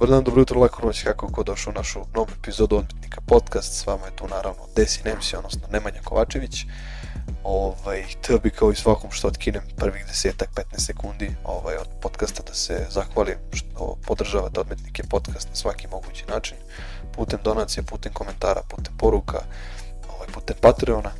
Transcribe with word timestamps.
Dobar 0.00 0.10
dan, 0.10 0.24
dobro 0.24 0.40
jutro, 0.40 0.60
lako 0.60 0.86
noć, 0.86 1.02
kako 1.02 1.32
ko 1.32 1.42
došao 1.42 1.70
u 1.70 1.74
našu 1.74 2.00
novu 2.14 2.26
epizodu 2.38 2.76
Odbitnika 2.76 3.20
podcast. 3.20 3.72
S 3.74 3.86
vama 3.86 4.06
je 4.06 4.16
tu 4.16 4.28
naravno 4.28 4.62
Desi 4.76 5.00
Nemsi, 5.04 5.36
odnosno 5.36 5.68
Nemanja 5.72 6.00
Kovačević. 6.04 6.64
Ovaj, 7.44 8.02
htio 8.02 8.38
bi 8.38 8.50
kao 8.50 8.72
i 8.72 8.76
svakom 8.76 9.10
što 9.10 9.28
otkinem 9.28 9.62
prvih 9.76 10.06
desetak, 10.06 10.48
15 10.54 10.86
sekundi 10.86 11.30
ovaj, 11.44 11.76
od 11.76 11.88
podcasta 12.00 12.42
da 12.42 12.54
se 12.54 12.86
zahvalim 12.90 13.36
što 13.52 13.96
podržavate 14.06 14.60
Odbitnike 14.60 15.02
podcast 15.02 15.48
na 15.48 15.54
svaki 15.54 15.88
mogući 15.88 16.24
način. 16.26 16.56
Putem 17.12 17.38
donacije, 17.44 17.82
putem 17.82 18.12
komentara, 18.12 18.62
putem 18.68 18.96
poruka, 18.98 19.38
ovaj, 20.14 20.28
putem 20.34 20.56
Patreona. 20.60 21.10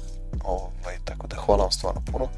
Ovaj, 0.44 0.98
tako 1.04 1.26
da 1.26 1.36
hvala 1.36 1.62
vam 1.62 1.72
stvarno 1.72 2.02
puno. 2.12 2.28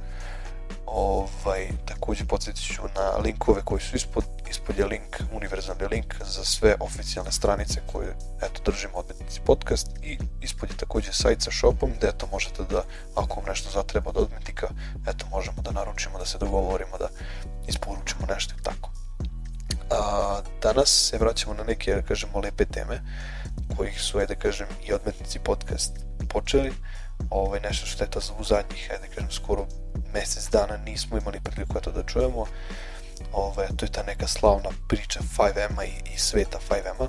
Ovaj, 0.87 1.69
takođe 1.85 2.25
podsjetit 2.25 2.75
ću 2.75 2.83
na 2.95 3.11
linkove 3.25 3.63
koji 3.65 3.81
su 3.81 3.97
ispod, 3.97 4.25
ispod 4.51 4.79
je 4.79 4.87
link, 4.87 5.17
univerzalni 5.33 5.87
link 5.91 6.15
za 6.25 6.45
sve 6.45 6.77
oficijalne 6.81 7.33
stranice 7.33 7.81
koje 7.93 8.17
eto, 8.43 8.63
držimo 8.65 8.99
odmetnici 8.99 9.41
podcast 9.45 9.87
i 10.03 10.19
ispod 10.41 10.71
je 10.71 10.77
takođe 10.77 11.13
sajt 11.13 11.43
sa 11.43 11.51
shopom 11.51 11.91
gde 11.97 12.09
eto, 12.09 12.29
možete 12.33 12.63
da, 12.63 12.83
ako 13.15 13.41
vam 13.41 13.49
nešto 13.49 13.71
zatreba 13.71 14.11
od 14.11 14.17
odmetnika, 14.17 14.69
eto, 15.07 15.27
možemo 15.31 15.63
da 15.63 15.71
naručimo, 15.71 16.19
da 16.19 16.27
se 16.27 16.39
dogovorimo, 16.39 16.99
da 16.99 17.09
isporučimo 17.69 18.27
nešto 18.29 18.55
i 18.59 18.63
tako. 18.63 18.91
A, 19.91 20.41
danas 20.63 21.09
se 21.11 21.19
vraćamo 21.19 21.55
na 21.55 21.65
neke, 21.65 21.95
da 21.95 22.03
kažemo, 22.03 22.41
lepe 22.41 22.65
teme 22.65 23.01
kojih 23.77 24.01
su, 24.01 24.19
ajde 24.19 24.35
kažem, 24.35 24.67
i 24.85 24.93
odmetnici 24.93 25.39
podcast 25.39 25.93
počeli 26.29 26.73
ovaj, 27.31 27.61
nešto 27.61 27.87
što 27.87 28.05
je 28.05 28.11
to 28.11 28.21
u 28.39 28.45
zadnjih, 28.45 28.91
ajde 28.91 29.15
kažem, 29.15 29.31
skoro 29.31 29.67
mesec 30.15 30.51
dana 30.51 30.77
nismo 30.77 31.19
imali 31.19 31.41
priliku 31.41 31.81
to 31.81 31.93
da 31.93 32.03
čujemo. 32.03 32.47
Ovaj, 33.33 33.67
to 33.77 33.85
je 33.85 33.93
ta 33.93 34.03
neka 34.03 34.27
slavna 34.27 34.69
priča 34.89 35.21
5M-a 35.39 35.85
i, 35.85 36.15
i 36.15 36.19
sveta 36.19 36.59
5M-a. 36.71 37.09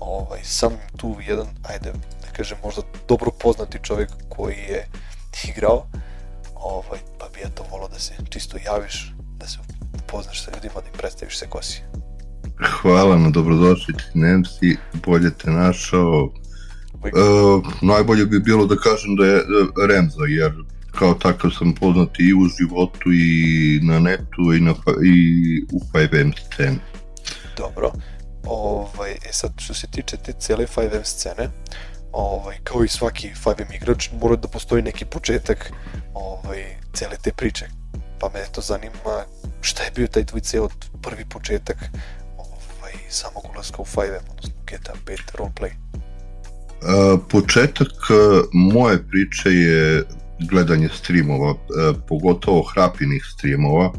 Ovaj, 0.00 0.40
sam 0.44 0.72
tu 0.96 1.16
jedan, 1.28 1.46
ajde, 1.62 1.92
da 1.92 2.28
kažem, 2.36 2.58
možda 2.62 2.82
dobro 3.08 3.30
poznati 3.30 3.78
čovjek 3.82 4.10
koji 4.28 4.56
je 4.56 4.88
igrao, 5.48 5.86
ovaj, 6.54 7.00
pa 7.18 7.28
bi 7.28 7.40
ja 7.40 7.48
to 7.48 7.64
volao 7.70 7.88
da 7.88 7.98
se 7.98 8.14
čisto 8.30 8.58
javiš, 8.64 9.14
da 9.38 9.46
se 9.46 9.58
upoznaš 9.94 10.44
sa 10.44 10.50
ljudima, 10.54 10.80
da 10.80 10.86
im 10.86 10.98
predstaviš 10.98 11.38
se 11.38 11.46
ko 11.46 11.62
si. 11.62 11.82
Hvala 12.80 13.16
na 13.16 13.30
dobrodošlici 13.30 14.04
Nemci, 14.14 14.76
bolje 15.06 15.30
te 15.30 15.50
našao, 15.50 16.30
najbolje 17.82 18.26
bi 18.26 18.40
bilo 18.40 18.66
da 18.66 18.76
kažem 18.76 19.16
da 19.16 19.26
je 19.26 19.42
Remza, 19.88 20.24
jer 20.28 20.52
kao 20.98 21.14
takav 21.14 21.50
sam 21.58 21.74
poznat 21.74 22.08
i 22.18 22.34
u 22.34 22.48
životu 22.58 23.12
i 23.12 23.80
na 23.82 23.98
netu 24.00 24.52
i, 24.56 24.60
na, 24.60 24.74
i 25.04 25.16
u 25.72 25.80
5M 25.92 26.32
sceni. 26.52 26.78
Dobro. 27.56 27.92
Ovaj, 28.46 29.12
e 29.12 29.32
sad, 29.32 29.52
što 29.58 29.74
se 29.74 29.86
tiče 29.86 30.16
te 30.16 30.32
cele 30.32 30.66
5M 30.76 31.04
scene, 31.04 31.48
ovaj, 32.12 32.56
kao 32.64 32.84
i 32.84 32.88
svaki 32.88 33.30
5M 33.44 33.76
igrač, 33.76 34.10
mora 34.20 34.36
da 34.36 34.48
postoji 34.48 34.82
neki 34.82 35.04
početak 35.04 35.72
ovaj, 36.14 36.76
cele 36.94 37.16
te 37.22 37.32
priče. 37.32 37.66
Pa 38.20 38.30
me 38.34 38.40
to 38.52 38.60
zanima 38.60 39.24
šta 39.60 39.82
je 39.82 39.90
bio 39.90 40.06
taj 40.06 40.24
tvoj 40.24 40.40
ceo 40.40 40.68
prvi 41.02 41.24
početak 41.24 41.76
ovaj, 42.38 42.92
samog 43.08 43.44
ulaska 43.54 43.82
u 43.82 43.84
5M, 43.84 44.30
odnosno 44.30 44.52
GTA 44.66 44.92
5 45.06 45.18
roleplay. 45.38 45.70
Uh, 46.82 47.20
početak 47.28 47.88
uh, 47.88 48.44
moje 48.52 49.08
priče 49.08 49.50
je 49.50 50.04
gledanje 50.50 50.88
streamova, 50.94 51.50
uh, 51.50 51.58
pogotovo 52.08 52.62
hrapinih 52.62 53.24
streamova. 53.36 53.92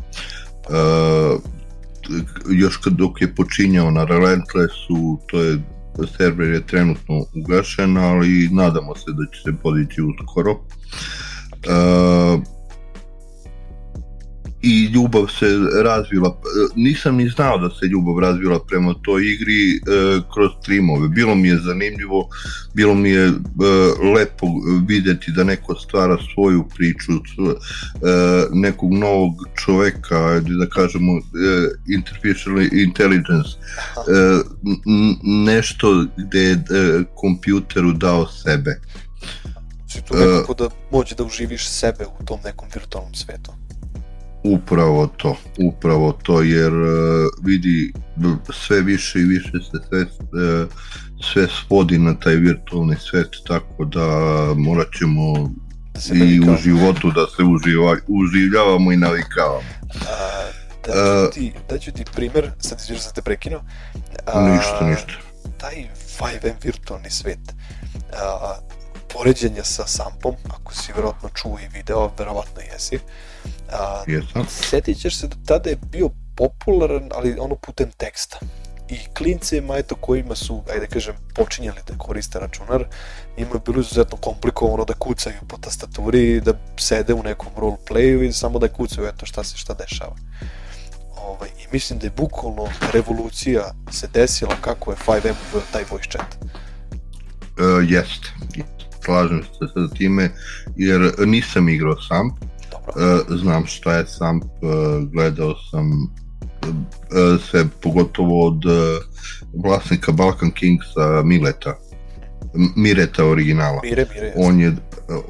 Još 2.49 2.77
kad 2.77 2.93
dok 2.93 3.21
je 3.21 3.35
počinjao 3.35 3.91
na 3.91 4.03
Relentlessu, 4.05 5.19
to 5.27 5.43
je 5.43 5.59
server 6.17 6.49
je 6.49 6.67
trenutno 6.67 7.25
ugašen, 7.35 7.97
ali 7.97 8.49
nadamo 8.51 8.95
se 8.95 9.05
da 9.07 9.31
će 9.31 9.41
se 9.41 9.57
podići 9.63 10.01
uskoro. 10.01 10.51
Uh, 10.51 12.43
i 14.67 14.85
ljubav 14.93 15.27
se 15.39 15.45
razvila, 15.83 16.41
nisam 16.75 17.15
ni 17.15 17.29
znao 17.29 17.57
da 17.57 17.69
se 17.69 17.85
ljubav 17.85 18.19
razvila 18.19 18.59
prema 18.67 18.93
toj 19.01 19.31
igri 19.33 19.75
e, 19.75 19.79
kroz 20.33 20.51
streamove. 20.61 21.07
Bilo 21.07 21.35
mi 21.35 21.47
je 21.47 21.57
zanimljivo, 21.57 22.29
bilo 22.73 22.95
mi 22.95 23.09
je 23.09 23.25
e, 23.25 23.31
lepo 24.15 24.47
videti 24.87 25.31
da 25.31 25.43
neko 25.43 25.75
stvara 25.75 26.17
svoju 26.33 26.65
priču, 26.75 27.11
e, 27.13 27.17
nekog 28.53 28.93
novog 28.93 29.33
čoveka, 29.65 30.39
da 30.39 30.69
kažemo 30.69 31.13
e, 31.17 31.21
artificial 31.99 32.61
intelligence, 32.61 33.49
e, 33.49 34.39
nešto 35.23 36.05
gde 36.17 36.39
je 36.39 36.53
e, 36.53 36.59
kompjuteru 37.15 37.93
dao 37.93 38.27
sebe. 38.27 38.79
Znači 39.77 40.07
tu 40.07 40.15
nekako 40.17 40.53
da 40.53 40.69
moći 40.91 41.15
da 41.15 41.23
uživiš 41.23 41.69
sebe 41.69 42.05
u 42.19 42.25
tom 42.25 42.39
nekom 42.45 42.67
virtualnom 42.73 43.15
svetu. 43.15 43.51
Upravo 44.55 45.07
to, 45.07 45.35
upravo 45.57 46.11
to, 46.23 46.41
jer 46.41 46.73
uh, 46.73 46.89
vidi 47.43 47.93
sve 48.53 48.81
više 48.81 49.19
i 49.19 49.23
više 49.23 49.51
se 49.51 49.87
sve, 49.87 50.01
uh, 50.01 50.69
sve 51.33 51.47
svodi 51.47 51.97
na 51.97 52.19
taj 52.19 52.35
virtualni 52.35 52.95
svet, 52.99 53.29
tako 53.47 53.85
da 53.85 54.07
morat 54.55 54.87
ćemo 54.97 55.49
da 56.09 56.25
i 56.25 56.39
u 56.39 56.57
životu 56.63 57.11
da 57.11 57.25
se 57.35 57.43
uživa, 57.43 57.97
uživljavamo 58.07 58.91
i 58.91 58.97
navikavamo. 58.97 59.69
A, 60.07 60.47
da, 60.87 61.25
ću 61.25 61.39
ti, 61.39 61.53
da 61.69 61.77
ću 61.77 61.91
ti 61.91 62.03
primer, 62.15 62.51
sad 62.59 62.79
izviješ 62.79 63.05
da 63.05 63.11
te 63.11 63.21
prekinuo. 63.21 63.61
A, 64.25 64.49
ništa, 64.49 64.87
ništa. 64.89 65.13
Taj 65.57 65.87
5M 66.19 66.53
virtualni 66.63 67.09
svet, 67.09 67.39
a, 68.13 68.57
poređenja 69.17 69.63
sa 69.63 69.87
Sampom, 69.87 70.35
ako 70.49 70.73
si 70.73 70.93
verovatno 70.93 71.29
čuo 71.29 71.57
i 71.59 71.67
video, 71.77 72.11
verovatno 72.17 72.61
jesi, 72.61 72.99
A, 73.71 74.03
Jesam. 74.07 74.45
Setit 74.49 75.01
ćeš 75.01 75.19
se 75.19 75.27
da 75.27 75.35
tada 75.45 75.69
je 75.69 75.75
bio 75.91 76.09
popularan, 76.35 77.09
ali 77.13 77.39
ono 77.39 77.55
putem 77.55 77.91
teksta. 77.91 78.39
I 78.89 78.97
klincima, 79.13 79.77
eto, 79.77 79.95
kojima 79.95 80.35
su, 80.35 80.63
ajde 80.73 80.87
kažem, 80.87 81.15
počinjali 81.35 81.81
da 81.87 81.97
koriste 81.97 82.39
računar, 82.39 82.85
ima 83.37 83.49
je 83.53 83.59
bilo 83.65 83.79
izuzetno 83.79 84.17
komplikovano 84.17 84.85
da 84.85 84.93
kucaju 84.93 85.35
po 85.47 85.57
tastaturi, 85.57 86.41
da 86.41 86.53
sede 86.77 87.13
u 87.13 87.23
nekom 87.23 87.47
roleplayu 87.57 88.23
i 88.23 88.33
samo 88.33 88.59
da 88.59 88.67
kucaju, 88.67 89.07
eto, 89.07 89.25
šta 89.25 89.43
se 89.43 89.57
šta 89.57 89.73
dešava. 89.73 90.15
Ovaj, 91.15 91.49
I 91.49 91.67
mislim 91.71 91.99
da 91.99 92.05
je 92.05 92.11
bukvalno 92.17 92.67
revolucija 92.93 93.71
se 93.91 94.07
desila 94.13 94.55
kako 94.61 94.91
je 94.91 94.97
5M 95.07 95.33
uveo 95.51 95.63
taj 95.71 95.83
voice 95.91 96.09
chat. 96.09 96.37
Uh, 97.59 97.89
jest, 97.89 98.21
slažem 99.07 99.41
se 99.43 99.67
sa 99.73 99.87
time, 99.95 100.29
jer 100.75 101.11
nisam 101.25 101.69
igrao 101.69 101.95
sam, 102.01 102.35
Uh, 102.87 103.37
znam 103.37 103.65
šta 103.65 103.93
je 103.93 104.05
sam, 104.07 104.37
uh, 104.37 105.09
gledao 105.11 105.55
sam 105.71 105.91
uh, 105.91 107.41
sve, 107.41 107.65
pogotovo 107.81 108.47
od 108.47 108.63
vlasnika 109.63 110.11
Balkan 110.11 110.51
Kingsa 110.51 111.21
Mileta. 111.23 111.75
Mireta 112.75 113.25
originala. 113.25 113.79
Mire, 113.83 114.05
Mire, 114.13 114.33
on 114.35 114.59
je, 114.59 114.75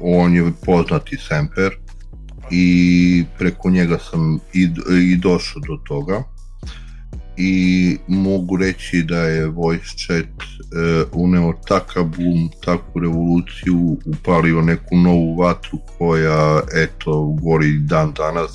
on 0.00 0.34
je 0.34 0.52
poznati 0.66 1.16
semper 1.16 1.72
i 2.50 3.24
preko 3.38 3.70
njega 3.70 3.98
sam 4.10 4.38
i, 4.52 4.68
i 5.12 5.16
došao 5.16 5.62
do 5.68 5.76
toga 5.88 6.22
i 7.38 7.96
mogu 8.06 8.56
reći 8.56 9.02
da 9.02 9.22
je 9.22 9.46
voice 9.46 9.96
chat 9.96 10.42
e, 10.42 11.04
uneo 11.12 11.52
takav 11.68 12.04
boom, 12.04 12.50
takvu 12.64 13.00
revoluciju, 13.00 13.96
upalio 14.04 14.62
neku 14.62 14.96
novu 14.96 15.36
vatru 15.36 15.78
koja 15.98 16.60
eto 16.74 17.36
gori 17.42 17.78
dan 17.78 18.12
danas, 18.12 18.50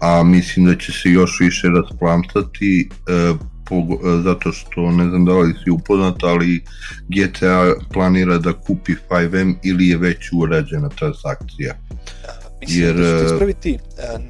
a 0.00 0.22
mislim 0.22 0.66
da 0.66 0.76
će 0.76 0.92
se 0.92 1.08
još 1.08 1.40
više 1.40 1.68
rasplamtati 1.68 2.88
e, 3.08 3.12
e, 3.12 3.34
zato 4.24 4.52
što 4.52 4.90
ne 4.90 5.08
znam 5.08 5.24
da 5.24 5.32
li 5.32 5.54
si 5.64 5.70
upoznat, 5.70 6.22
ali 6.22 6.64
GTA 7.08 7.74
planira 7.92 8.38
da 8.38 8.52
kupi 8.52 8.92
5M 9.10 9.54
ili 9.62 9.88
je 9.88 9.96
već 9.96 10.32
urađena 10.32 10.88
transakcija. 10.88 11.74
Mislim 12.60 12.84
Jer, 12.84 12.96
da 12.96 13.02
ćete 13.02 13.24
ispraviti 13.24 13.78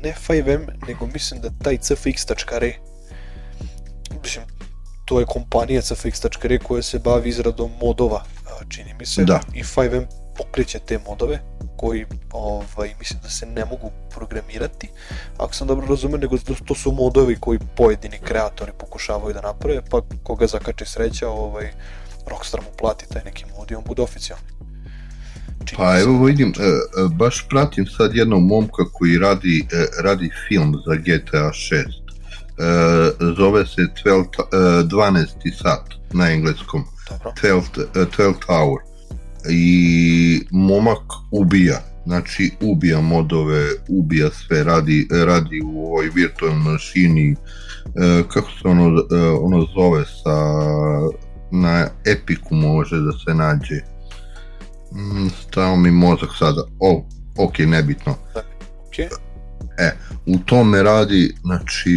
ne 0.02 0.14
5M, 0.28 0.66
nego 0.88 1.06
mislim 1.06 1.40
da 1.40 1.50
taj 1.62 1.76
cfx.re 1.76 2.85
mislim, 4.26 4.44
to 5.04 5.20
je 5.20 5.26
kompanija 5.26 5.82
CFX.re 5.82 6.58
koja 6.58 6.82
se 6.82 6.98
bavi 6.98 7.28
izradom 7.28 7.70
modova, 7.80 8.24
čini 8.68 8.94
mi 8.98 9.06
se, 9.06 9.24
da. 9.24 9.40
i 9.54 9.62
5M 9.62 10.06
pokreće 10.36 10.78
te 10.78 10.98
modove 11.06 11.38
koji 11.76 12.06
ovaj, 12.32 12.94
mislim 12.98 13.20
da 13.22 13.28
se 13.28 13.46
ne 13.46 13.64
mogu 13.64 13.90
programirati, 14.14 14.88
ako 15.38 15.54
sam 15.54 15.68
dobro 15.68 15.86
razumio, 15.86 16.16
nego 16.16 16.38
to 16.66 16.74
su 16.74 16.92
modovi 16.92 17.36
koji 17.40 17.58
pojedini 17.76 18.18
kreatori 18.18 18.72
pokušavaju 18.78 19.34
da 19.34 19.40
naprave, 19.40 19.82
pa 19.90 20.00
koga 20.22 20.46
zakače 20.46 20.84
sreća, 20.84 21.28
ovaj, 21.28 21.72
Rockstar 22.30 22.60
mu 22.60 22.76
plati 22.78 23.08
taj 23.08 23.22
neki 23.24 23.44
mod 23.58 23.70
i 23.70 23.74
on 23.74 23.84
bude 23.86 24.02
oficijalni. 24.02 24.46
Čini 25.64 25.76
pa 25.76 26.00
evo 26.00 26.24
vidim, 26.24 26.52
e, 26.58 26.62
e, 26.62 26.68
baš 27.12 27.46
pratim 27.48 27.86
sad 27.86 28.14
jednog 28.14 28.42
momka 28.42 28.84
koji 28.92 29.18
radi, 29.18 29.66
e, 29.72 30.02
radi 30.02 30.30
film 30.48 30.74
za 30.86 30.94
GTA 30.94 31.50
6 31.52 32.05
zove 33.36 33.66
se 33.66 33.82
12, 34.04 34.18
uh, 34.18 34.88
12. 34.88 35.26
sat 35.62 35.94
na 36.12 36.30
engleskom. 36.32 36.84
Dobro. 37.10 37.32
12, 37.42 37.56
uh, 37.56 38.08
12 38.18 38.34
hour. 38.46 38.80
I 39.50 40.40
momak 40.50 41.02
ubija. 41.30 41.80
Znači, 42.06 42.50
ubija 42.60 43.00
modove, 43.00 43.64
ubija 43.88 44.30
sve, 44.30 44.64
radi, 44.64 45.08
radi 45.10 45.60
u 45.64 45.86
ovoj 45.86 46.10
virtualnoj 46.14 46.72
mašini, 46.72 47.32
uh, 47.32 48.28
kako 48.28 48.50
se 48.50 48.68
ono, 48.68 48.84
ono 49.40 49.66
zove 49.76 50.04
sa 50.04 50.36
na 51.50 51.88
Epiku 52.04 52.54
može 52.54 52.96
da 52.96 53.12
se 53.12 53.34
nađe 53.34 53.80
mm, 54.92 55.28
stao 55.28 55.76
mi 55.76 55.90
mozak 55.90 56.30
sada 56.38 56.62
o, 56.80 57.04
ok, 57.38 57.58
nebitno 57.58 58.14
Ok. 58.86 59.25
E, 59.78 59.90
u 60.26 60.38
tome 60.38 60.82
radi, 60.82 61.34
znači, 61.44 61.92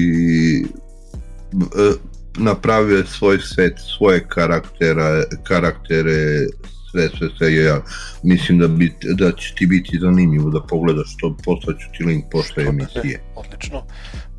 e, 1.53 1.91
napravio 2.37 2.97
je 2.97 3.05
svoj 3.05 3.39
svet, 3.39 3.73
svoje 3.97 4.27
karaktera, 4.27 5.23
karaktere, 5.43 6.45
sve, 6.91 7.09
sve, 7.17 7.27
sve, 7.37 7.55
ja 7.55 7.81
mislim 8.23 8.59
da, 8.59 8.67
bi, 8.67 8.95
da 9.15 9.31
će 9.31 9.53
ti 9.55 9.65
biti 9.65 9.99
zanimljivo 10.01 10.49
da 10.49 10.61
pogledaš 10.61 11.15
to, 11.21 11.37
poslaću 11.43 11.87
ti 11.97 12.03
link 12.03 12.25
posle 12.31 12.63
emisije. 12.63 13.21
Odlično. 13.35 13.83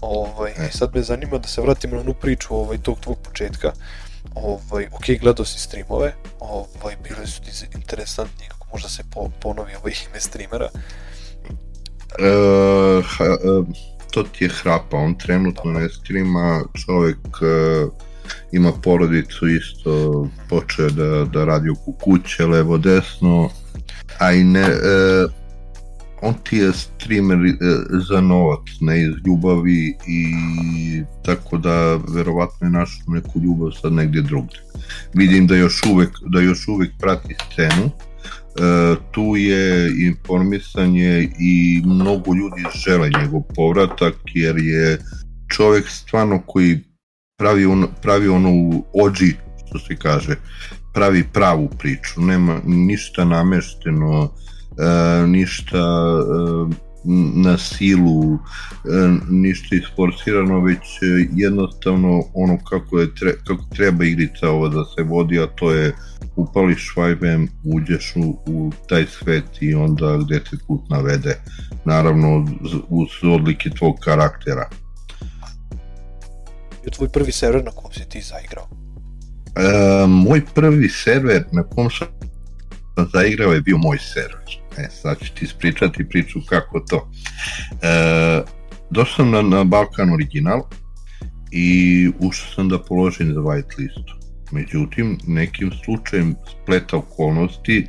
Ovaj, 0.01 0.53
E. 0.57 0.71
sad 0.73 0.95
me 0.95 1.03
zanima 1.03 1.39
da 1.39 1.49
se 1.49 1.61
vratimo 1.61 1.95
na 1.95 2.01
onu 2.01 2.15
priču 2.15 2.55
ovaj, 2.55 2.79
tog 2.79 3.01
tvog 3.01 3.19
početka. 3.23 3.73
Ovaj, 4.35 4.87
ok, 4.93 5.21
gledao 5.21 5.45
si 5.45 5.59
streamove, 5.59 6.15
ovaj, 6.41 6.97
bili 7.05 7.27
su 7.27 7.43
ti 7.43 7.51
interesantni, 7.75 8.47
kako 8.49 8.67
možda 8.73 8.89
se 8.89 9.03
po, 9.11 9.31
ponovi 9.41 9.73
ovaj 9.75 9.93
ime 10.11 10.21
streamera. 10.21 10.69
E, 12.19 13.03
ha, 13.05 13.25
e, 13.25 13.65
to 14.11 14.23
ti 14.23 14.45
je 14.45 14.51
hrapa, 14.51 14.97
on 14.97 15.15
trenutno 15.19 15.73
ne 15.73 15.89
streama, 15.89 16.63
čovjek 16.85 17.19
e, 17.43 17.87
ima 18.53 18.73
porodicu 18.73 19.49
isto, 19.49 20.29
počeo 20.49 20.91
da, 20.91 21.25
da 21.25 21.45
radi 21.45 21.71
oko 21.71 21.93
kuće, 21.93 22.47
levo 22.47 22.79
desno, 22.79 23.51
a 24.19 24.33
i 24.33 24.45
ne, 24.45 24.61
e, 24.61 25.27
on 26.23 26.35
ti 26.45 26.57
je 26.57 26.73
streamer 26.73 27.39
e, 27.39 27.53
za 28.09 28.21
novac, 28.21 28.61
ne 28.81 29.03
iz 29.03 29.13
ljubavi 29.27 29.97
i 30.07 30.33
tako 31.25 31.59
da 31.59 31.99
verovatno 32.09 32.67
je 32.67 32.71
našao 32.71 33.05
neku 33.15 33.41
ljubav 33.41 33.71
sad 33.83 33.93
negdje 33.93 34.23
drugdje. 34.23 34.61
Vidim 35.15 35.47
da 35.47 35.57
još 35.57 35.83
uvek, 35.93 36.11
da 36.27 36.41
još 36.41 36.69
uvek 36.69 36.91
prati 36.99 37.35
scenu, 37.35 37.91
tu 39.11 39.37
je 39.37 39.93
informisanje 40.07 41.29
i 41.41 41.83
mnogo 41.85 42.35
ljudi 42.35 42.65
žele 42.85 43.11
njegov 43.21 43.43
povratak 43.57 44.15
jer 44.35 44.57
je 44.59 44.99
čovjek 45.49 45.89
stvarno 45.89 46.43
koji 46.47 46.79
pravi, 47.39 47.67
on, 47.67 47.87
pravi 48.03 48.29
onu 48.29 48.85
ođi 49.05 49.35
što 49.67 49.79
se 49.79 49.97
kaže 49.97 50.37
pravi 50.95 51.25
pravu 51.33 51.69
priču. 51.79 52.21
Nema 52.21 52.61
ništa 52.65 53.25
namešteno 53.25 54.25
e, 54.25 55.27
ništa 55.27 55.79
e, 55.79 56.90
na 57.35 57.59
silu 57.59 58.35
e, 58.35 58.39
ništa 59.31 59.77
isforsirano 59.77 60.61
već 60.61 60.79
e, 60.79 61.29
jednostavno 61.33 62.23
ono 62.35 62.59
kako, 62.71 62.99
je, 62.99 63.15
tre, 63.15 63.33
kako 63.47 63.65
treba 63.77 64.05
igrica 64.05 64.51
ovo 64.51 64.69
da 64.69 64.85
se 64.85 65.03
vodi 65.03 65.41
a 65.41 65.47
to 65.47 65.73
je 65.73 65.95
upališ 66.37 66.95
Vibem, 66.97 67.49
uđeš 67.65 68.13
u, 68.17 68.43
u 68.47 68.73
taj 68.89 69.07
svet 69.07 69.45
i 69.61 69.75
onda 69.75 70.19
gde 70.25 70.41
te 70.45 70.57
put 70.67 70.81
navede. 70.91 71.41
Naravno, 71.85 72.47
uz 72.89 73.09
odlike 73.23 73.71
tvog 73.71 73.97
karaktera. 74.01 74.69
Je 76.85 76.91
tvoj 76.91 77.09
prvi 77.09 77.33
server 77.33 77.65
na 77.65 77.71
kom 77.71 77.93
si 77.93 78.09
ti 78.09 78.21
zaigrao? 78.23 78.69
E, 79.57 80.07
moj 80.07 80.43
prvi 80.55 80.89
server 80.89 81.45
na 81.53 81.63
kom 81.63 81.91
sam 81.91 82.09
zaigrao 83.13 83.53
je 83.53 83.61
bio 83.61 83.79
moj 83.79 83.99
server. 83.99 84.61
E, 84.81 84.89
sad 84.91 85.19
ću 85.19 85.35
ti 85.35 85.45
ispričati 85.45 86.09
priču 86.09 86.41
kako 86.49 86.81
to. 86.81 87.11
E, 87.83 88.43
došao 88.91 89.17
sam 89.17 89.31
na, 89.31 89.43
na 89.43 89.65
Balkan 89.65 90.13
Original 90.13 90.63
i 91.51 92.09
ušao 92.19 92.55
sam 92.55 92.69
da 92.69 92.79
položim 92.79 93.27
za 93.35 93.41
whitelistu. 93.41 94.21
Međutim, 94.53 95.19
nekim 95.27 95.71
slučajem 95.85 96.35
spleta 96.51 96.97
okolnosti, 96.97 97.87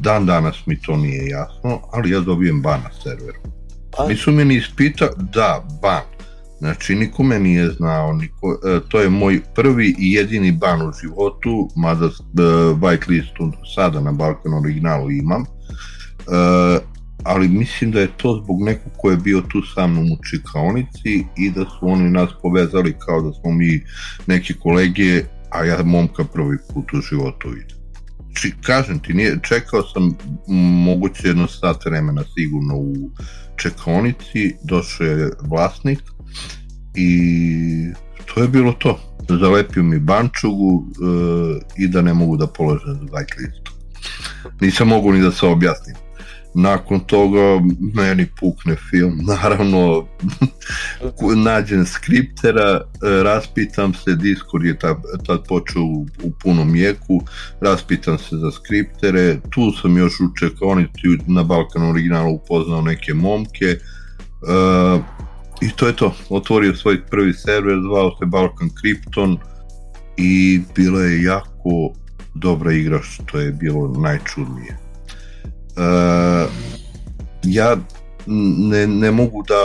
dan 0.00 0.26
danas 0.26 0.66
mi 0.66 0.80
to 0.80 0.96
nije 0.96 1.26
jasno, 1.26 1.80
ali 1.92 2.10
ja 2.10 2.20
dobijem 2.20 2.62
ban 2.62 2.80
na 2.80 2.90
serveru. 3.02 3.38
Pa, 3.96 4.08
Nisu 4.08 4.32
me 4.32 4.44
ni 4.44 4.54
ispita, 4.54 5.08
da, 5.34 5.66
ban. 5.82 6.02
Znači, 6.58 6.94
niko 6.94 7.22
me 7.22 7.38
nije 7.38 7.70
znao, 7.70 8.12
niko, 8.12 8.58
e, 8.66 8.80
to 8.88 9.00
je 9.00 9.10
moj 9.10 9.40
prvi 9.54 9.94
i 9.98 10.12
jedini 10.12 10.52
ban 10.52 10.82
u 10.82 10.92
životu, 11.00 11.68
mada 11.76 12.06
e, 12.06 12.10
whitelistu 12.74 13.52
sada 13.74 14.00
na 14.00 14.12
Balkan 14.12 14.54
originalu 14.54 15.10
imam, 15.10 15.44
ali 17.24 17.48
mislim 17.48 17.90
da 17.90 18.00
je 18.00 18.16
to 18.16 18.40
zbog 18.44 18.62
nekog 18.62 18.92
ko 18.96 19.10
je 19.10 19.16
bio 19.16 19.40
tu 19.40 19.62
sa 19.74 19.86
mnom 19.86 20.12
u 20.12 20.16
čikaonici 20.30 21.24
i 21.36 21.50
da 21.50 21.64
su 21.64 21.78
oni 21.80 22.10
nas 22.10 22.30
povezali 22.42 22.94
kao 23.06 23.22
da 23.22 23.32
smo 23.32 23.52
mi 23.52 23.84
neki 24.26 24.54
kolege, 24.54 25.24
a 25.50 25.64
ja 25.64 25.82
momka 25.82 26.24
prvi 26.24 26.56
put 26.74 26.92
u 26.92 27.00
životu 27.00 27.48
vidim. 27.48 27.76
Či, 28.34 28.52
kažem 28.62 28.98
ti, 28.98 29.14
nije, 29.14 29.38
čekao 29.42 29.82
sam 29.82 30.16
moguće 30.84 31.28
jedno 31.28 31.46
sat 31.48 31.84
vremena 31.84 32.24
sigurno 32.36 32.76
u 32.76 33.10
čekaonici, 33.56 34.54
došao 34.64 35.06
je 35.06 35.30
vlasnik 35.42 35.98
i 36.94 37.10
to 38.26 38.42
je 38.42 38.48
bilo 38.48 38.72
to. 38.72 39.00
Zalepio 39.40 39.82
mi 39.82 39.98
bančugu 39.98 40.84
e, 40.86 41.82
i 41.84 41.88
da 41.88 42.02
ne 42.02 42.14
mogu 42.14 42.36
da 42.36 42.46
položem 42.46 42.94
za 42.94 43.00
whitelistu. 43.00 43.70
Nisam 44.60 44.88
mogu 44.88 45.12
ni 45.12 45.20
da 45.20 45.32
se 45.32 45.46
objasnim. 45.46 45.96
Nakon 46.54 47.00
toga 47.00 47.60
meni 47.94 48.26
pukne 48.40 48.76
film, 48.90 49.20
naravno 49.32 50.06
nađem 51.36 51.86
skriptera, 51.86 52.80
e, 52.80 53.22
raspitam 53.22 53.94
se, 53.94 54.14
Discord 54.14 54.64
je 54.64 54.78
tad, 54.78 54.96
tad 55.26 55.44
počeo 55.48 55.82
u, 55.82 56.06
u 56.22 56.30
punom 56.42 56.76
jeku, 56.76 57.20
raspitam 57.60 58.18
se 58.18 58.36
za 58.36 58.50
skriptere, 58.50 59.36
tu 59.50 59.72
sam 59.82 59.98
još 59.98 60.20
u 60.20 60.34
čekonici 60.38 61.18
na 61.26 61.42
Balkan 61.42 61.90
originalu 61.90 62.34
upoznao 62.34 62.82
neke 62.82 63.14
momke, 63.14 63.66
e, 63.66 63.78
i 65.60 65.70
to 65.76 65.86
je 65.86 65.96
to, 65.96 66.14
otvorio 66.28 66.74
svoj 66.74 67.06
prvi 67.06 67.32
server, 67.32 67.78
zvao 67.88 68.10
se 68.10 68.26
Balkan 68.26 68.70
Krypton 68.70 69.36
i 70.16 70.60
bila 70.74 71.00
je 71.00 71.22
jako 71.22 71.92
dobra 72.34 72.72
igra 72.72 73.02
što 73.02 73.38
je 73.38 73.52
bilo 73.52 73.88
najčudnije. 73.88 74.87
E, 75.78 76.46
ja 77.44 77.76
ne, 78.70 78.86
ne 78.86 79.10
mogu 79.10 79.44
da 79.48 79.54
e, 79.54 79.58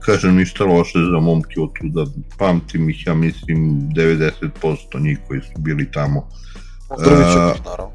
kažem 0.00 0.36
ništa 0.36 0.64
loše 0.64 0.98
za 1.12 1.20
momke 1.20 1.60
od 1.60 1.70
tuda, 1.80 2.06
pamtim 2.38 2.90
ih 2.90 3.06
ja 3.06 3.14
mislim 3.14 3.58
90% 3.96 4.30
njih 5.00 5.18
koji 5.28 5.40
su 5.40 5.52
bili 5.58 5.90
tamo. 5.92 6.28
pozdravit 6.88 7.26
ćemo 7.32 7.44
a- 7.44 7.52
ih, 7.54 7.60
naravno. 7.64 7.94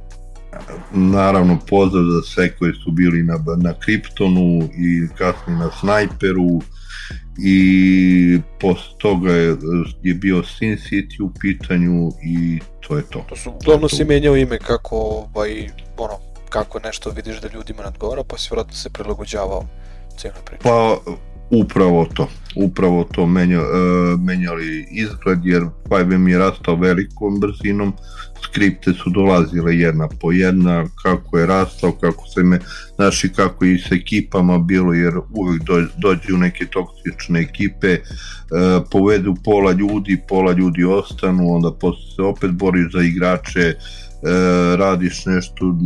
Naravno 0.94 1.58
pozdrav 1.70 2.04
za 2.04 2.22
sve 2.22 2.56
koji 2.56 2.74
su 2.74 2.92
bili 2.92 3.24
na, 3.24 3.34
na 3.58 3.74
Kryptonu 3.74 4.70
i 4.78 5.08
kasnije 5.18 5.60
na 5.60 5.70
Snajperu 5.80 6.62
i 7.44 8.39
posle 8.60 8.98
toga 8.98 9.32
je, 9.32 9.58
je 10.04 10.13
bio 10.13 10.44
Sin 10.44 10.78
City 10.78 11.22
u 11.24 11.32
pitanju 11.42 12.10
i 12.24 12.60
to 12.88 12.98
je 12.98 13.04
to. 13.10 13.25
To 13.30 13.36
su, 13.36 13.50
uglavnom 13.50 13.89
to. 13.89 13.96
si 13.96 14.06
menjao 14.06 14.36
ime 14.36 14.58
kako, 14.58 14.96
ovaj, 14.96 15.70
ono, 15.98 16.18
kako 16.50 16.80
nešto 16.80 17.10
vidiš 17.10 17.42
da 17.42 17.50
ljudima 17.54 17.82
ne 17.82 17.88
odgovara, 17.88 18.24
pa 18.24 18.38
si 18.38 18.50
vratno 18.51 18.74
se 18.74 18.89
prilagođavao 18.89 19.66
cijeloj 20.18 20.42
priči. 20.46 20.63
Pa 20.63 20.98
upravo 21.51 22.08
to, 22.13 22.27
upravo 22.56 23.03
to 23.03 23.25
menja, 23.25 23.60
e, 23.60 24.18
menjali 24.18 24.88
izgled 24.91 25.46
jer 25.46 25.63
5M 25.89 26.27
je 26.27 26.38
rastao 26.38 26.75
velikom 26.75 27.39
brzinom, 27.39 27.94
skripte 28.44 28.94
su 28.94 29.10
dolazile 29.10 29.77
jedna 29.77 30.08
po 30.22 30.32
jedna, 30.32 30.86
kako 31.03 31.38
je 31.38 31.46
rastao, 31.46 31.91
kako 31.91 32.27
se 32.27 32.44
me, 32.44 32.60
znaš 32.96 33.24
i 33.24 33.29
kako 33.29 33.65
i 33.65 33.77
s 33.77 33.91
ekipama 33.91 34.58
bilo, 34.58 34.94
jer 34.94 35.13
uvek 35.34 35.63
do, 35.63 35.86
dođu 35.98 36.38
neke 36.38 36.65
toksične 36.65 37.39
ekipe, 37.39 37.88
e, 37.88 38.00
povedu 38.91 39.36
pola 39.44 39.72
ljudi, 39.72 40.22
pola 40.27 40.51
ljudi 40.51 40.84
ostanu, 40.84 41.56
onda 41.56 41.72
posle 41.72 42.15
se 42.15 42.22
opet 42.22 42.51
boriš 42.51 42.94
za 42.94 43.01
igrače, 43.01 43.60
e, 43.60 43.75
radiš 44.75 45.25
nešto, 45.25 45.77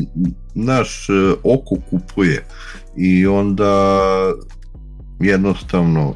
naš 0.56 1.08
oko 1.44 1.76
kupuje. 1.90 2.46
I 2.98 3.28
onda 3.28 3.94
jednostavno 5.24 6.14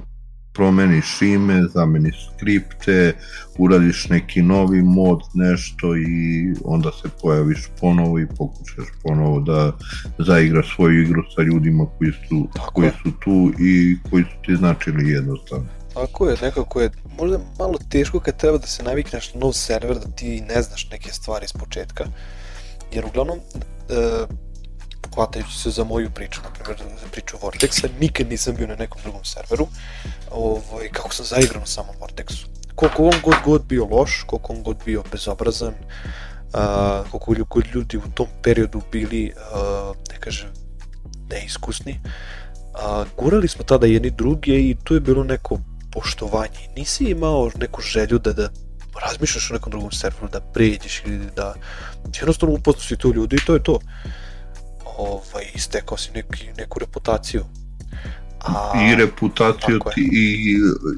promeniš 0.58 1.22
ime, 1.22 1.64
zameniš 1.74 2.30
skripte, 2.36 3.14
uradiš 3.58 4.08
neki 4.10 4.42
novi 4.42 4.82
mod, 4.82 5.20
nešto 5.34 5.98
i 5.98 6.54
onda 6.64 6.92
se 6.92 7.10
pojaviš 7.22 7.70
ponovo 7.82 8.20
i 8.20 8.28
pokušaš 8.38 8.86
ponovo 9.04 9.40
da 9.40 9.72
zaigraš 10.20 10.76
svoju 10.76 11.02
igru 11.02 11.24
sa 11.36 11.42
ljudima 11.42 11.86
koji 11.98 12.12
su, 12.12 12.48
Tako 12.56 12.74
koji 12.74 12.86
je. 12.86 12.94
su 13.04 13.12
tu 13.24 13.52
i 13.60 13.98
koji 14.10 14.24
su 14.24 14.42
ti 14.46 14.56
značili 14.56 15.12
jednostavno. 15.12 15.68
Tako 15.94 16.30
je, 16.30 16.36
nekako 16.42 16.82
je 16.82 16.90
možda 17.20 17.40
malo 17.60 17.78
teško 17.90 18.20
kad 18.20 18.38
treba 18.38 18.58
da 18.58 18.68
se 18.68 18.84
navikneš 18.84 19.34
na 19.34 19.40
nov 19.40 19.54
server, 19.54 19.96
da 19.96 20.16
ti 20.16 20.42
ne 20.42 20.62
znaš 20.62 20.90
neke 20.92 21.12
stvari 21.12 21.46
iz 21.46 21.54
početka. 21.54 22.06
Jer 22.92 23.06
uglavnom, 23.06 23.38
e, 23.38 24.26
hvatajući 25.18 25.58
se 25.60 25.70
za 25.70 25.84
moju 25.84 26.10
priču, 26.10 26.42
na 26.44 26.50
primjer 26.50 26.78
za 27.02 27.08
priču 27.12 27.38
Vortexa, 27.42 27.90
nikad 28.00 28.30
nisam 28.30 28.56
bio 28.56 28.68
na 28.68 28.76
nekom 28.76 29.02
drugom 29.02 29.26
serveru, 29.26 29.68
ovaj, 30.32 30.90
kako 30.92 31.14
sam 31.14 31.26
zaigran 31.26 31.64
u 31.64 31.66
samom 31.66 31.96
Vortexu. 32.00 32.46
Koliko 32.76 33.04
on 33.04 33.14
god 33.24 33.36
god 33.46 33.66
bio 33.66 33.86
loš, 33.86 34.24
koliko 34.28 34.54
on 34.54 34.64
god 34.64 34.78
bio 34.86 35.04
bezobrazan, 35.12 35.74
a, 36.54 37.04
koliko 37.12 37.46
god 37.50 37.66
ljudi 37.74 37.98
u 37.98 38.12
tom 38.14 38.28
periodu 38.44 38.82
bili, 38.92 39.34
a, 39.54 39.94
ne 40.12 40.20
kažem, 40.20 40.50
neiskusni, 41.30 42.00
a, 42.74 43.06
gurali 43.18 43.48
smo 43.48 43.64
tada 43.64 43.88
jedni 43.88 44.12
druge 44.12 44.60
i 44.60 44.76
tu 44.84 44.94
je 44.94 45.00
bilo 45.00 45.24
neko 45.24 45.60
poštovanje. 45.92 46.70
Nisi 46.76 47.04
imao 47.04 47.52
neku 47.60 47.82
želju 47.82 48.20
da, 48.20 48.34
da 48.34 48.50
razmišljaš 49.02 49.52
o 49.52 49.54
nekom 49.54 49.72
drugom 49.72 49.92
serveru, 49.92 50.28
da 50.28 50.42
pređeš 50.42 51.02
ili 51.06 51.26
da 51.36 51.54
jednostavno 52.20 52.56
upoznao 52.56 52.84
si 52.84 52.98
tu 52.98 53.14
ljudi 53.14 53.36
i 53.36 53.46
to 53.46 53.54
je 53.54 53.64
to. 53.64 53.80
Ovaj, 54.98 55.46
istekao 55.56 55.98
si 55.98 56.12
neki, 56.12 56.50
neku 56.58 56.80
reputaciju. 56.80 57.44
A, 58.40 58.72
I 58.92 58.96
reputaciju 58.96 59.80
ti 59.96 60.10
i, 60.14 60.58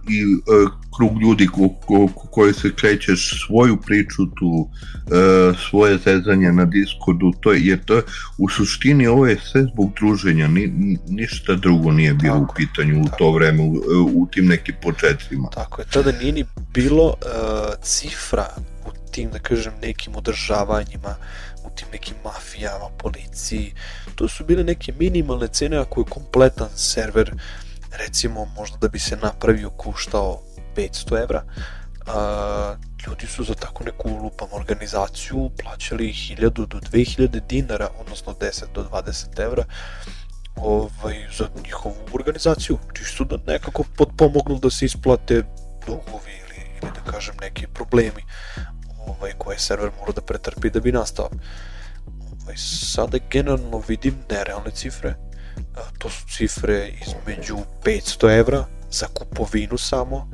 i 0.10 0.26
uh, 0.26 0.72
krug 0.98 1.22
ljudi 1.22 1.48
ko, 1.48 1.70
ko, 1.86 2.08
ko, 2.16 2.28
koji 2.28 2.54
se 2.54 2.76
krećeš 2.76 3.46
svoju 3.48 3.78
priču 3.78 4.26
tu, 4.26 4.46
uh, 4.46 5.60
svoje 5.70 5.98
zezanje 5.98 6.52
na 6.52 6.66
Discordu, 6.66 7.32
to 7.42 7.52
je, 7.52 7.62
jer 7.66 7.86
to 7.86 8.02
u 8.38 8.50
suštini 8.50 9.08
ovo 9.08 9.28
je 9.28 9.38
sve 9.52 9.64
zbog 9.64 9.92
druženja, 10.00 10.48
ni, 10.48 10.98
ništa 11.08 11.56
drugo 11.56 11.92
nije 11.92 12.14
bilo 12.14 12.40
tako, 12.40 12.52
u 12.52 12.56
pitanju 12.56 13.04
tako. 13.04 13.16
u 13.16 13.18
to 13.18 13.32
vreme, 13.32 13.64
u, 13.64 13.74
u 14.14 14.28
tim 14.32 14.46
nekim 14.46 14.76
početcima. 14.82 15.50
Tako 15.50 15.82
je, 15.82 15.86
tada 15.92 16.12
nije 16.12 16.32
ni 16.32 16.46
bilo 16.74 17.06
uh, 17.06 17.16
cifra 17.84 18.46
u 18.88 19.12
tim, 19.12 19.30
da 19.32 19.40
kažem, 19.40 19.74
nekim 19.82 20.16
održavanjima, 20.16 21.16
u 21.66 21.70
tim 21.76 21.88
nekim 21.92 22.16
mafijama, 22.24 22.90
policiji, 22.98 23.74
to 24.16 24.28
su 24.28 24.46
bile 24.46 24.64
neke 24.64 24.94
minimalne 25.00 25.48
cene 25.48 25.78
ako 25.78 26.02
je 26.02 26.06
kompletan 26.10 26.70
server 26.76 27.34
recimo 27.92 28.46
možda 28.46 28.78
da 28.78 28.88
bi 28.88 29.00
se 29.00 29.16
napravio 29.16 29.70
koštao 29.70 30.42
500 30.76 31.24
evra. 31.24 31.44
A, 32.08 32.76
ljudi 33.08 33.28
su 33.28 33.44
za 33.44 33.54
tako 33.54 33.84
neku 33.84 34.10
lupam 34.10 34.48
organizaciju 34.52 35.50
plaćali 35.64 36.08
1000 36.08 36.50
do 36.50 36.80
2000 36.80 37.48
dinara 37.50 37.90
odnosno 38.00 38.34
10 38.34 38.64
do 38.74 38.84
20 38.92 39.42
evra 39.44 39.66
ovaj, 40.56 41.28
za 41.38 41.48
njihovu 41.66 41.96
organizaciju. 42.14 42.78
Čisto 42.94 43.24
da 43.24 43.38
nekako 43.48 43.84
potpomognu 43.98 44.60
da 44.60 44.70
se 44.70 44.86
isplate 44.86 45.44
dugovi 45.86 46.32
ili, 46.32 46.62
ili 46.82 46.92
da 46.96 47.12
kažem 47.12 47.36
neki 47.42 47.68
problemi 47.68 48.24
ovaj, 49.10 49.32
koje 49.38 49.60
server 49.60 49.92
mora 50.00 50.12
da 50.12 50.22
pretrpi 50.22 50.70
da 50.70 50.80
bi 50.80 50.92
nastao. 50.92 51.30
Ovaj, 52.44 52.58
sada 52.58 53.18
generalno 53.30 53.84
vidim 53.88 54.16
nerealne 54.30 54.72
cifre, 54.72 55.16
to 55.98 56.10
su 56.10 56.26
cifre 56.38 56.92
između 57.08 57.58
500 57.84 58.40
evra 58.40 58.66
za 58.92 59.08
kupovinu 59.14 59.78
samo, 59.78 60.32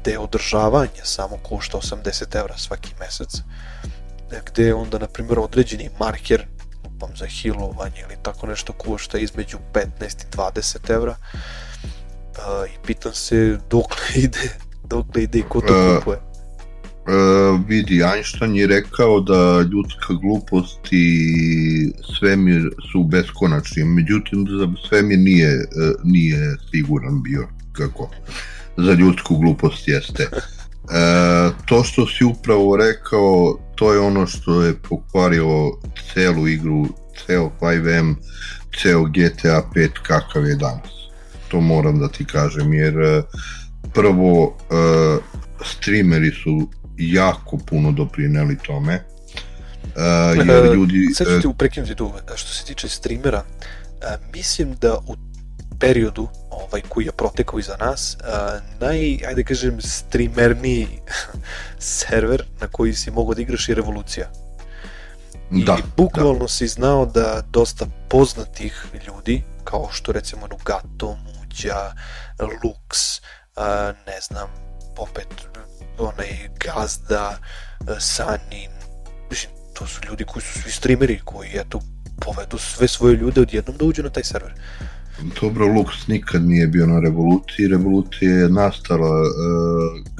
gde 0.00 0.18
održavanje 0.18 1.02
samo 1.02 1.36
košta 1.42 1.78
80 1.78 2.38
evra 2.38 2.58
svaki 2.58 2.94
mesec, 3.00 3.30
gde 4.46 4.74
onda, 4.74 4.98
na 4.98 5.06
primjer, 5.06 5.38
određeni 5.38 5.90
marker 6.00 6.46
upam 6.84 7.16
za 7.16 7.26
hilovanje 7.26 8.00
ili 8.00 8.16
tako 8.22 8.46
nešto 8.46 8.72
košta 8.72 9.18
između 9.18 9.58
15 9.72 9.82
i 10.02 10.36
20 10.36 10.90
evra. 10.90 11.16
I 12.74 12.86
pitam 12.86 13.14
se 13.14 13.58
dokle 13.70 14.06
ide 14.24 14.58
dokle 14.88 15.22
ide 15.22 15.38
i 15.38 15.42
ko 15.42 15.60
to 15.60 15.98
kupuje. 15.98 16.16
Uh, 16.16 16.25
vidi, 17.68 18.02
Einstein 18.02 18.56
je 18.56 18.66
rekao 18.66 19.20
da 19.20 19.60
ljudska 19.72 20.14
glupost 20.22 20.78
i 20.90 21.06
svemir 22.18 22.70
su 22.92 23.04
beskonačni, 23.04 23.84
međutim 23.84 24.46
za 24.58 24.88
svemir 24.88 25.18
nije, 25.18 25.54
uh, 25.56 26.04
nije 26.04 26.56
siguran 26.70 27.22
bio 27.22 27.48
kako 27.72 28.10
za 28.76 28.92
ljudsku 28.92 29.36
glupost 29.36 29.88
jeste. 29.88 30.28
Uh, 30.32 31.54
to 31.66 31.84
što 31.84 32.06
si 32.06 32.24
upravo 32.24 32.76
rekao, 32.76 33.58
to 33.74 33.92
je 33.92 34.00
ono 34.00 34.26
što 34.26 34.62
je 34.62 34.74
pokvarilo 34.74 35.80
celu 36.14 36.48
igru, 36.48 36.86
ceo 37.26 37.50
5M, 37.60 38.14
ceo 38.82 39.04
GTA 39.04 39.62
5 39.74 39.88
kakav 40.02 40.46
je 40.46 40.54
danas. 40.54 40.90
To 41.48 41.60
moram 41.60 41.98
da 41.98 42.08
ti 42.08 42.24
kažem, 42.24 42.74
jer 42.74 43.22
prvo 43.94 44.44
uh, 44.44 45.22
streameri 45.64 46.30
su 46.30 46.68
jako 46.98 47.56
puno 47.56 47.92
doprineli 47.92 48.58
tome. 48.58 49.04
Uh, 49.84 50.46
jer 50.46 50.74
ljudi... 50.74 51.08
Sad 51.14 51.26
ću 51.26 51.40
ti 51.40 51.46
uprekinuti 51.46 51.94
tu, 51.94 52.12
što 52.36 52.52
se 52.52 52.64
tiče 52.64 52.88
streamera, 52.88 53.42
mislim 54.32 54.74
da 54.80 54.98
u 55.06 55.16
periodu 55.78 56.28
ovaj 56.50 56.82
koji 56.88 57.04
je 57.04 57.12
protekao 57.12 57.58
iza 57.58 57.76
nas, 57.76 58.16
naj, 58.80 59.18
ajde 59.28 59.44
kažem, 59.44 59.80
streamerniji 59.80 60.88
server 61.78 62.44
na 62.60 62.66
koji 62.66 62.92
si 62.92 63.10
mogao 63.10 63.34
da 63.34 63.42
igraš 63.42 63.68
je 63.68 63.74
Revolucija. 63.74 64.30
I 65.52 65.64
da, 65.64 65.76
bukvalno 65.96 66.38
da. 66.38 66.48
si 66.48 66.66
znao 66.68 67.06
da 67.06 67.42
dosta 67.50 67.86
poznatih 68.08 68.86
ljudi, 69.06 69.42
kao 69.64 69.88
što 69.92 70.12
recimo 70.12 70.46
Nugato, 70.46 71.16
Muđa, 71.16 71.92
Lux, 72.38 73.20
ne 74.06 74.20
znam, 74.20 74.48
opet 74.98 75.26
onaj 75.98 76.48
Gazda, 76.64 77.38
e, 77.80 78.00
Sanin, 78.00 78.70
mislim, 79.30 79.52
to 79.74 79.86
su 79.86 80.00
ljudi 80.08 80.24
koji 80.24 80.42
su 80.42 80.62
svi 80.62 80.70
streameri, 80.70 81.20
koji, 81.24 81.50
eto, 81.54 81.80
povedu 82.20 82.58
sve 82.58 82.88
svoje 82.88 83.16
ljude 83.16 83.40
odjednom 83.40 83.76
da 83.76 83.84
uđu 83.84 84.02
na 84.02 84.10
taj 84.10 84.24
server. 84.24 84.52
Dobro, 85.40 85.66
Lux 85.66 86.08
nikad 86.08 86.44
nije 86.44 86.66
bio 86.66 86.86
na 86.86 87.00
revoluciji. 87.00 87.68
Revolucija 87.68 88.30
je 88.30 88.48
nastala 88.48 89.20
uh, 89.20 89.26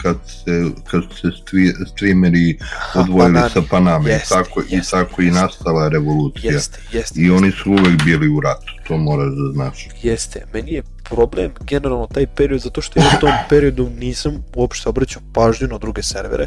kad 0.03 0.17
se, 0.27 0.65
kad 0.91 1.03
se 1.21 1.29
stri, 1.43 1.73
streameri 1.95 2.59
odvojili 2.95 3.35
Panami. 3.35 3.51
sa 3.51 3.63
Paname. 3.71 4.11
Jeste, 4.11 4.35
tako, 4.35 4.61
jeste, 4.61 4.77
I 4.77 4.81
tako 4.91 5.23
jeste. 5.23 5.39
i 5.39 5.43
nastala 5.43 5.89
revolucija. 5.89 6.53
Jeste, 6.53 6.79
jeste, 6.93 7.21
I 7.21 7.23
jeste. 7.25 7.37
oni 7.37 7.53
su 7.53 7.71
uvek 7.71 8.05
bili 8.05 8.29
u 8.29 8.41
ratu, 8.41 8.73
to 8.87 8.97
moraš 8.99 9.29
da 9.29 9.53
znaš. 9.53 9.89
Jeste, 10.03 10.45
meni 10.53 10.73
je 10.73 10.83
problem 11.09 11.53
generalno 11.61 12.07
taj 12.07 12.27
period 12.27 12.61
zato 12.61 12.81
što 12.81 13.01
ja 13.01 13.07
u 13.17 13.21
tom 13.21 13.33
periodu 13.49 13.91
nisam 13.99 14.45
uopšte 14.55 14.89
obraćao 14.89 15.23
pažnju 15.33 15.69
na 15.69 15.79
druge 15.79 16.03
servere 16.03 16.47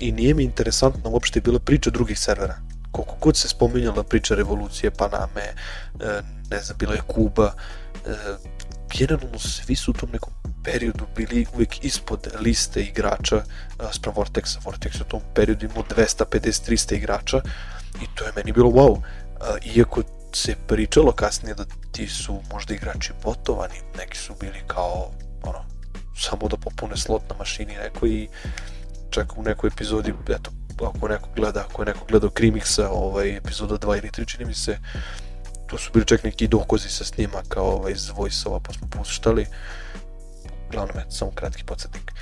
i 0.00 0.12
nije 0.12 0.34
mi 0.34 0.44
interesantna 0.44 1.10
uopšte 1.10 1.40
bila 1.40 1.58
priča 1.58 1.90
drugih 1.90 2.18
servera 2.18 2.54
koliko 2.92 3.16
god 3.20 3.36
se 3.36 3.48
spominjala 3.48 4.02
priča 4.02 4.34
revolucije 4.34 4.90
Paname, 4.90 5.42
e, 5.44 5.54
ne 6.50 6.60
znam, 6.60 6.78
bila 6.78 6.94
je 6.94 7.00
Kuba, 7.06 7.52
e, 8.06 8.10
generalno 8.98 9.38
svi 9.38 9.76
su 9.76 9.90
u 9.90 9.94
tom 9.94 10.08
nekom 10.12 10.32
periodu 10.64 11.04
bili 11.16 11.46
uvek 11.54 11.84
ispod 11.84 12.28
liste 12.40 12.82
igrača 12.82 13.36
e, 13.36 13.42
sprem 13.92 14.14
Vortexa. 14.14 14.58
Vortex 14.64 15.00
u 15.00 15.04
tom 15.04 15.20
periodu 15.34 15.66
imao 15.66 15.84
250-300 15.96 16.94
igrača 16.94 17.40
i 18.02 18.06
to 18.14 18.24
je 18.24 18.32
meni 18.36 18.52
bilo 18.52 18.70
wow. 18.70 19.00
Iako 19.74 20.02
se 20.32 20.56
pričalo 20.66 21.12
kasnije 21.12 21.54
da 21.54 21.64
ti 21.92 22.08
su 22.08 22.40
možda 22.52 22.74
igrači 22.74 23.12
botovani, 23.24 23.74
neki 23.98 24.18
su 24.18 24.34
bili 24.40 24.62
kao 24.66 25.10
ono, 25.42 25.64
samo 26.16 26.48
da 26.48 26.56
popune 26.56 26.96
slot 26.96 27.22
na 27.30 27.36
mašini 27.38 27.74
neko 27.74 28.06
i 28.06 28.28
čak 29.10 29.38
u 29.38 29.42
nekoj 29.42 29.68
epizodi, 29.68 30.14
eto, 30.28 30.50
ako 30.86 31.08
neko 31.08 31.28
gleda, 31.36 31.64
ako 31.68 31.82
je 31.82 31.86
neko 31.86 32.04
gledao 32.08 32.30
Krimixa, 32.30 32.88
ovaj, 32.90 33.36
epizoda 33.36 33.78
2 33.78 33.98
ili 33.98 34.10
3, 34.10 34.26
čini 34.26 34.44
mi 34.44 34.54
se, 34.54 34.78
to 35.66 35.78
su 35.78 35.90
bili 35.92 36.06
čak 36.06 36.24
neki 36.24 36.48
dokozi 36.48 36.88
sa 36.88 37.04
snimaka 37.04 37.62
ovaj, 37.62 37.92
iz 37.92 38.10
voice-ova, 38.16 38.60
pa 38.60 38.72
smo 38.72 38.88
puštali. 38.90 39.46
Uglavnom, 40.68 40.98
eto, 40.98 41.10
samo 41.10 41.30
kratki 41.30 41.64
podsjetnik. 41.64 42.12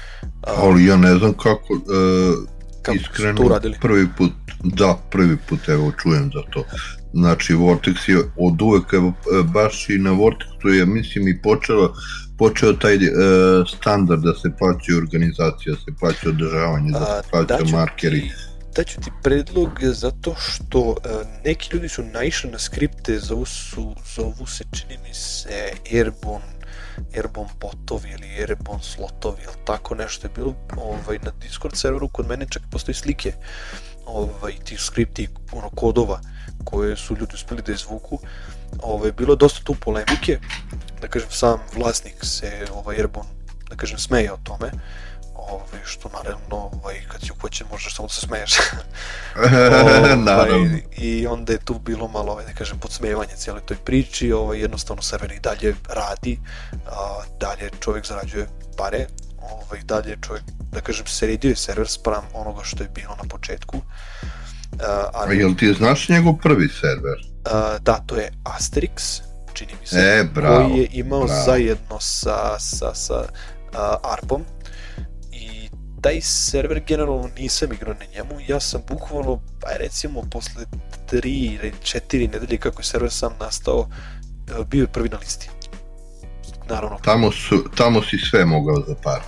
Ali 0.43 0.87
ja 0.87 0.97
ne 0.97 1.15
znam 1.19 1.33
kako, 1.33 1.73
uh, 1.73 2.49
kako 2.83 2.97
iskreno, 2.97 3.61
prvi 3.81 4.09
put, 4.17 4.33
da, 4.65 4.99
prvi 5.11 5.37
put, 5.49 5.69
evo, 5.69 5.93
čujem 6.03 6.31
za 6.35 6.43
to. 6.51 6.65
Znači, 7.13 7.55
Vortex 7.55 8.11
je 8.11 8.19
od 8.37 8.63
uvek, 8.63 8.93
evo, 8.93 9.13
baš 9.45 9.89
i 9.89 9.99
na 9.99 10.11
Vortexu 10.11 10.69
je, 10.69 10.87
mislim, 10.87 11.29
i 11.29 11.43
počeo, 11.43 11.93
počeo 12.39 12.73
taj 12.73 12.97
uh, 12.97 13.03
standard 13.77 14.23
da 14.23 14.35
se 14.35 14.51
plaća 14.59 14.97
organizacija, 14.97 15.75
da 15.75 15.81
se 15.81 15.99
plaća 16.01 16.29
održavanje, 16.29 16.91
da 16.91 17.23
se 17.23 17.31
plaća 17.31 17.77
markeri. 17.77 18.21
Ti 18.21 18.49
daću 18.77 19.01
ti 19.01 19.11
predlog 19.23 19.71
zato 19.83 20.35
što 20.39 20.81
uh, 20.81 20.97
neki 21.45 21.69
ljudi 21.73 21.89
su 21.89 22.03
naišli 22.03 22.51
na 22.51 22.59
skripte, 22.59 23.19
zovu, 23.19 23.45
su, 23.45 23.95
zovu 24.17 24.47
se, 24.47 24.65
čini 24.73 24.99
mi 25.09 25.15
se, 25.15 25.73
Airborne, 25.93 26.47
Airborne 27.15 27.53
botovi 27.61 28.09
ili 28.11 28.27
Airborne 28.39 28.83
slotovi 28.83 29.43
ili 29.45 29.65
tako 29.65 29.95
nešto 29.95 30.27
je 30.27 30.33
bilo 30.35 30.55
ovaj, 30.77 31.19
na 31.23 31.31
Discord 31.41 31.77
serveru, 31.77 32.09
kod 32.09 32.29
mene 32.29 32.47
čak 32.51 32.63
postoji 32.71 32.95
slike 32.95 33.33
ovaj, 34.07 34.53
tih 34.65 34.81
skripti, 34.81 35.29
ono, 35.53 35.71
kodova 35.71 36.21
koje 36.71 36.97
su 36.97 37.17
ljudi 37.17 37.35
uspeli 37.35 37.63
da 37.63 37.73
izvuku. 37.73 38.19
Ovaj, 38.83 39.13
bilo 39.13 39.33
je 39.33 39.37
dosta 39.37 39.65
tu 39.65 39.75
polemike, 39.75 40.39
da 41.01 41.09
kažem, 41.09 41.31
sam 41.31 41.61
vlasnik 41.75 42.15
se 42.23 42.67
ovaj, 42.73 42.97
Airborne 42.97 43.39
da 43.71 43.77
kažem, 43.77 43.99
smeje 43.99 44.33
o 44.33 44.39
tome, 44.43 44.71
ovaj, 45.35 45.81
što 45.85 46.09
naravno, 46.09 46.57
ovaj, 46.57 47.01
kad 47.09 47.21
si 47.21 47.33
uhoćen 47.33 47.67
možeš 47.71 47.95
samo 47.95 48.09
da 48.09 48.15
se 48.15 48.21
smeješ. 48.21 48.53
ovaj, 50.29 50.83
I 50.97 51.27
onda 51.27 51.53
je 51.53 51.65
tu 51.65 51.79
bilo 51.79 52.09
malo, 52.09 52.33
ovaj, 52.33 52.45
da 52.45 52.53
kažem, 52.53 52.79
podsmevanje 52.79 53.37
cijeloj 53.37 53.63
toj 53.63 53.77
priči, 53.77 54.33
ovaj, 54.33 54.59
jednostavno 54.59 55.03
server 55.03 55.33
i 55.33 55.41
dalje 55.41 55.75
radi, 55.89 56.39
a, 56.87 57.21
dalje 57.41 57.71
čovjek 57.81 58.07
zarađuje 58.07 58.49
pare, 58.77 59.07
ovaj, 59.41 59.81
dalje 59.83 60.19
čovjek, 60.27 60.45
da 60.73 60.81
kažem, 60.81 61.07
sredio 61.07 61.49
je 61.49 61.57
server 61.57 61.89
spram 61.89 62.25
onoga 62.35 62.65
što 62.65 62.83
je 62.83 62.89
bilo 62.89 63.17
na 63.23 63.29
početku. 63.29 63.83
Uh, 64.73 64.81
ali, 65.13 65.37
A 65.37 65.41
jel 65.41 65.55
ti 65.55 65.75
znaš 65.75 66.09
njegov 66.09 66.35
prvi 66.43 66.69
server? 66.69 67.19
Uh, 67.19 67.83
da, 67.83 67.95
to 68.07 68.17
je 68.17 68.31
Asterix, 68.45 69.21
čini 69.53 69.73
mi 69.81 69.87
se, 69.87 69.97
e, 69.99 70.25
bravo, 70.35 70.69
koji 70.69 70.79
je 70.79 70.89
imao 70.93 71.25
bravo. 71.25 71.43
zajedno 71.47 72.01
sa, 72.01 72.59
sa, 72.59 72.95
sa 72.95 73.19
uh, 73.21 74.13
Arpom 74.13 74.43
i 75.33 75.69
taj 76.01 76.21
server 76.21 76.83
generalno 76.87 77.29
nisam 77.39 77.73
igrao 77.73 77.95
na 77.95 78.07
njemu, 78.15 78.41
ja 78.49 78.61
sam 78.61 78.81
bukvalno, 78.89 79.41
pa 79.61 79.69
recimo 79.79 80.23
posle 80.31 80.65
3 81.13 81.27
ili 81.27 81.73
4 81.83 82.33
nedelje 82.33 82.59
kako 82.59 82.81
je 82.81 82.85
server 82.85 83.11
sam 83.11 83.33
nastao, 83.41 83.89
bio 84.71 84.81
je 84.81 84.87
prvi 84.87 85.09
na 85.09 85.19
listi. 85.19 85.51
Naravno. 86.69 86.99
Tamo, 87.05 87.33
su, 87.33 87.65
tamo 87.77 88.03
si 88.03 88.19
sve 88.19 88.45
mogao 88.45 88.77
za 88.89 88.95
par. 89.03 89.21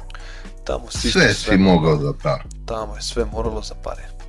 Tamo 0.64 0.90
si 0.90 1.10
sve, 1.10 1.34
sve 1.34 1.34
si 1.34 1.58
mogao 1.58 1.96
za 1.96 2.12
par. 2.22 2.42
Tamo 2.66 2.96
je 2.96 3.02
sve 3.02 3.24
moralo 3.24 3.62
za 3.62 3.74
pare. 3.74 4.19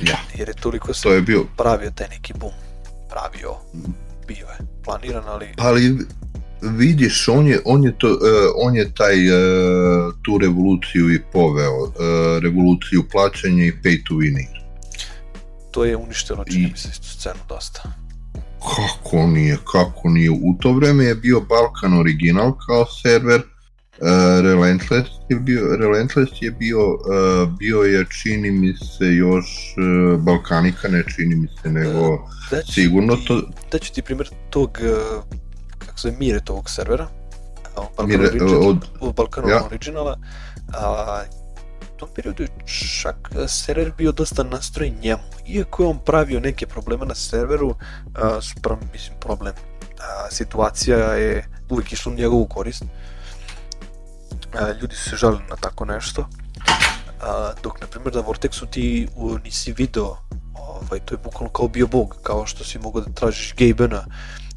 Ja. 0.00 0.18
Jer 0.38 0.48
je 0.48 0.54
toliko 0.54 0.94
se 0.94 1.02
to 1.02 1.12
je 1.12 1.22
bio... 1.22 1.44
pravio 1.56 1.90
taj 1.90 2.08
neki 2.08 2.32
boom. 2.38 2.52
Pravio. 3.10 3.54
Bio 4.26 4.46
je. 4.46 4.58
Planiran, 4.84 5.24
ali... 5.26 5.48
Ali 5.58 5.98
vidiš, 6.62 7.28
on 7.28 7.46
je, 7.46 7.60
on 7.64 7.84
je, 7.84 7.98
to, 7.98 8.08
uh, 8.08 8.16
on 8.56 8.76
je 8.76 8.94
taj, 8.94 9.14
uh, 9.28 10.14
tu 10.22 10.38
revoluciju 10.38 11.14
i 11.14 11.20
poveo. 11.32 11.82
Uh, 11.82 11.92
revoluciju 12.42 13.08
plaćanja 13.12 13.64
i 13.64 13.72
pay 13.82 14.02
to 14.08 14.14
win. 14.14 14.46
To 15.70 15.84
je 15.84 15.96
uništilo, 15.96 16.44
čini 16.44 16.64
I... 16.64 16.70
mi 16.70 16.76
se, 16.76 16.88
istu 16.92 17.06
scenu 17.06 17.40
dosta. 17.48 17.82
Kako 18.60 19.26
nije, 19.26 19.58
kako 19.72 20.08
nije. 20.08 20.30
U 20.30 20.56
to 20.60 20.72
vreme 20.72 21.04
je 21.04 21.14
bio 21.14 21.40
Balkan 21.40 22.00
Original 22.00 22.52
kao 22.66 22.86
server, 23.02 23.42
Uh, 24.00 24.44
Relentless 24.44 25.10
je 25.28 25.36
bio, 25.36 25.76
Relentless 25.76 26.32
je 26.40 26.50
bio, 26.50 26.94
uh, 26.94 27.48
bio 27.58 27.82
je 27.82 28.04
čini 28.22 28.50
mi 28.50 28.74
se 28.76 29.14
još 29.14 29.46
uh, 29.76 30.20
Balkanika, 30.20 30.88
ne 30.88 31.04
čini 31.16 31.34
mi 31.34 31.48
se, 31.62 31.70
nego 31.70 32.28
da 32.50 32.62
sigurno 32.72 33.16
ti, 33.16 33.24
to... 33.24 33.42
Da 33.72 33.78
ću 33.78 33.92
ti 33.92 34.02
primjer 34.02 34.28
tog, 34.50 34.78
uh, 34.82 35.24
kako 35.78 35.98
se 35.98 36.14
Mire 36.18 36.40
tog 36.40 36.70
servera, 36.70 37.08
Balkan 37.96 38.08
Mire, 38.08 38.44
od, 38.44 38.84
od 39.00 39.14
Balkanu 39.14 39.48
ja. 39.48 39.64
Originala, 39.66 40.18
a, 40.74 41.22
u 41.94 41.98
tom 41.98 42.08
periodu 42.14 42.42
je 42.42 42.48
čak 43.02 43.16
server 43.48 43.92
bio 43.98 44.12
dosta 44.12 44.42
nastrojen 44.42 44.94
njemu, 45.02 45.22
iako 45.46 45.82
je 45.82 45.88
on 45.88 45.98
pravio 46.04 46.40
neke 46.40 46.66
probleme 46.66 47.06
na 47.06 47.14
serveru, 47.14 47.74
a, 48.14 48.40
sprem, 48.40 48.78
mislim, 48.92 49.18
problem, 49.20 49.52
a, 49.98 50.30
situacija 50.30 50.98
je 50.98 51.46
uvijek 51.70 51.92
išla 51.92 52.12
u 52.12 52.16
njegovu 52.16 52.46
korist, 52.46 52.84
ljudi 54.80 54.96
su 54.96 55.10
se 55.10 55.16
žalili 55.16 55.42
na 55.50 55.56
tako 55.56 55.84
nešto, 55.84 56.28
a, 57.20 57.52
dok 57.62 57.80
na 57.80 57.86
primjer 57.86 58.14
na 58.14 58.22
Vortexu 58.22 58.70
ti 58.70 59.08
u, 59.16 59.38
nisi 59.44 59.72
video, 59.72 60.16
ovaj, 60.54 61.00
to 61.04 61.14
je 61.14 61.18
bukvalno 61.24 61.52
kao 61.52 61.68
bio 61.68 61.86
bog, 61.86 62.16
kao 62.22 62.46
što 62.46 62.64
si 62.64 62.78
mogao 62.78 63.02
da 63.02 63.12
tražiš 63.12 63.54
Gabena 63.58 64.04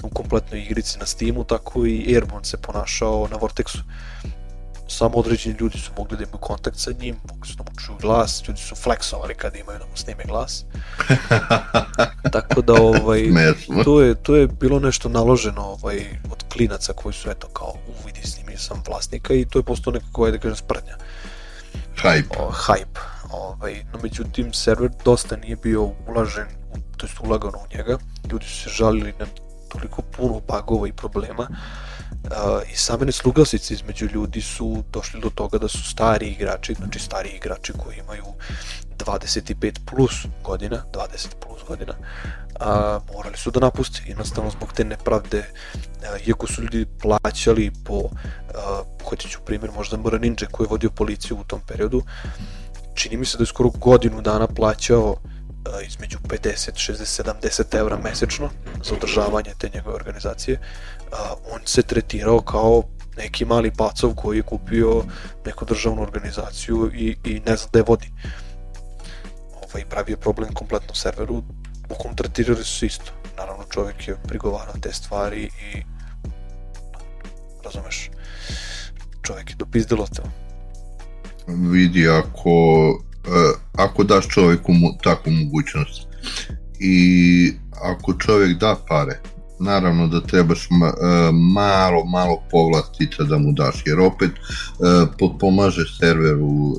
u 0.03 0.09
kompletnoj 0.09 0.61
igrici 0.61 0.99
na 0.99 1.05
Steamu, 1.05 1.43
tako 1.43 1.85
i 1.85 2.15
Airborne 2.15 2.45
se 2.45 2.57
ponašao 2.57 3.27
na 3.31 3.37
Vortexu. 3.37 3.79
Samo 4.87 5.17
određeni 5.17 5.55
ljudi 5.59 5.77
su 5.77 5.91
mogli 5.97 6.17
da 6.17 6.23
imaju 6.23 6.37
kontakt 6.37 6.77
sa 6.77 6.91
njim, 6.99 7.15
mogli 7.29 7.47
su 7.47 7.55
da 7.57 7.63
mu 7.63 7.79
čuju 7.79 7.97
glas, 8.01 8.43
ljudi 8.47 8.59
su 8.59 8.75
flexovali 8.75 9.35
kada 9.35 9.57
imaju 9.57 9.79
da 9.79 9.85
mu 9.85 9.97
snime 9.97 10.23
glas. 10.27 10.65
tako 12.33 12.61
da 12.61 12.73
ovaj, 12.73 13.23
to, 13.83 14.01
je, 14.01 14.15
to 14.15 14.35
je 14.35 14.47
bilo 14.47 14.79
nešto 14.79 15.09
naloženo 15.09 15.61
ovaj, 15.61 15.97
od 16.31 16.43
klinaca 16.53 16.93
koji 16.93 17.13
su 17.13 17.29
eto 17.29 17.47
kao 17.47 17.73
uvidi 18.01 18.27
s 18.27 18.42
njim 18.53 18.59
sam 18.59 18.83
vlasnika 18.87 19.33
i 19.33 19.45
to 19.45 19.59
je 19.59 19.63
postao 19.63 19.93
nekako, 19.93 20.25
ajde 20.25 20.37
da 20.37 20.41
kažem, 20.41 20.55
sprdnja. 20.55 20.97
Hype. 21.95 22.37
O, 22.39 22.51
hype. 22.51 22.99
Ovaj, 23.31 23.83
no 23.93 23.99
međutim, 24.03 24.53
server 24.53 24.91
dosta 25.05 25.35
nije 25.37 25.55
bio 25.55 25.91
ulažen, 26.07 26.47
to 26.97 27.05
jest 27.05 27.19
ulagano 27.19 27.57
u 27.57 27.77
njega. 27.77 27.97
Ljudi 28.31 28.45
su 28.45 28.63
se 28.63 28.69
žalili 28.69 29.13
na 29.19 29.25
toliko 29.69 30.01
puno 30.01 30.41
bugova 30.47 30.87
i 30.87 30.91
problema 30.91 31.47
uh, 31.49 32.71
i 32.71 32.75
same 32.75 33.05
nesluglasice 33.05 33.73
između 33.73 34.05
ljudi 34.13 34.41
su 34.41 34.83
došli 34.91 35.21
do 35.21 35.29
toga 35.29 35.57
da 35.57 35.67
su 35.67 35.83
stari 35.83 36.27
igrači, 36.27 36.73
znači 36.73 36.99
stari 36.99 37.29
igrači 37.29 37.73
koji 37.73 37.97
imaju 37.97 38.25
25 38.97 39.79
plus 39.85 40.25
godina, 40.43 40.83
20 40.91 41.27
plus 41.39 41.61
godina, 41.67 41.93
a, 42.59 42.99
morali 43.13 43.37
su 43.37 43.51
da 43.51 43.59
napuste, 43.59 44.01
jednostavno 44.05 44.51
zbog 44.51 44.73
te 44.73 44.83
nepravde, 44.83 45.43
a, 46.03 46.17
iako 46.27 46.47
su 46.47 46.61
ljudi 46.61 46.85
plaćali 47.01 47.71
po, 47.85 48.09
a, 48.55 48.83
hoći 49.03 49.29
ću 49.29 49.39
primjer, 49.45 49.71
možda 49.71 49.97
Mora 49.97 50.17
Ninja 50.17 50.47
koji 50.51 50.65
je 50.65 50.69
vodio 50.69 50.89
policiju 50.89 51.37
u 51.37 51.43
tom 51.43 51.61
periodu, 51.67 52.03
čini 52.93 53.17
mi 53.17 53.25
se 53.25 53.37
da 53.37 53.41
je 53.41 53.47
skoro 53.47 53.69
godinu 53.69 54.21
dana 54.21 54.47
plaćao 54.47 55.15
a, 55.65 55.81
između 55.81 56.17
50, 56.17 56.93
60, 56.93 57.23
70 57.41 57.77
evra 57.79 57.97
mesečno 57.97 58.49
za 58.83 58.95
održavanje 58.95 59.53
te 59.57 59.69
njegove 59.73 59.95
organizacije, 59.95 60.59
a, 61.11 61.33
on 61.51 61.61
se 61.65 61.81
tretirao 61.81 62.41
kao 62.41 62.83
neki 63.17 63.45
mali 63.45 63.71
pacov 63.71 64.15
koji 64.15 64.37
je 64.37 64.43
kupio 64.43 65.03
neku 65.45 65.65
državnu 65.65 66.01
organizaciju 66.01 66.91
i, 66.93 67.17
i 67.23 67.41
ne 67.45 67.57
zna 67.57 67.67
da 67.73 67.79
je 67.79 67.85
vodi 67.87 68.11
ovaj, 69.73 69.89
pravio 69.89 70.17
problem 70.17 70.53
kompletno 70.53 70.95
serveru, 70.95 71.43
bukom 71.89 72.15
tretirali 72.15 72.63
su 72.63 72.85
isto. 72.85 73.11
Naravno, 73.37 73.63
čovjek 73.69 74.07
je 74.07 74.15
prigovarao 74.27 74.73
te 74.81 74.93
stvari 74.93 75.43
i 75.43 75.83
razumeš, 77.63 78.09
čovjek 79.21 79.49
je 79.49 79.55
dopizdilo 79.55 80.07
te. 80.07 80.21
Vidi, 81.47 82.09
ako, 82.09 82.89
uh, 82.89 83.59
ako 83.73 84.03
daš 84.03 84.27
čovjeku 84.27 84.73
mu, 84.73 84.97
takvu 85.03 85.31
mogućnost 85.31 86.07
i 86.79 87.53
ako 87.71 88.13
čovjek 88.13 88.57
da 88.57 88.75
pare, 88.87 89.19
naravno 89.59 90.07
da 90.07 90.21
trebaš 90.21 90.67
ma, 90.69 90.87
uh, 90.87 90.93
malo, 91.53 92.05
malo 92.05 92.43
povlastica 92.51 93.23
da 93.23 93.37
mu 93.37 93.51
daš, 93.51 93.83
jer 93.85 93.99
opet 93.99 94.31
uh, 94.31 95.09
potpomažeš 95.19 95.97
serveru 95.99 96.45
uh, 96.45 96.77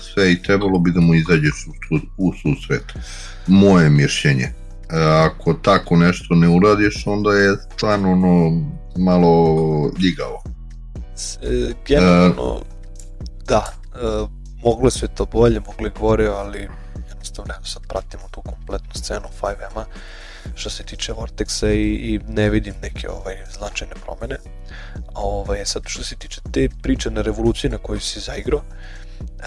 sve 0.00 0.32
i 0.32 0.42
trebalo 0.42 0.78
bi 0.78 0.92
da 0.92 1.00
mu 1.00 1.14
izađeš 1.14 1.66
u, 1.90 1.98
u 2.16 2.32
susret. 2.42 2.84
Moje 3.46 3.90
mišljenje. 3.90 4.52
Ako 5.24 5.54
tako 5.54 5.96
nešto 5.96 6.34
ne 6.34 6.48
uradiš, 6.48 7.06
onda 7.06 7.32
je 7.32 7.56
stvarno 7.76 8.12
ono 8.12 8.64
malo 8.98 9.30
ljigavo. 9.98 10.42
Generalno, 11.86 12.60
da, 13.46 13.72
moglo 14.64 14.90
sve 14.90 15.08
to 15.08 15.26
bolje, 15.26 15.60
moglo 15.60 15.86
je 16.22 16.28
ali 16.28 16.68
jednostavno 17.08 17.54
sad 17.64 17.82
pratimo 17.88 18.22
tu 18.30 18.42
kompletnu 18.42 18.90
scenu 18.94 19.26
5M-a 19.40 19.84
što 20.54 20.70
se 20.70 20.82
tiče 20.82 21.12
Vortexa 21.12 21.72
i, 21.72 22.14
i 22.14 22.20
ne 22.28 22.50
vidim 22.50 22.74
neke 22.82 23.08
ovaj, 23.08 23.36
značajne 23.58 23.94
promene. 24.04 24.36
A 25.14 25.20
ovaj, 25.20 25.64
sad 25.64 25.82
što 25.86 26.02
se 26.02 26.16
tiče 26.16 26.40
te 26.52 26.68
priče 26.82 27.10
na 27.10 27.22
revoluciji 27.22 27.70
na 27.70 27.78
koju 27.78 28.00
si 28.00 28.20
zaigrao, 28.20 28.60
e, 28.60 29.44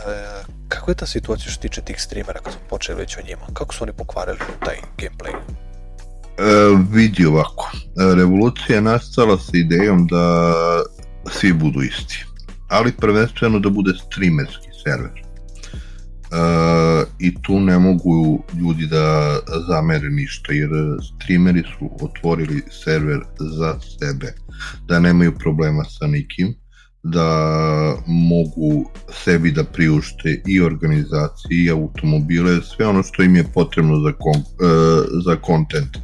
kako 0.67 0.91
je 0.91 0.95
ta 0.95 1.05
situacija 1.05 1.51
što 1.51 1.61
se 1.61 1.67
tiče 1.67 1.81
tih 1.81 2.01
streamera 2.01 2.39
kad 2.39 2.53
smo 2.53 2.61
počeli 2.69 2.99
već 2.99 3.17
o 3.17 3.21
njima? 3.27 3.45
Kako 3.53 3.73
su 3.73 3.83
oni 3.83 3.93
pokvarili 3.93 4.39
taj 4.65 4.75
gameplay? 4.97 5.33
E, 6.37 6.77
vidi 6.91 7.25
ovako, 7.25 7.71
revolucija 8.15 8.75
je 8.75 8.81
nastala 8.81 9.37
sa 9.37 9.51
idejom 9.53 10.07
da 10.07 10.53
svi 11.31 11.53
budu 11.53 11.81
isti, 11.81 12.25
ali 12.67 12.91
prvenstveno 12.91 13.59
da 13.59 13.69
bude 13.69 13.91
streamerski 14.05 14.67
server 14.83 15.26
Uh, 16.31 17.07
i 17.19 17.41
tu 17.41 17.59
ne 17.59 17.79
mogu 17.79 18.43
ljudi 18.59 18.87
da 18.87 19.37
zamere 19.67 20.09
ništa 20.09 20.53
jer 20.53 20.69
streameri 21.15 21.63
su 21.63 21.89
otvorili 22.01 22.61
server 22.83 23.19
za 23.39 23.79
sebe 23.99 24.33
da 24.87 24.99
nemaju 24.99 25.37
problema 25.37 25.83
sa 25.83 26.07
nikim 26.07 26.55
da 27.03 27.97
mogu 28.07 28.85
sebi 29.23 29.51
da 29.51 29.63
priušte 29.63 30.41
i 30.47 30.61
organizacije 30.61 31.63
i 31.63 31.69
automobile 31.69 32.61
sve 32.61 32.87
ono 32.87 33.03
što 33.03 33.23
im 33.23 33.35
je 33.35 33.43
potrebno 33.53 33.99
za, 33.99 34.13
kon, 34.19 34.41
uh, 34.41 35.05
za 35.25 35.37
content. 35.45 35.97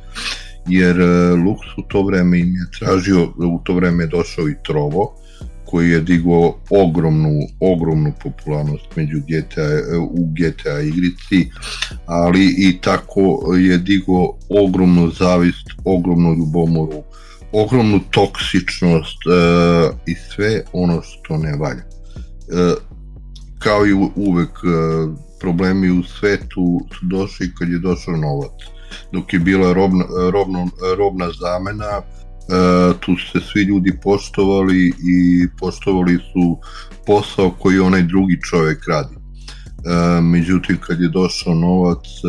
Jer 0.68 1.02
uh, 1.02 1.40
Lux 1.40 1.58
u 1.78 1.82
to 1.88 2.04
vreme 2.04 2.40
im 2.40 2.56
je 2.56 2.80
tražio 2.80 3.24
u 3.24 3.60
to 3.64 3.74
vreme 3.74 4.04
je 4.04 4.08
došao 4.08 4.50
i 4.50 4.56
Trovo 4.66 5.23
koji 5.74 5.90
je 5.90 6.02
digao 6.02 6.56
ogromnu, 6.70 7.40
ogromnu 7.60 8.12
popularnost 8.24 8.96
među 8.96 9.20
GTA, 9.20 9.98
u 10.00 10.28
GTA 10.38 10.80
igrici, 10.80 11.50
ali 12.06 12.56
i 12.58 12.82
tako 12.82 13.56
je 13.56 13.78
digao 13.78 14.38
ogromnu 14.50 15.12
zavist, 15.20 15.68
ogromnu 15.86 16.34
ljubomoru 16.34 17.04
ogromnu 17.54 18.00
toksičnost 18.12 19.18
uh, 19.26 19.96
i 20.06 20.16
sve 20.16 20.64
ono 20.74 21.02
što 21.02 21.38
ne 21.38 21.58
valja. 21.58 21.84
Uh, 21.84 22.78
kao 23.60 23.88
i 23.88 23.94
uvek 24.16 24.50
uh, 24.50 25.18
problemi 25.40 25.90
u 25.90 26.04
svetu 26.04 26.82
su 27.00 27.06
došli 27.06 27.52
kad 27.60 27.70
je 27.70 27.80
došao 27.80 28.18
novac. 28.18 28.52
Dok 29.12 29.34
je 29.34 29.40
bila 29.40 29.74
robna, 29.74 30.06
robna, 30.34 30.68
robna 30.98 31.28
zamena, 31.42 32.02
uh, 32.48 33.00
tu 33.00 33.16
se 33.32 33.40
svi 33.52 33.62
ljudi 33.62 34.00
poštovali 34.04 34.88
i 34.88 35.48
poštovali 35.60 36.16
su 36.16 36.60
posao 37.06 37.52
koji 37.60 37.80
onaj 37.80 38.04
drugi 38.04 38.40
čovek 38.42 38.88
radi. 38.88 39.24
E, 39.86 40.22
međutim, 40.22 40.78
kad 40.88 41.02
je 41.02 41.10
došao 41.10 41.54
novac, 41.54 42.06
e, 42.06 42.28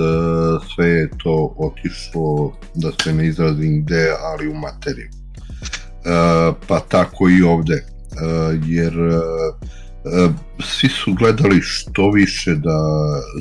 sve 0.74 0.88
je 0.88 1.10
to 1.22 1.54
otišlo, 1.58 2.52
da 2.74 2.90
se 3.02 3.12
ne 3.12 3.26
izrazim 3.26 3.84
gde, 3.84 4.08
ali 4.20 4.48
u 4.48 4.54
materiju. 4.54 5.08
E, 5.08 6.52
pa 6.68 6.80
tako 6.80 7.28
i 7.28 7.42
ovde, 7.42 7.74
e, 7.74 7.84
jer 8.66 8.92
e, 8.92 9.14
e, 9.14 9.83
svi 10.60 10.88
su 10.88 11.14
gledali 11.14 11.60
što 11.62 12.10
više 12.10 12.54
da 12.54 12.78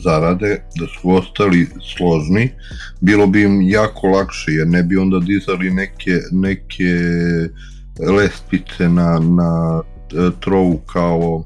zarade, 0.04 0.63
da 0.80 0.88
su 0.88 1.12
ostali 1.12 1.67
složni, 1.95 2.52
bilo 3.02 3.28
bi 3.28 3.43
im 3.43 3.62
jako 3.62 4.08
lakše, 4.08 4.52
jer 4.52 4.67
ne 4.67 4.84
bi 4.84 4.97
onda 4.97 5.19
dizali 5.19 5.71
neke, 5.71 6.19
neke 6.32 6.93
lestvice 7.99 8.89
na, 8.89 9.19
na 9.19 9.82
e, 10.13 10.30
trovu 10.39 10.78
kao 10.78 11.43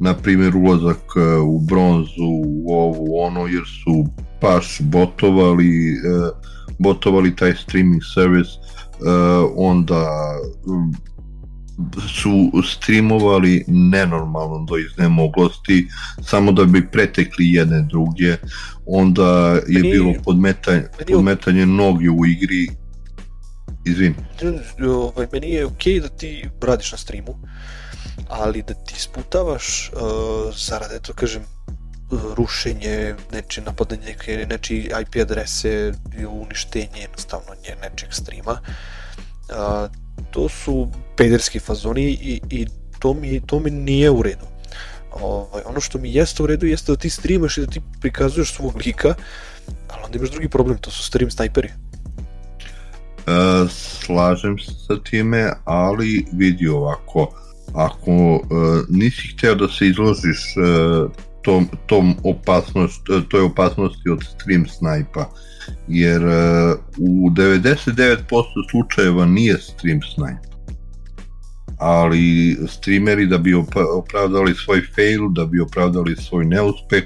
na 0.00 0.14
primjer 0.14 0.56
ulazak 0.56 1.02
e, 1.16 1.36
u 1.36 1.58
bronzu, 1.58 2.30
u 2.46 2.74
ovu 2.74 3.20
ono, 3.20 3.46
jer 3.46 3.62
su 3.84 4.06
baš 4.42 4.80
botovali, 4.80 5.92
e, 5.92 5.98
botovali 6.78 7.36
taj 7.36 7.54
streaming 7.54 8.02
service, 8.14 8.50
e, 8.50 8.60
onda 9.56 10.08
su 12.08 12.62
streamovali 12.64 13.64
nenormalno 13.68 14.64
do 14.68 14.78
iznemoglosti 14.78 15.88
samo 16.22 16.52
da 16.52 16.64
bi 16.64 16.90
pretekli 16.90 17.52
jedne 17.52 17.82
druge 17.82 18.36
onda 18.86 19.60
je 19.68 19.82
meni, 19.82 19.90
bilo 19.90 20.14
podmetanje, 20.24 20.84
podmetanje 21.12 21.66
nogi 21.66 22.08
u 22.08 22.26
igri 22.26 22.68
izvin 23.84 24.14
ovaj, 24.88 25.26
meni 25.32 25.50
je 25.50 25.66
okej 25.66 25.94
okay 25.94 26.02
da 26.02 26.08
ti 26.08 26.48
radiš 26.62 26.92
na 26.92 26.98
streamu 26.98 27.34
ali 28.28 28.62
da 28.62 28.74
ti 28.74 29.00
sputavaš 29.00 29.90
uh, 29.92 30.54
zarad, 30.56 30.92
eto 30.92 31.12
kažem, 31.12 31.42
rušenje, 32.10 33.14
neče 33.32 33.62
napadanje 33.62 34.02
neke, 34.06 34.46
neči 34.50 34.90
IP 35.02 35.22
adrese, 35.22 35.92
uništenje 36.28 37.00
jednostavno 37.00 37.54
nje, 37.62 37.76
nečeg 37.82 38.12
streama. 38.12 38.60
Uh, 39.48 39.90
to 40.30 40.48
su 40.48 40.88
pederski 41.16 41.58
fazoni 41.58 42.02
i, 42.02 42.40
i 42.50 42.66
to, 42.98 43.14
mi, 43.14 43.40
to 43.46 43.60
mi 43.60 43.70
nije 43.70 44.10
u 44.10 44.22
redu. 44.22 44.46
Ovaj, 45.12 45.62
ono 45.66 45.80
što 45.80 45.98
mi 45.98 46.14
jeste 46.14 46.42
u 46.42 46.46
redu 46.46 46.66
jeste 46.66 46.92
da 46.92 46.96
ti 46.96 47.10
streamaš 47.10 47.58
i 47.58 47.60
da 47.60 47.66
ti 47.66 47.80
prikazuješ 48.00 48.54
svog 48.54 48.76
lika, 48.86 49.14
ali 49.88 50.02
onda 50.04 50.18
imaš 50.18 50.30
drugi 50.30 50.48
problem, 50.48 50.78
to 50.78 50.90
su 50.90 51.02
stream 51.02 51.30
snajperi. 51.30 51.68
Uh, 53.20 53.70
slažem 53.70 54.58
se 54.58 54.72
sa 54.86 55.02
time, 55.10 55.52
ali 55.64 56.26
vidi 56.32 56.68
ovako, 56.68 57.34
ako 57.74 58.34
uh, 58.34 58.40
nisi 58.88 59.28
hteo 59.28 59.54
da 59.54 59.68
se 59.68 59.86
izložiš 59.86 60.54
uh, 60.56 61.10
tom, 61.42 61.68
tom 61.86 62.16
opasnost, 62.24 63.00
toj 63.28 63.40
opasnosti 63.40 64.10
od 64.10 64.24
stream 64.24 64.66
snajpa, 64.66 65.30
jer 65.88 66.26
uh, 66.26 66.78
u 66.98 67.30
99% 67.30 68.20
slučajeva 68.70 69.26
nije 69.26 69.58
stream 69.58 70.00
snajp. 70.14 70.38
Ali 71.78 72.56
streameri 72.68 73.26
da 73.26 73.38
bi 73.38 73.54
opravdali 73.96 74.54
svoj 74.54 74.82
fail, 74.94 75.28
da 75.28 75.46
bi 75.46 75.60
opravdali 75.60 76.16
svoj 76.16 76.44
neuspeh, 76.44 77.04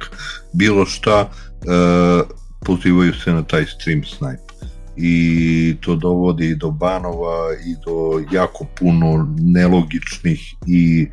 bilo 0.52 0.86
šta, 0.86 1.30
uh, 1.30 2.28
pozivaju 2.64 3.14
se 3.14 3.32
na 3.32 3.42
taj 3.42 3.64
stream 3.66 4.04
snipe 4.04 4.54
i 4.96 5.76
to 5.80 5.96
dovodi 5.96 6.54
do 6.54 6.70
banova 6.70 7.54
i 7.66 7.74
do 7.84 8.24
jako 8.32 8.66
puno 8.78 9.36
nelogičnih 9.38 10.54
i 10.66 11.08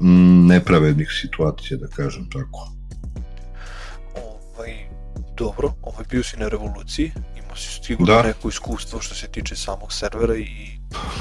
mm, 0.00 0.46
nepravednih 0.46 1.08
situacija, 1.20 1.78
da 1.78 1.86
kažem 1.86 2.30
tako. 2.30 2.72
Ovaj, 4.14 4.87
dobro, 5.38 5.72
ovaj 5.82 6.04
bio 6.10 6.22
si 6.22 6.36
na 6.36 6.48
revoluciji, 6.48 7.12
imao 7.38 7.56
si 7.56 7.80
sigurno 7.82 8.14
da. 8.14 8.22
neko 8.22 8.48
iskustvo 8.48 9.00
što 9.00 9.14
se 9.14 9.28
tiče 9.28 9.56
samog 9.56 9.92
servera 9.92 10.36
i 10.36 10.46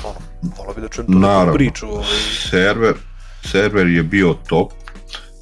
ono, 0.04 0.20
volao 0.58 0.74
bi 0.74 0.82
da 0.82 0.88
čujem 0.88 1.08
tu 1.08 1.20
Naravno. 1.20 1.54
priču. 1.54 1.88
Ovaj... 1.88 2.06
Server, 2.50 2.94
server 3.52 3.88
je 3.88 4.04
bio 4.04 4.36
top, 4.48 4.72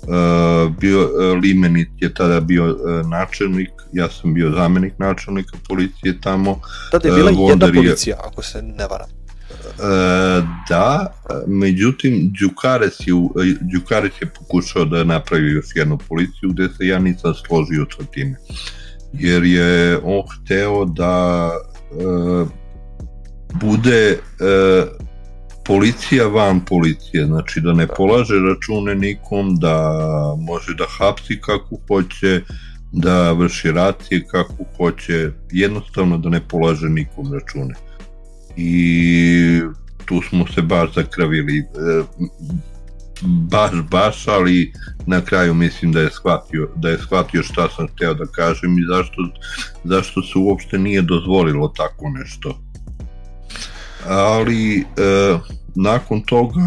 Uh, 0.07 0.75
bio, 0.75 1.01
uh, 1.01 1.41
Limenit 1.41 1.89
je 1.97 2.13
tada 2.13 2.39
bio 2.39 2.65
uh, 2.65 3.07
načelnik, 3.09 3.69
ja 3.93 4.09
sam 4.09 4.33
bio 4.33 4.51
zamenik 4.51 4.93
načelnika 4.99 5.57
policije 5.67 6.21
tamo. 6.21 6.59
Tada 6.91 7.07
je 7.07 7.15
bila 7.15 7.31
uh, 7.31 7.49
jedna 7.49 7.71
policija, 7.75 8.17
ako 8.25 8.41
se 8.41 8.61
ne 8.61 8.87
varam. 8.87 9.24
Uh, 9.77 10.47
da, 10.69 11.13
međutim 11.47 12.33
Đukares 12.39 12.99
je, 12.99 13.13
Đukares 13.73 14.13
je 14.21 14.27
pokušao 14.39 14.85
da 14.85 15.03
napravi 15.03 15.51
još 15.51 15.65
jednu 15.75 15.97
policiju 16.09 16.49
gde 16.49 16.67
se 16.67 16.87
ja 16.87 16.99
nisam 16.99 17.33
složio 17.47 17.85
sa 17.97 18.05
time. 18.05 18.35
Jer 19.13 19.43
je 19.43 19.97
on 20.03 20.23
hteo 20.27 20.85
da 20.85 21.51
uh, 21.91 22.47
bude 23.61 24.17
uh, 24.17 25.05
policija 25.65 26.27
van 26.27 26.65
policije, 26.65 27.25
znači 27.25 27.61
da 27.61 27.73
ne 27.73 27.87
polaže 27.87 28.33
račune 28.49 28.95
nikom, 28.95 29.55
da 29.55 29.93
može 30.39 30.73
da 30.77 30.85
hapsi 30.97 31.41
kako 31.41 31.77
hoće, 31.87 32.41
da 32.91 33.31
vrši 33.31 33.71
racije 33.71 34.25
kako 34.31 34.63
hoće, 34.77 35.31
jednostavno 35.51 36.17
da 36.17 36.29
ne 36.29 36.41
polaže 36.47 36.89
nikom 36.89 37.33
račune. 37.33 37.75
I 38.57 39.61
tu 40.05 40.21
smo 40.29 40.47
se 40.47 40.61
baš 40.61 40.93
zakravili, 40.93 41.59
e, 41.59 42.03
baš, 43.21 43.71
baš, 43.91 44.27
ali 44.27 44.73
na 45.05 45.21
kraju 45.21 45.53
mislim 45.53 45.91
da 45.91 46.01
je 46.01 46.09
shvatio, 46.11 46.69
da 46.75 46.89
je 46.89 46.97
shvatio 46.97 47.43
šta 47.43 47.69
sam 47.75 47.87
hteo 47.87 48.13
da 48.13 48.25
kažem 48.25 48.77
i 48.77 48.85
zašto, 48.87 49.21
zašto 49.83 50.21
se 50.21 50.33
uopšte 50.35 50.77
nije 50.77 51.01
dozvolilo 51.01 51.67
tako 51.67 52.09
nešto 52.09 52.65
ali 54.07 54.79
e, 54.79 54.83
nakon 55.75 56.21
toga 56.21 56.61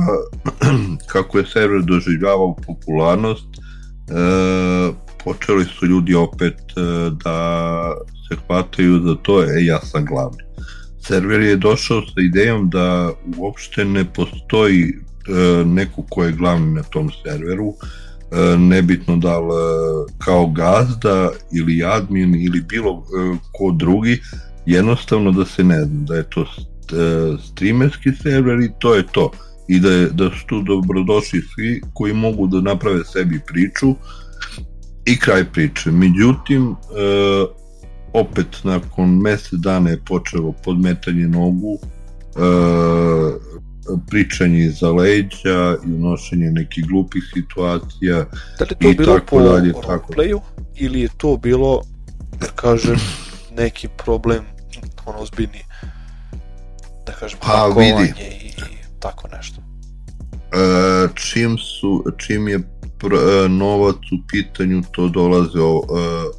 kako 1.12 1.38
je 1.38 1.46
server 1.46 1.83
doživljavao 1.83 2.57
popularnost 2.66 3.46
e, 3.48 4.92
počeli 5.24 5.64
su 5.64 5.87
ljudi 5.87 6.14
opet 6.14 6.55
e, 6.55 6.81
da 7.24 7.94
se 8.29 8.37
hvataju 8.46 9.01
za 9.01 9.14
to, 9.22 9.42
e 9.42 9.64
ja 9.64 9.81
sam 9.81 10.05
glavni. 10.05 10.47
Server 11.00 11.40
je 11.40 11.56
došao 11.56 12.02
sa 12.02 12.20
idejom 12.20 12.70
da 12.70 13.12
uopšte 13.37 13.84
ne 13.84 14.04
postoji 14.04 14.82
e, 14.82 15.64
neko 15.64 16.02
ko 16.11 16.24
je 16.24 16.32
glavni 16.32 16.74
na 16.74 16.82
tom 16.82 17.11
serveru, 17.22 17.72
e, 17.72 18.58
nebitno 18.58 19.16
da 19.16 19.38
li 19.38 19.54
e, 19.54 20.12
kao 20.18 20.46
gazda 20.46 21.30
ili 21.52 21.84
admin 21.84 22.34
ili 22.34 22.61
bilo 22.61 23.04
ko 23.52 23.72
drugi, 23.72 24.20
jednostavno 24.66 25.32
da 25.32 25.44
se 25.44 25.64
ne 25.64 25.84
zna 25.84 26.04
da 26.04 26.14
je 26.16 26.30
to 26.30 26.46
streamerski 27.44 28.11
server 28.22 28.61
i 28.61 28.70
to 28.78 28.94
je 28.94 29.06
to. 29.12 29.30
I 29.68 29.80
da, 29.80 29.90
je, 29.90 30.08
da 30.11 30.30
su 30.30 30.46
tu 30.46 30.62
dobrodošli 30.62 31.42
svi 31.54 31.80
koji 31.94 32.12
mogu 32.12 32.46
da 32.46 32.61
naprave 32.61 33.04
sebi 33.04 33.40
priču 33.46 33.94
i 35.04 35.18
kraj 35.18 35.44
priče. 35.52 35.90
Međutim, 35.90 36.74
opet 38.12 38.47
nakon 38.64 39.21
mesec 39.21 39.53
dana 39.53 39.90
je 39.90 40.01
počelo 40.05 40.53
podmetanje 40.64 41.29
nogu, 41.29 41.79
e, 42.37 42.40
pričanje 44.11 44.59
iza 44.59 44.90
leđa 44.90 45.77
i 45.87 45.92
unošenje 45.92 46.51
nekih 46.51 46.87
glupih 46.87 47.23
situacija 47.35 48.25
da 48.59 48.64
li 48.71 48.75
to 48.81 48.90
i 48.90 48.94
bilo 48.94 49.14
tako 49.14 49.27
po 49.27 49.42
dalje. 49.42 49.73
Tako. 49.73 50.12
Playu, 50.12 50.40
ili 50.77 51.01
je 51.01 51.09
to 51.16 51.37
bilo, 51.37 51.83
da 52.40 52.47
kažem, 52.47 52.97
neki 53.57 53.88
problem 54.05 54.44
ono 55.07 55.18
ozbiljniji? 55.18 55.62
da 57.09 57.14
kažem, 57.14 57.38
pa, 57.42 57.66
vidi. 57.77 58.12
i 58.21 58.53
tako 59.01 59.29
nešto. 59.37 59.61
E, 60.53 61.09
čim, 61.14 61.59
su, 61.59 62.05
čim 62.16 62.49
je 62.49 62.59
pr, 62.99 63.14
e, 63.14 63.49
novac 63.49 63.97
u 63.97 64.18
pitanju, 64.29 64.83
to 64.92 65.09
dolaze 65.09 65.61
o, 65.61 65.83
e, 65.83 66.38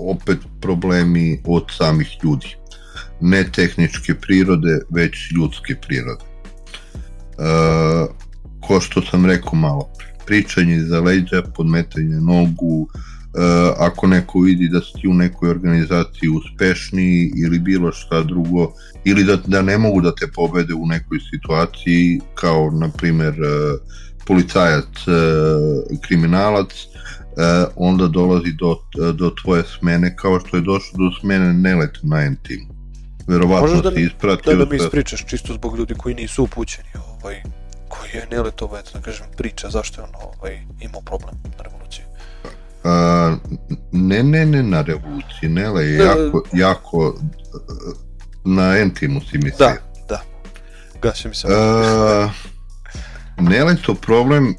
opet 0.00 0.38
problemi 0.60 1.40
od 1.44 1.64
samih 1.78 2.08
ljudi. 2.22 2.56
Ne 3.20 3.44
tehničke 3.52 4.14
prirode, 4.14 4.80
već 4.90 5.32
ljudske 5.36 5.74
prirode. 5.88 6.24
E, 6.24 7.46
ko 8.60 8.80
što 8.80 9.02
sam 9.02 9.26
rekao 9.26 9.54
malo, 9.54 9.90
pričanje 10.26 10.80
za 10.80 11.00
leđa, 11.00 11.42
podmetanje 11.56 12.20
nogu, 12.20 12.88
ako 13.78 14.06
neko 14.06 14.40
vidi 14.40 14.68
da 14.68 14.80
si 14.80 15.08
u 15.08 15.14
nekoj 15.14 15.50
organizaciji 15.50 16.28
uspešniji 16.28 17.32
ili 17.36 17.58
bilo 17.58 17.92
šta 17.92 18.22
drugo, 18.22 18.72
ili 19.04 19.24
da, 19.24 19.36
da 19.46 19.62
ne 19.62 19.78
mogu 19.78 20.00
da 20.00 20.14
te 20.14 20.26
pobede 20.34 20.74
u 20.74 20.86
nekoj 20.86 21.18
situaciji, 21.30 22.20
kao 22.34 22.70
na 22.70 22.88
primer 22.88 23.30
uh, 23.30 23.80
policajac, 24.26 25.06
uh, 25.06 25.98
kriminalac, 26.00 26.68
onda 27.76 28.06
dolazi 28.06 28.52
do, 28.52 28.76
do 29.12 29.30
tvoje 29.42 29.62
smene 29.78 30.16
kao 30.16 30.40
što 30.40 30.56
je 30.56 30.60
došlo 30.60 30.98
do 30.98 31.20
smene 31.20 31.52
nelet 31.52 31.98
na 32.02 32.22
N-team. 32.22 32.60
Verovatno 33.26 33.68
Možeš 33.68 33.82
da, 33.82 33.90
si 33.90 34.02
ispratio... 34.02 34.52
Da, 34.52 34.64
da 34.64 34.70
mi 34.70 34.76
ispričaš 34.76 35.26
čisto 35.26 35.54
zbog 35.54 35.78
ljudi 35.78 35.94
koji 35.94 36.14
nisu 36.14 36.44
upućeni, 36.44 36.88
ovaj, 36.94 37.42
koji 37.88 38.10
je 38.14 38.26
Neletova, 38.30 38.78
eto 38.78 38.90
da 38.94 39.00
kažem, 39.00 39.26
priča 39.36 39.70
zašto 39.70 40.00
je 40.00 40.04
on 40.04 40.10
ovaj, 40.14 40.60
imao 40.80 41.00
problem 41.00 41.34
na 41.58 41.62
revoluciji. 41.62 42.04
A, 42.84 43.36
ne, 43.92 44.22
ne, 44.22 44.46
ne 44.46 44.62
na 44.62 44.82
revoluciji, 44.82 45.48
Nele 45.48 45.84
je 45.84 45.96
jako, 45.96 46.42
jako 46.52 47.14
na 48.44 48.76
Entimu 48.78 49.20
si 49.20 49.38
mislio. 49.38 49.68
Da, 49.68 49.76
da. 50.08 50.22
Gasio 51.02 51.28
mi 51.28 51.34
se. 51.34 51.46
Uh, 51.46 52.30
Neleto 53.50 53.94
problem 53.94 54.54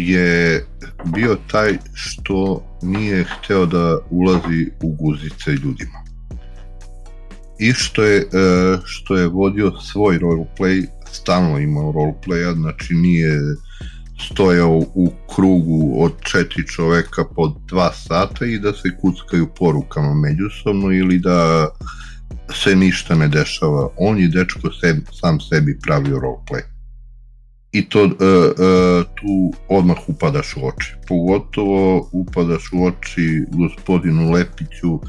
je 0.00 0.66
bio 1.04 1.36
taj 1.50 1.78
što 1.94 2.62
nije 2.82 3.24
hteo 3.24 3.66
da 3.66 3.98
ulazi 4.10 4.70
u 4.82 4.88
guzice 4.88 5.50
ljudima. 5.50 6.04
I 7.58 7.72
što 7.72 8.02
je, 8.02 8.24
uh, 8.24 8.80
što 8.84 9.16
je 9.16 9.28
vodio 9.28 9.72
svoj 9.80 10.18
roleplay, 10.18 10.86
stalno 11.12 11.58
imao 11.58 11.92
roleplaya, 11.92 12.54
znači 12.54 12.94
nije 12.94 13.40
stojao 14.32 14.82
u 14.94 15.12
krugu 15.34 16.04
od 16.04 16.12
četiri 16.20 16.66
čoveka 16.66 17.24
po 17.24 17.54
dva 17.68 17.92
sata 17.92 18.46
i 18.46 18.58
da 18.58 18.72
se 18.72 18.96
kuckaju 19.00 19.48
porukama 19.58 20.14
međusobno 20.14 20.92
ili 20.92 21.18
da 21.18 21.68
se 22.54 22.76
ništa 22.76 23.14
ne 23.14 23.28
dešava. 23.28 23.88
On 23.96 24.18
je 24.18 24.28
dečko 24.28 24.72
sebi, 24.80 25.00
sam 25.12 25.40
sebi 25.40 25.78
pravio 25.82 26.16
roleplay. 26.16 26.75
I 27.76 27.88
to 27.88 28.04
uh, 28.04 28.10
uh, 28.10 29.04
tu 29.14 29.52
odmah 29.68 29.96
upadaš 30.06 30.56
u 30.56 30.66
oči. 30.66 30.94
Pogotovo 31.08 32.08
upadaš 32.12 32.62
u 32.72 32.84
oči 32.84 33.44
gospodinu 33.52 34.30
Lepiću 34.30 35.00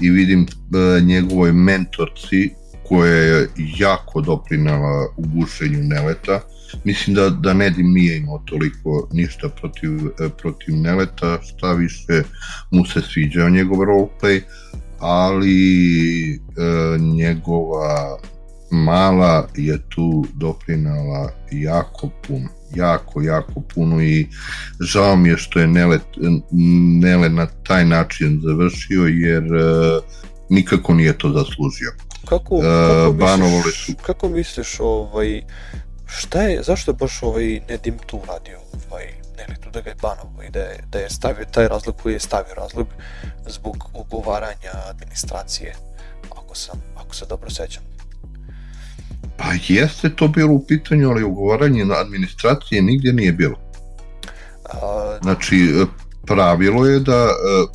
i 0.00 0.10
vidim 0.10 0.40
uh, 0.42 1.02
njegovoj 1.02 1.52
mentorci 1.52 2.50
koja 2.88 3.12
je 3.12 3.48
jako 3.78 4.20
doprinala 4.20 5.08
u 5.16 5.22
gušenju 5.34 5.78
Neleta. 5.82 6.40
Mislim 6.84 7.16
da, 7.16 7.28
da 7.28 7.52
Nedim 7.52 7.92
nije 7.92 8.16
imao 8.16 8.42
toliko 8.46 9.08
ništa 9.12 9.48
protiv, 9.48 9.90
protiv 10.38 10.74
Neleta, 10.76 11.38
šta 11.42 11.72
više 11.72 12.22
mu 12.70 12.86
se 12.86 13.00
sviđao 13.00 13.50
njegov 13.50 13.78
roleplay, 13.78 14.40
ali 15.02 16.34
e, 16.34 16.38
njegova 16.98 18.18
mala 18.72 19.48
je 19.56 19.78
tu 19.88 20.24
doprinala 20.34 21.32
jako 21.50 22.10
puno 22.26 22.48
jako, 22.74 23.22
jako 23.22 23.60
puno 23.74 24.02
i 24.02 24.28
žao 24.80 25.16
mi 25.16 25.28
je 25.28 25.36
što 25.36 25.58
je 25.58 25.66
Nele, 25.66 25.98
Nele 27.00 27.28
na 27.28 27.46
taj 27.46 27.84
način 27.84 28.40
završio 28.44 29.02
jer 29.06 29.42
e, 29.44 30.00
nikako 30.48 30.94
nije 30.94 31.18
to 31.18 31.28
zaslužio. 31.28 31.92
Kako, 32.24 32.56
e, 32.56 33.18
kako, 33.18 33.36
misliš, 33.36 33.86
su... 33.86 33.92
kako 34.02 34.28
misliš 34.28 34.76
ovaj, 34.80 35.42
šta 36.06 36.42
je, 36.42 36.62
zašto 36.62 36.90
je 36.90 36.94
baš 36.94 37.22
ovaj 37.22 37.60
Nedim 37.68 37.98
tu 38.06 38.16
uradio 38.16 38.58
ovaj, 38.90 39.06
ne 39.48 39.56
tu 39.60 39.70
da 39.70 39.80
ga 39.80 39.90
je 39.90 39.96
banovo 40.02 40.42
i 40.48 40.50
da 40.50 40.60
je, 40.60 40.84
da 40.90 40.98
je 40.98 41.10
stavio 41.10 41.44
taj 41.44 41.68
razlog 41.68 41.96
koji 42.02 42.12
je 42.12 42.20
stavio 42.20 42.54
razlog 42.54 42.86
zbog 43.46 43.76
ugovaranja 43.94 44.72
administracije, 44.90 45.74
ako 46.30 46.54
sam, 46.54 46.82
ako 46.96 47.14
se 47.14 47.26
dobro 47.26 47.50
sećam. 47.50 47.91
Pa 49.36 49.44
jeste 49.68 50.10
to 50.16 50.28
bilo 50.28 50.52
u 50.52 50.66
pitanju, 50.66 51.10
ali 51.10 51.24
ugovaranje 51.24 51.84
na 51.84 51.94
administracije 51.94 52.82
nigdje 52.82 53.12
nije 53.12 53.32
bilo. 53.32 53.56
Znači, 55.22 55.86
pravilo 56.26 56.86
je 56.86 57.00
da, 57.00 57.24
e, 57.24 57.30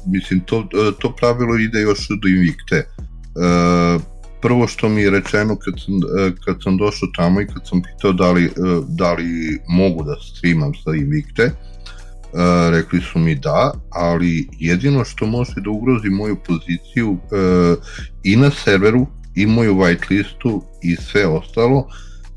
mislim, 0.05 0.39
to, 0.39 0.59
e, 0.59 0.91
to 1.01 1.15
pravilo 1.15 1.57
ide 1.57 1.81
još 1.81 2.07
do 2.21 2.27
Invicte. 2.27 2.75
E, 2.75 2.85
prvo 4.41 4.67
što 4.67 4.89
mi 4.89 5.01
je 5.01 5.09
rečeno 5.09 5.55
kad 5.55 5.73
sam, 5.85 5.93
kad 6.45 6.63
sam 6.63 6.77
došao 6.77 7.09
tamo 7.15 7.41
i 7.41 7.47
kad 7.47 7.67
sam 7.67 7.81
pitao 7.81 8.13
da 8.13 8.31
li, 8.31 8.51
da 8.87 9.13
li 9.13 9.59
mogu 9.67 10.03
da 10.03 10.15
streamam 10.15 10.71
sa 10.83 10.95
Invicte, 10.95 11.51
rekli 12.71 13.01
su 13.01 13.19
mi 13.19 13.35
da, 13.35 13.71
ali 13.89 14.49
jedino 14.59 15.05
što 15.05 15.25
može 15.25 15.53
da 15.55 15.69
ugrozi 15.69 16.09
moju 16.09 16.37
poziciju 16.47 17.17
i 18.23 18.35
na 18.35 18.51
serveru 18.51 19.07
i 19.37 19.45
moju 19.45 19.75
whitelistu 19.75 20.61
i 20.81 20.95
sve 20.95 21.27
ostalo 21.27 21.87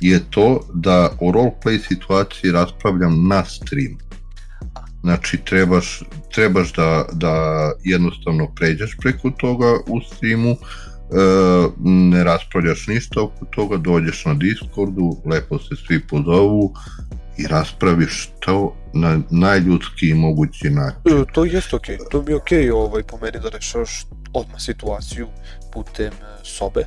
je 0.01 0.21
to 0.31 0.61
da 0.75 1.11
o 1.21 1.33
roleplay 1.33 1.89
situaciji 1.89 2.53
raspravljam 2.53 3.29
na 3.29 3.45
streamu. 3.45 3.97
Znači 5.03 5.39
trebaš, 5.45 6.03
trebaš 6.35 6.73
da, 6.73 7.05
da 7.13 7.35
jednostavno 7.85 8.49
pređeš 8.55 8.97
preko 9.01 9.31
toga 9.31 9.67
u 9.87 10.01
streamu, 10.01 10.51
e, 10.51 10.57
ne 11.85 12.25
raspravljaš 12.25 12.87
ništa 12.87 13.23
oko 13.23 13.45
toga, 13.45 13.77
dođeš 13.77 14.25
na 14.25 14.35
Discordu, 14.35 15.17
lepo 15.27 15.59
se 15.59 15.77
svi 15.87 16.01
pozovu 16.07 16.75
i 17.39 17.47
raspraviš 17.47 18.31
to 18.41 18.77
na 18.95 19.21
najljudski 19.31 20.15
mogući 20.15 20.71
način. 20.71 21.01
E, 21.21 21.25
to 21.33 21.45
jeste 21.45 21.77
okej, 21.77 21.97
okay. 21.97 22.11
to 22.11 22.23
bi 22.23 22.35
okej 22.35 22.65
okay, 22.65 22.75
ovaj, 22.75 23.03
po 23.03 23.19
meni 23.23 23.39
da 23.43 23.49
rešaš 23.49 24.07
odmah 24.33 24.61
situaciju 24.61 25.27
putem 25.73 26.13
e, 26.13 26.45
sobe, 26.45 26.85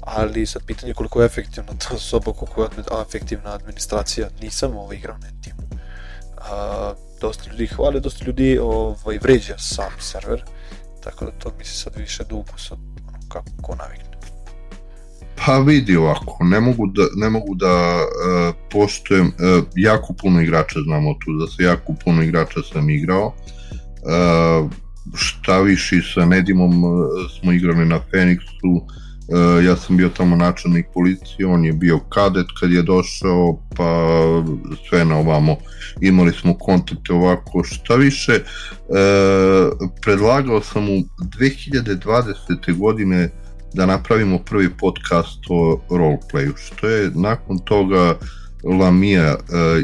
ali 0.00 0.46
sad 0.46 0.62
pitanje 0.66 0.94
koliko 0.94 1.22
je 1.22 1.26
efektivna 1.26 1.72
ta 1.78 1.98
soba, 2.08 2.32
koliko 2.32 2.62
je 2.62 2.68
efektivna 3.06 3.54
administracija, 3.54 4.28
nisam 4.42 4.76
ovaj 4.76 4.96
igrao 4.96 5.18
na 5.18 5.28
timu. 5.42 5.62
A, 6.36 6.94
dosta 7.20 7.50
ljudi 7.50 7.66
hvale, 7.66 8.00
dosta 8.00 8.24
ljudi 8.24 8.58
ovaj, 8.62 9.18
vređa 9.22 9.58
sam 9.58 9.92
server, 9.98 10.44
tako 11.02 11.24
da 11.24 11.30
to 11.30 11.52
mi 11.58 11.64
se 11.64 11.74
sad 11.74 11.96
više 11.96 12.22
ukusa 12.32 12.74
ono, 12.74 13.18
kako 13.28 13.46
ko 13.62 13.74
navikne. 13.74 14.10
Pa 15.46 15.58
vidi 15.58 15.96
ovako, 15.96 16.44
ne 16.44 16.60
mogu 16.60 16.86
da, 16.86 17.02
ne 17.16 17.30
mogu 17.30 17.54
da 17.54 17.96
uh, 17.96 18.54
poštujem, 18.70 19.26
uh, 19.26 19.64
jako 19.76 20.12
puno 20.12 20.40
igrača 20.40 20.80
znamo 20.84 21.14
tu, 21.24 21.32
da 21.32 21.46
se 21.46 21.62
jako 21.62 21.94
puno 22.04 22.22
igrača 22.22 22.60
sam 22.72 22.90
igrao, 22.90 23.26
uh, 23.26 24.70
šta 25.14 25.60
viši 25.60 26.02
sa 26.14 26.24
Nedimom 26.24 26.84
uh, 26.84 26.90
smo 27.40 27.52
igrali 27.52 27.84
na 27.84 28.00
Feniksu, 28.10 28.70
uh, 28.70 29.64
ja 29.64 29.76
sam 29.76 29.96
bio 29.96 30.08
tamo 30.08 30.36
načelnik 30.36 30.86
policije, 30.94 31.46
on 31.46 31.64
je 31.64 31.72
bio 31.72 31.98
kadet 31.98 32.46
kad 32.60 32.72
je 32.72 32.82
došao, 32.82 33.62
pa 33.76 34.14
sve 34.88 35.04
na 35.04 35.16
ovamo 35.16 35.56
imali 36.00 36.32
smo 36.32 36.54
kontakte 36.58 37.12
ovako, 37.12 37.64
šta 37.64 37.94
više, 37.94 38.32
uh, 38.32 39.88
predlagao 40.02 40.62
sam 40.62 40.88
u 40.88 41.02
2020. 41.38 42.78
godine 42.78 43.30
da 43.74 43.86
napravimo 43.86 44.38
prvi 44.38 44.70
podcast 44.78 45.38
o 45.48 45.80
roleplayu, 45.90 46.52
što 46.56 46.88
je 46.88 47.10
nakon 47.14 47.58
toga 47.58 48.14
Lamija 48.64 49.36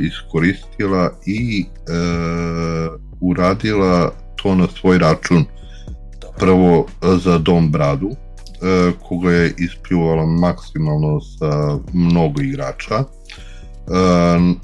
iskoristila 0.03 1.11
i 1.27 1.65
uradila 3.21 4.13
to 4.47 4.55
na 4.55 4.67
svoj 4.81 4.99
račun 4.99 5.45
prvo 6.39 6.87
za 7.25 7.39
Dom 7.39 7.71
Bradu 7.71 8.07
uh, 8.07 8.17
koga 9.09 9.31
je 9.31 9.55
ispljuvala 9.59 10.27
maksimalno 10.27 11.21
sa 11.21 11.79
mnogo 11.93 12.43
igrača 12.43 13.05
Uh, 13.87 13.93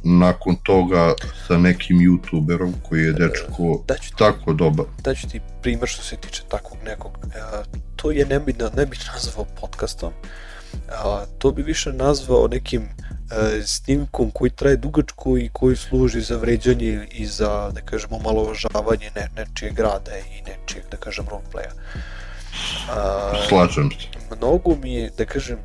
nakon 0.05 0.57
toga 0.62 1.14
sa 1.47 1.59
nekim 1.59 1.99
youtuberom 1.99 2.73
koji 2.88 3.01
je 3.01 3.12
dečko 3.12 3.85
da 3.88 3.95
ti, 3.95 4.12
tako 4.18 4.53
dobar. 4.53 4.87
Daću 5.05 5.29
ti 5.29 5.40
primer 5.62 5.88
što 5.88 6.03
se 6.03 6.16
tiče 6.16 6.42
takvog 6.49 6.79
nekog 6.85 7.18
to 7.97 8.11
je 8.11 8.27
ne 8.27 8.40
bi, 8.40 8.55
ne 8.77 8.87
bi 8.87 8.97
nazvao 9.14 9.47
podcastom, 9.61 10.12
a, 10.89 11.25
to 11.39 11.53
bi 11.53 11.63
više 11.63 11.93
nazvao 11.93 12.49
nekim 12.49 12.83
e, 12.83 13.63
snimkom 13.67 14.31
koji 14.31 14.51
traje 14.51 14.77
dugačko 14.77 15.39
i 15.39 15.51
koji 15.53 15.77
služi 15.77 16.21
za 16.21 16.37
vređanje 16.37 17.09
i 17.13 17.27
za, 17.27 17.71
da 17.75 17.81
kažemo, 17.81 18.19
malovažavanje 18.19 19.11
ne, 19.17 19.29
nečije 19.37 19.71
grada 19.71 20.17
i 20.17 20.43
nečijeg, 20.51 20.85
da 20.91 20.97
kažem, 20.97 21.27
roleplaya. 21.29 21.73
A, 22.91 23.33
Slažem 23.49 23.91
se. 23.91 24.37
Mnogo 24.37 24.77
mi 24.77 24.95
je, 24.95 25.11
da 25.19 25.25
kažem, 25.25 25.59
e, 25.59 25.63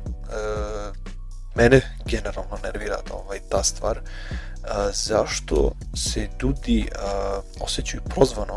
mene 1.54 1.80
generalno 2.04 2.58
nervira 2.62 2.98
ovaj, 3.10 3.38
ta 3.48 3.62
stvar, 3.62 3.98
a, 3.98 4.90
zašto 4.92 5.72
se 5.96 6.28
ljudi 6.42 6.88
a, 6.98 7.40
osjećaju 7.60 8.02
prozvano 8.08 8.54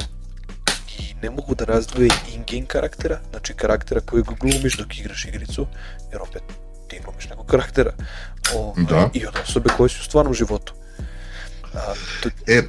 i 0.99 1.15
ne 1.21 1.29
mogu 1.29 1.55
da 1.55 1.65
razdvoje 1.65 2.09
in-game 2.33 2.65
karaktera, 2.67 3.19
znači 3.29 3.53
karaktera 3.53 4.01
kojeg 4.01 4.25
glumiš 4.25 4.77
dok 4.77 4.99
igraš 4.99 5.25
igricu, 5.25 5.67
jer 6.11 6.21
opet 6.21 6.43
ti 6.87 6.99
glumiš 7.03 7.29
nekog 7.29 7.45
karaktera, 7.45 7.91
o, 8.55 8.73
da. 8.89 9.09
i 9.13 9.25
od 9.25 9.35
osobe 9.43 9.69
koje 9.77 9.89
su 9.89 10.01
u 10.01 10.05
stvarnom 10.05 10.33
životu. 10.33 10.73
A, 11.73 11.93
to, 12.23 12.29
e, 12.47 12.61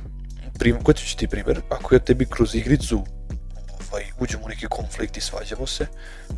prim, 0.58 0.82
koji 0.82 0.94
ću 0.94 1.16
ti 1.16 1.28
primjer, 1.28 1.60
ako 1.70 1.94
ja 1.94 1.98
tebi 1.98 2.26
kroz 2.26 2.54
igricu 2.54 3.06
ovaj, 3.92 4.04
uđemo 4.18 4.44
u 4.44 4.48
neki 4.48 4.66
konflikt 4.66 5.16
i 5.16 5.20
svađamo 5.20 5.66
se, 5.66 5.86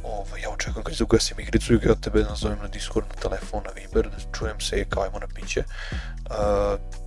ovaj, 0.03 0.41
ja 0.43 0.51
očekujem 0.51 0.85
kad 0.85 1.01
ugasim 1.01 1.41
igricu 1.41 1.75
i 1.75 1.79
ja 1.87 1.95
tebe 1.95 2.23
nazovem 2.23 2.59
na 2.63 2.69
Discord, 2.69 3.07
na 3.09 3.15
telefon, 3.15 3.63
na 3.65 3.71
Viber, 3.71 4.11
da 4.11 4.39
čujem 4.39 4.61
se 4.61 4.81
i 4.81 4.85
kao 4.85 5.03
ajmo 5.03 5.19
na 5.19 5.27
piće, 5.35 5.61
uh, 5.61 6.31
da 6.31 7.04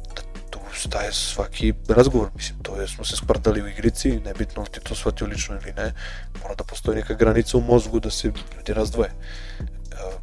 tu 0.49 0.59
staje 0.75 1.11
svaki 1.13 1.73
razgovor, 1.87 2.29
mislim, 2.35 2.59
to 2.63 2.81
je, 2.81 2.87
smo 2.87 3.05
se 3.05 3.15
sprdali 3.15 3.61
u 3.61 3.67
igrici, 3.67 4.19
nebitno 4.25 4.61
li 4.61 4.69
ti 4.71 4.79
to 4.79 4.95
shvatio 4.95 5.27
lično 5.27 5.55
ili 5.55 5.73
ne, 5.73 5.93
mora 6.41 6.55
da 6.55 6.63
postoji 6.63 6.95
neka 6.95 7.13
granica 7.13 7.57
u 7.57 7.61
mozgu 7.61 7.99
da 7.99 8.09
se 8.09 8.27
ljudi 8.27 8.73
razdvoje. 8.73 9.11
Uh, 9.59 10.21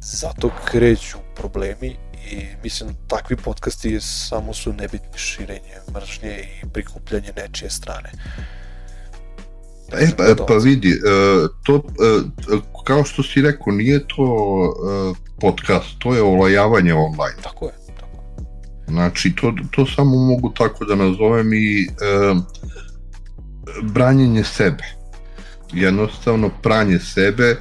zato 0.00 0.50
kreću 0.64 1.18
problemi 1.34 1.96
i 2.30 2.46
mislim 2.62 2.96
takvi 3.08 3.36
podcasti 3.36 4.00
samo 4.00 4.54
su 4.54 4.72
nebitni 4.72 5.18
širenje 5.18 5.76
mržnje 5.94 6.48
i 6.62 6.68
prikupljanje 6.72 7.32
nečije 7.36 7.70
strane. 7.70 8.12
E, 9.92 10.08
pa, 10.16 10.44
pa 10.46 10.54
vidi, 10.54 10.92
uh, 10.92 11.50
to, 11.62 11.74
uh, 11.74 12.62
kao 12.84 13.04
što 13.04 13.22
si 13.22 13.42
rekao, 13.42 13.72
nije 13.72 14.08
to 14.08 14.24
podcast, 15.40 15.98
to 15.98 16.14
je 16.14 16.22
olajavanje 16.22 16.94
online. 16.94 17.42
Tako 17.42 17.66
je. 17.66 17.79
Znači, 18.90 19.32
to, 19.40 19.54
to 19.70 19.86
samo 19.86 20.16
mogu 20.16 20.52
tako 20.56 20.84
da 20.84 20.94
nazovem 20.94 21.52
i 21.52 21.86
uh, 21.88 22.38
branjenje 23.82 24.44
sebe. 24.44 24.84
Jednostavno, 25.72 26.50
pranje 26.62 26.98
sebe, 26.98 27.56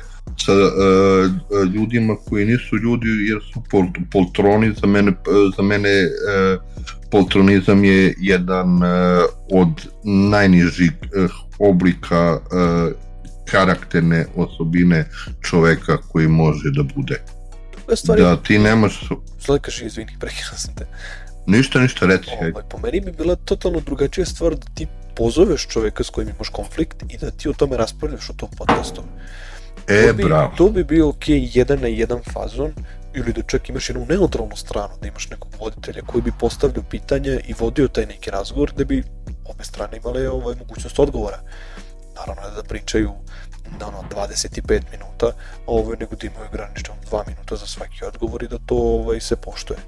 sa 0.45 0.53
uh, 0.53 1.73
ljudima 1.73 2.15
koji 2.29 2.45
nisu 2.45 2.77
ljudi 2.77 3.07
jer 3.29 3.39
su 3.53 3.61
pol, 3.71 3.85
poltroni 4.11 4.73
za 4.81 4.87
mene 4.87 5.11
za 5.57 5.63
mene 5.63 5.89
uh, 5.89 6.61
poltronizam 7.11 7.83
je 7.83 8.13
jedan 8.17 8.75
uh, 8.75 8.89
od 9.51 9.87
najnižih 10.03 10.91
uh, 10.91 11.31
oblika 11.59 12.33
uh, 12.33 12.93
karakterne 13.51 14.25
osobine 14.35 15.09
čoveka 15.41 15.97
koji 15.97 16.27
može 16.27 16.71
da 16.71 16.83
bude. 16.95 17.21
Stvari, 17.95 18.21
da 18.21 18.37
ti 18.43 18.59
nemaš... 18.59 19.09
Sada 19.39 19.59
kaži, 19.59 19.85
izvini, 19.85 20.17
prekirao 20.19 20.57
sam 20.57 20.75
te. 20.75 20.85
Ništa, 21.45 21.79
ništa, 21.79 22.05
reci. 22.05 22.29
Ovaj, 22.41 22.63
po 22.69 22.77
meni 22.77 23.01
bi 23.01 23.11
bila 23.11 23.35
totalno 23.35 23.79
drugačija 23.79 24.25
stvar 24.25 24.55
da 24.55 24.67
ti 24.73 24.87
pozoveš 25.15 25.67
čoveka 25.67 26.03
s 26.03 26.09
kojim 26.09 26.29
imaš 26.29 26.49
konflikt 26.49 27.03
i 27.09 27.17
da 27.17 27.31
ti 27.31 27.49
o 27.49 27.53
tome 27.53 27.77
raspravljaš 27.77 28.29
u 28.29 28.33
tom 28.33 28.49
podcastu. 28.57 29.03
E, 29.87 30.07
to 30.07 30.13
bi, 30.13 30.23
bravo. 30.23 30.53
To 30.57 30.69
bi 30.69 30.83
bio 30.83 31.09
ok, 31.09 31.23
jedan 31.27 31.79
na 31.79 31.87
jedan 31.87 32.19
fazon, 32.33 32.73
ili 33.15 33.33
da 33.33 33.41
čak 33.41 33.69
imaš 33.69 33.89
jednu 33.89 34.05
neutralnu 34.09 34.55
stranu, 34.55 34.93
da 35.01 35.07
imaš 35.07 35.29
nekog 35.29 35.51
voditelja 35.59 36.01
koji 36.01 36.21
bi 36.21 36.31
postavljao 36.39 36.83
pitanja 36.89 37.39
i 37.47 37.53
vodio 37.59 37.87
taj 37.87 38.05
neki 38.05 38.31
razgovor, 38.31 38.71
da 38.77 38.83
bi 38.83 39.03
obe 39.45 39.63
strane 39.63 39.97
imale 39.97 40.29
ovaj, 40.29 40.55
mogućnost 40.55 40.99
odgovora. 40.99 41.39
Naravno 42.15 42.55
da 42.55 42.63
pričaju 42.63 43.11
na 43.79 43.87
ono 43.87 44.03
25 44.15 44.81
minuta, 44.91 45.31
ovaj, 45.65 45.97
nego 45.99 46.15
da 46.15 46.27
imaju 46.27 46.45
ograničeno 46.45 46.97
2 47.11 47.27
minuta 47.27 47.55
za 47.55 47.65
svaki 47.65 48.05
odgovor 48.05 48.43
i 48.43 48.47
da 48.47 48.57
to 48.65 48.75
ovaj, 48.75 49.19
se 49.19 49.35
poštuje. 49.35 49.79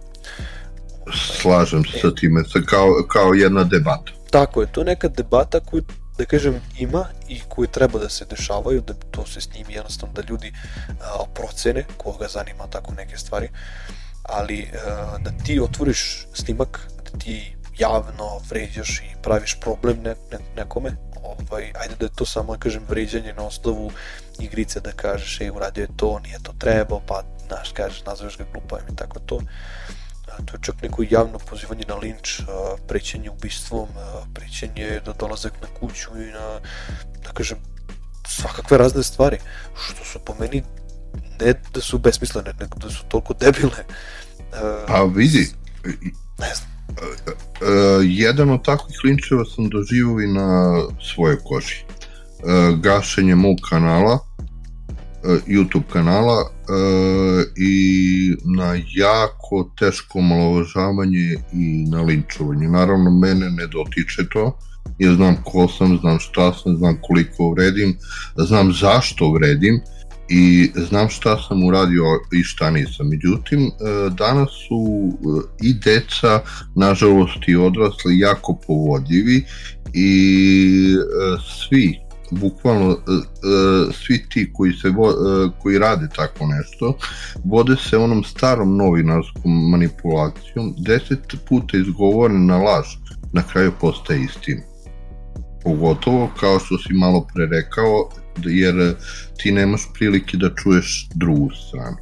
Slažem 1.41 1.83
se 1.85 1.99
sa 1.99 2.15
time, 2.15 2.43
kao, 2.65 2.87
kao 3.07 3.33
jedna 3.33 3.63
debata. 3.63 4.11
Tako 4.29 4.61
je, 4.61 4.71
to 4.71 4.81
je 4.81 4.85
neka 4.85 5.07
debata 5.07 5.59
koju 5.59 5.83
da 6.17 6.25
kažem, 6.25 6.61
ima 6.77 7.05
i 7.27 7.39
koje 7.49 7.67
treba 7.67 7.99
da 7.99 8.09
se 8.09 8.25
dešavaju, 8.25 8.81
da 8.81 8.93
to 8.93 9.25
se 9.25 9.41
snimi 9.41 9.73
jednostavno 9.73 10.13
da 10.13 10.21
ljudi 10.29 10.53
a, 10.87 11.23
procene 11.33 11.85
koga 11.97 12.27
zanima 12.27 12.67
tako 12.69 12.93
neke 12.93 13.17
stvari, 13.17 13.49
ali 14.23 14.71
a, 14.73 15.17
da 15.17 15.31
ti 15.43 15.59
otvoriš 15.59 16.27
snimak, 16.33 16.79
da 17.05 17.19
ti 17.19 17.55
javno 17.77 18.41
vređaš 18.49 18.99
i 18.99 19.15
praviš 19.23 19.57
problem 19.61 19.97
ne, 20.03 20.15
ne, 20.31 20.37
nekome, 20.55 20.91
ovaj, 21.39 21.71
ajde 21.81 21.95
da 21.99 22.05
je 22.05 22.15
to 22.15 22.25
samo, 22.25 22.57
kažem, 22.59 22.83
vređanje 22.89 23.33
na 23.33 23.43
osnovu 23.43 23.91
igrice 24.39 24.79
da 24.79 24.91
kažeš, 24.91 25.41
ej, 25.41 25.49
uradio 25.49 25.81
je 25.81 25.97
to, 25.97 26.19
nije 26.19 26.39
to 26.43 26.53
trebao, 26.59 27.01
pa, 27.07 27.23
znaš, 27.47 27.71
kažeš, 27.71 28.05
nazoveš 28.05 28.37
ga 28.37 28.45
glupavim 28.53 28.93
i 28.93 28.95
tako 28.95 29.19
to 29.19 29.39
to 30.45 30.55
je 30.55 30.61
čak 30.61 30.81
neko 30.81 31.03
javno 31.09 31.39
pozivanje 31.39 31.85
na 31.87 31.95
linč, 31.95 32.41
prećenje 32.87 33.29
ubistvom, 33.29 33.87
prećenje 34.33 35.01
da 35.05 35.13
dolazak 35.13 35.53
na 35.61 35.67
kuću 35.79 36.09
i 36.17 36.31
na, 36.31 36.59
da 37.23 37.31
kažem, 37.33 37.57
svakakve 38.27 38.77
razne 38.77 39.03
stvari, 39.03 39.37
što 39.75 40.05
su 40.05 40.19
po 40.19 40.35
meni 40.39 40.63
ne 41.39 41.53
da 41.73 41.81
su 41.81 41.97
besmislene, 41.97 42.53
nego 42.59 42.79
da 42.79 42.89
su 42.89 43.03
toliko 43.07 43.33
debilne. 43.33 43.85
Pa 44.87 45.03
vidi, 45.03 45.53
ne 46.39 46.55
znam. 46.55 46.70
Uh, 46.91 48.01
jedan 48.03 48.49
od 48.49 48.65
takvih 48.65 48.99
linčeva 49.03 49.45
sam 49.45 49.69
doživio 49.69 50.19
i 50.19 50.27
na 50.27 50.81
svojoj 51.13 51.37
koži. 51.43 51.83
Uh, 51.83 52.79
gašenje 52.79 53.35
mog 53.35 53.57
kanala, 53.69 54.13
uh, 54.13 55.39
YouTube 55.47 55.87
kanala, 55.93 56.41
uh, 56.41 57.43
i 57.57 58.35
na 58.57 58.73
jako 58.95 59.71
teško 59.79 60.21
malovažavanje 60.21 61.35
i 61.53 61.85
na 61.89 62.01
linčovanje. 62.01 62.67
Naravno, 62.67 63.11
mene 63.19 63.49
ne 63.49 63.67
dotiče 63.67 64.29
to, 64.33 64.57
jer 64.99 65.15
znam 65.15 65.35
ko 65.43 65.67
sam, 65.67 65.97
znam 66.01 66.19
šta 66.19 66.53
sam, 66.53 66.77
znam 66.77 66.97
koliko 67.01 67.51
vredim, 67.51 67.97
znam 68.35 68.73
zašto 68.73 69.31
vredim 69.31 69.81
i 70.33 70.71
znam 70.75 71.09
šta 71.09 71.37
sam 71.47 71.63
uradio 71.63 72.03
i 72.31 72.43
šta 72.43 72.69
nisam. 72.69 73.07
Međutim, 73.09 73.59
e, 73.59 73.69
danas 74.09 74.49
su 74.67 75.11
e, 75.11 75.67
i 75.67 75.73
deca, 75.73 76.39
nažalost 76.75 77.47
i 77.47 77.55
odrasli, 77.55 78.19
jako 78.19 78.59
povodljivi 78.67 79.43
i 79.93 80.95
svi 81.67 81.99
bukvalno 82.31 82.97
svi 83.93 84.25
ti 84.29 84.51
koji 84.53 84.73
se 84.73 84.93
koji 85.61 85.79
rade 85.79 86.07
tako 86.15 86.47
nešto 86.47 86.97
vode 87.43 87.75
se 87.75 87.97
onom 87.97 88.23
starom 88.23 88.77
novinarskom 88.77 89.69
manipulacijom 89.71 90.75
deset 90.77 91.35
puta 91.49 91.77
izgovorena 91.77 92.57
laž 92.57 92.87
na 93.33 93.43
kraju 93.43 93.71
postaje 93.81 94.21
istina 94.21 94.61
pogotovo 95.63 96.29
kao 96.39 96.59
što 96.59 96.77
si 96.77 96.93
malo 96.93 97.27
pre 97.33 97.45
rekao 97.45 98.09
jer 98.45 98.95
ti 99.37 99.51
nemaš 99.51 99.81
prilike 99.93 100.37
da 100.37 100.55
čuješ 100.55 101.07
drugu 101.15 101.49
stranu 101.67 101.97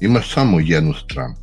imaš 0.00 0.34
samo 0.34 0.60
jednu 0.60 0.94
stranu 0.94 1.34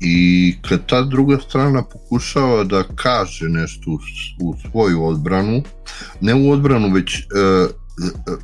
i 0.00 0.54
kad 0.68 0.86
ta 0.86 1.02
druga 1.02 1.38
strana 1.48 1.82
pokušava 1.82 2.64
da 2.64 2.84
kaže 2.94 3.48
nešto 3.48 3.90
u, 3.90 3.98
u 4.40 4.54
svoju 4.70 5.04
odbranu, 5.04 5.62
ne 6.20 6.34
u 6.34 6.50
odbranu, 6.50 6.94
već 6.94 7.18
uh, 7.18 7.70
uh, 8.28 8.38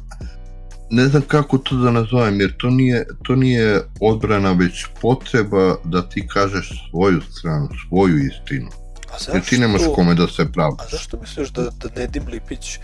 ne 0.91 1.09
znam 1.09 1.23
kako 1.23 1.59
to 1.59 1.77
da 1.77 1.91
nazovem, 1.91 2.41
jer 2.41 2.57
to 2.57 2.71
nije, 2.71 3.07
to 3.23 3.37
nije 3.37 3.83
odbrana, 4.01 4.53
već 4.53 4.87
potreba 5.01 5.77
da 5.85 6.09
ti 6.09 6.27
kažeš 6.29 6.89
svoju 6.91 7.21
stranu, 7.31 7.69
svoju 7.89 8.19
istinu. 8.19 8.69
A 9.09 9.19
zašto, 9.19 9.33
jer 9.33 9.45
ti 9.45 9.59
nemaš 9.59 9.83
kome 9.95 10.15
da 10.15 10.29
se 10.29 10.53
pravi. 10.53 10.75
A 10.79 10.85
zašto 10.91 11.21
misliš 11.21 11.49
da, 11.49 11.63
da 11.63 12.01
Nedim 12.01 12.23
Lipić, 12.27 12.79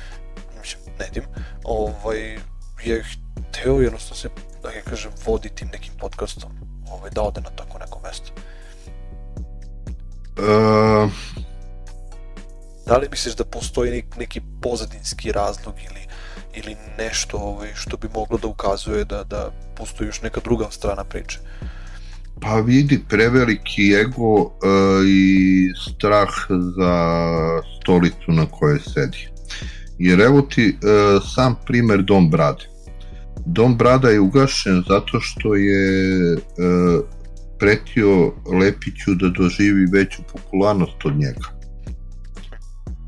Nedim, 0.98 1.24
ovaj, 1.64 2.38
je 2.84 3.04
hteo 3.48 3.80
jednostavno 3.80 4.16
se, 4.16 4.28
da 4.62 4.70
ga 4.70 4.90
kažem, 4.90 5.10
voditi 5.26 5.64
nekim 5.64 5.92
podcastom, 5.98 6.52
ovaj, 6.90 7.10
da 7.10 7.22
ode 7.22 7.40
na 7.40 7.50
tako 7.50 7.78
neko 7.78 8.00
mesto? 8.04 8.32
Uh, 10.38 11.12
da 12.86 12.96
li 12.96 13.08
misliš 13.10 13.34
da 13.34 13.44
postoji 13.44 14.04
neki 14.18 14.40
pozadinski 14.62 15.32
razlog 15.32 15.74
ili, 15.90 16.06
ili 16.54 16.76
nešto 16.98 17.36
ovaj, 17.36 17.68
što 17.74 17.96
bi 17.96 18.08
moglo 18.14 18.38
da 18.38 18.46
ukazuje 18.46 19.04
da, 19.04 19.24
da 19.24 19.50
postoji 19.76 20.08
još 20.08 20.22
neka 20.22 20.40
druga 20.44 20.70
strana 20.70 21.04
priče? 21.04 21.38
Pa 22.40 22.54
vidi, 22.54 23.04
preveliki 23.08 23.94
ego 23.94 24.34
uh, 24.34 24.50
i 25.06 25.72
strah 25.90 26.30
za 26.76 26.94
stolicu 27.80 28.32
na 28.32 28.46
kojoj 28.46 28.80
sedi. 28.94 29.28
Jer 29.98 30.20
evo 30.20 30.42
ti 30.42 30.76
uh, 30.76 31.22
sam 31.34 31.54
primer 31.66 32.02
Dom 32.02 32.30
Brade. 32.30 32.64
Dom 33.46 33.76
Brada 33.76 34.08
je 34.08 34.20
ugašen 34.20 34.84
zato 34.88 35.20
što 35.20 35.54
je 35.54 36.34
uh, 36.34 37.04
pretio 37.58 38.32
Lepiću 38.60 39.14
da 39.14 39.28
doživi 39.28 39.86
veću 39.92 40.22
popularnost 40.32 41.04
od 41.04 41.16
njega. 41.16 41.62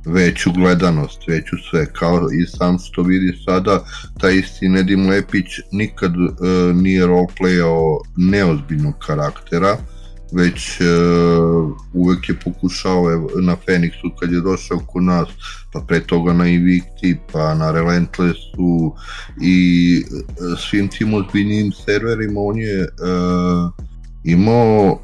Veću 0.07 0.53
gledanost, 0.53 1.18
veću 1.28 1.57
sve, 1.70 1.93
kao 1.93 2.28
i 2.43 2.47
sam 2.47 2.78
što 2.78 3.03
vidi 3.03 3.39
sada, 3.45 3.85
taj 4.20 4.35
isti 4.35 4.68
Nedim 4.68 5.09
Lepić 5.09 5.47
nikad 5.72 6.16
uh, 6.16 6.30
nije 6.74 7.07
roleplayao 7.07 8.01
neozbiljnog 8.16 8.95
karaktera, 9.07 9.76
već 10.35 10.80
uh, 10.80 11.76
uvek 11.93 12.28
je 12.28 12.35
pokušao 12.45 13.12
evo, 13.12 13.30
na 13.41 13.57
Fenixu 13.66 14.11
kad 14.20 14.32
je 14.32 14.41
došao 14.41 14.78
kod 14.78 15.03
nas, 15.03 15.28
pa 15.72 15.80
pre 15.80 16.01
toga 16.01 16.32
na 16.32 16.47
Invicti, 16.47 17.16
pa 17.32 17.55
na 17.55 17.70
Relentlessu 17.70 18.95
i 19.43 20.03
uh, 20.05 20.59
svim 20.59 20.89
tim 20.89 21.14
ozbiljnim 21.14 21.72
serverima 21.85 22.41
on 22.41 22.59
je 22.59 22.80
uh, 22.80 23.72
imao 24.24 25.01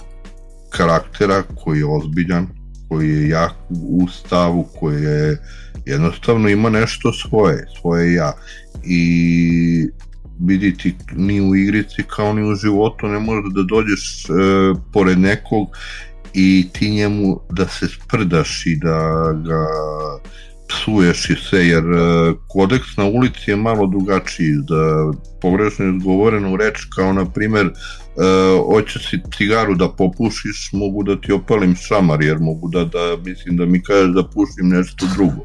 karaktera 0.71 1.43
koji 1.43 1.79
je 1.79 1.87
ozbiljan, 1.87 2.47
koji 2.89 3.09
je 3.09 3.29
jak 3.29 3.55
u 3.71 4.09
stavu, 4.09 4.69
koji 4.81 5.03
je 5.03 5.39
Jednostavno 5.87 6.49
ima 6.49 6.71
nešto 6.71 7.13
svoje, 7.13 7.67
svoje 7.81 8.15
ja. 8.15 8.33
I 8.85 9.89
viditi 10.47 10.95
ni 11.17 11.41
u 11.41 11.57
igrici 11.57 12.03
kao 12.17 12.33
ni 12.33 12.53
u 12.53 12.55
životu 12.55 13.07
ne 13.07 13.19
možeš 13.19 13.53
da 13.55 13.63
dođeš 13.63 14.25
e, 14.25 14.33
pored 14.93 15.19
nekog 15.19 15.67
i 16.35 16.67
ti 16.73 16.91
njemu 16.91 17.41
da 17.51 17.69
se 17.69 17.89
sprdaš 17.89 18.67
i 18.67 18.77
da 18.77 19.33
ga 19.47 19.67
psuješ 20.71 21.31
i 21.31 21.35
sve, 21.35 21.67
jer 21.67 21.85
e, 21.85 22.33
kodeks 22.49 22.97
na 22.97 23.05
ulici 23.05 23.51
je 23.51 23.57
malo 23.57 23.87
drugačiji, 23.87 24.55
da 24.69 25.13
pogrešno 25.41 25.97
izgovorenu 25.97 26.57
reč 26.57 26.85
kao 26.97 27.13
na 27.13 27.25
primer 27.25 27.67
e, 27.67 27.73
hoće 28.67 28.99
si 28.99 29.21
cigaru 29.37 29.75
da 29.75 29.89
popušiš, 29.89 30.71
mogu 30.73 31.03
da 31.03 31.21
ti 31.21 31.33
opalim 31.33 31.77
šamar, 31.77 32.23
jer 32.23 32.39
mogu 32.39 32.69
da, 32.69 32.85
da 32.85 33.17
mislim 33.25 33.57
da 33.57 33.67
mi 33.67 33.83
kažeš 33.83 34.15
da 34.15 34.29
pušim 34.29 34.69
nešto 34.69 35.07
drugo. 35.15 35.45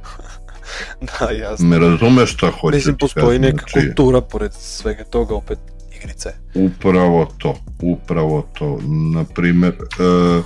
da, 1.20 1.32
jasno. 1.32 1.68
Me 1.68 1.80
razumeš 1.80 2.34
šta 2.34 2.51
hoće 2.51 2.76
Mislim, 2.76 2.97
postoji 2.97 3.39
neka 3.39 3.57
znači, 3.57 3.88
kultura 3.88 4.22
pored 4.22 4.53
svega 4.53 5.03
toga, 5.03 5.36
opet 5.36 5.59
igrice. 5.97 6.30
Upravo 6.55 7.32
to, 7.38 7.57
upravo 7.82 8.47
to. 8.53 8.80
Naprimer, 9.13 9.74
e, 9.74 10.41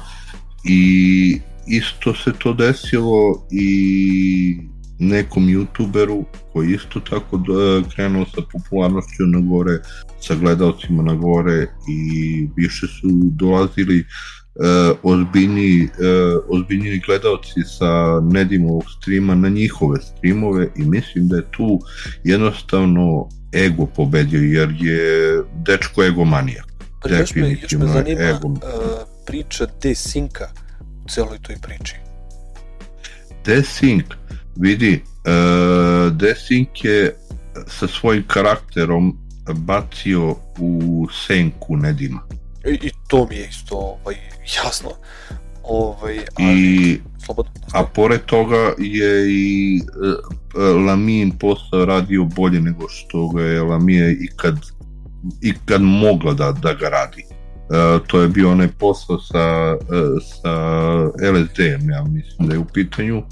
i 0.64 1.42
isto 1.68 2.14
se 2.14 2.32
to 2.40 2.54
desilo 2.54 3.48
i 3.52 4.58
nekom 5.00 5.48
youtuberu 5.48 6.24
koji 6.54 6.74
isto 6.74 7.00
tako 7.00 7.38
da, 7.38 7.90
krenuo 7.96 8.26
sa 8.26 8.42
popularnošću 8.52 9.26
na 9.26 9.40
gore, 9.40 9.80
sa 10.20 10.36
gledalcima 10.36 11.04
na 11.04 11.14
gore 11.14 11.68
i 11.90 12.48
više 12.56 12.88
su 12.88 13.08
dolazili 13.24 14.00
uh, 14.00 14.39
ozbiljni, 15.04 15.84
uh, 15.84 16.44
ozbiljni 16.50 17.02
gledalci 17.06 17.64
sa 17.78 18.20
Nedimovog 18.32 18.84
streama 18.98 19.36
na 19.36 19.50
njihove 19.50 20.02
streamove 20.02 20.68
i 20.76 20.82
mislim 20.82 21.28
da 21.28 21.36
je 21.36 21.52
tu 21.52 21.80
jednostavno 22.24 23.30
ego 23.54 23.86
pobedio 23.86 24.40
jer 24.40 24.76
je 24.80 25.44
dečko 25.66 26.04
egomanijak. 26.04 26.66
Pa 27.02 27.10
još 27.10 27.36
me, 27.36 27.58
još 27.62 27.72
me 27.72 27.88
zanima 27.88 28.22
ego. 28.22 28.48
Uh, 28.48 28.60
priča 29.26 29.68
Desinka 29.82 30.48
u 31.06 31.10
celoj 31.10 31.38
toj 31.42 31.56
priči. 31.62 31.96
Desink, 33.46 34.06
vidi, 34.56 35.02
uh, 35.04 36.18
Desink 36.18 36.86
je 36.86 37.16
sa 37.68 37.88
svojim 37.88 38.24
karakterom 38.28 39.18
bacio 39.54 40.36
u 40.60 41.08
senku 41.28 41.78
Nedima. 41.78 42.39
I, 42.66 42.88
i 42.88 42.92
to 43.08 43.28
mi 43.30 43.36
je 43.36 43.48
isto 43.48 43.76
ovaj, 43.76 44.16
jasno. 44.64 44.90
Ovaj, 45.64 46.20
ali, 46.40 46.60
I, 46.60 47.00
slobodno, 47.26 47.52
a 47.74 47.86
pored 47.86 48.26
toga 48.26 48.74
je 48.78 49.32
i 49.32 49.82
uh, 49.82 50.86
Lamin 50.86 51.32
postao 51.32 51.86
radio 51.86 52.24
bolje 52.24 52.62
nego 52.62 52.90
što 52.90 53.30
ga 53.30 53.44
je 53.44 53.62
Lamije 53.62 54.12
i 54.12 54.28
kad, 54.36 54.56
i 55.42 55.54
kad 55.66 55.82
mogla 55.82 56.34
da, 56.34 56.52
da 56.52 56.74
ga 56.74 56.90
radi. 56.90 57.26
Uh, 57.30 58.08
to 58.08 58.22
je 58.22 58.28
bio 58.28 58.52
onaj 58.52 58.68
posao 58.68 59.20
sa, 59.20 59.76
uh, 59.76 60.24
sa 60.42 60.54
LSD-em, 61.32 61.90
ja 61.90 62.04
mislim 62.04 62.48
da 62.50 62.56
je 62.56 62.60
u 62.60 62.66
pitanju. 62.66 63.24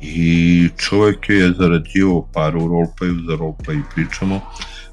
I 0.00 0.68
čovjek 0.76 1.28
je 1.28 1.52
zarađivao 1.58 2.28
par 2.32 2.56
u 2.56 2.68
rolepaju, 2.68 3.14
za 3.14 3.36
roleplay 3.36 3.82
pričamo. 3.94 4.36
Uh, 4.36 4.42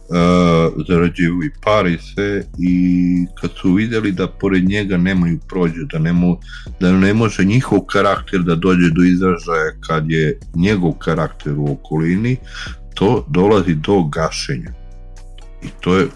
uh, 0.09 0.85
zarađuju 0.87 1.43
i 1.43 1.51
pare 1.63 1.91
i 1.91 1.97
sve 1.97 2.43
i 2.59 3.25
kad 3.41 3.51
su 3.61 3.73
videli 3.73 4.11
da 4.11 4.27
pored 4.27 4.63
njega 4.69 4.97
nemaju 4.97 5.39
prođe, 5.47 5.83
da 5.91 5.99
ne, 5.99 6.13
mo, 6.13 6.39
da 6.79 6.91
ne 6.91 7.13
može 7.13 7.45
njihov 7.45 7.79
karakter 7.79 8.41
da 8.41 8.55
dođe 8.55 8.89
do 8.89 9.03
izražaja 9.03 9.71
kad 9.87 10.11
je 10.11 10.39
njegov 10.55 10.91
karakter 10.91 11.53
u 11.57 11.71
okolini, 11.71 12.37
to 12.93 13.25
dolazi 13.29 13.75
do 13.75 14.03
gašenja. 14.03 14.73
I 15.63 15.67
to 15.79 15.97
je... 15.97 16.07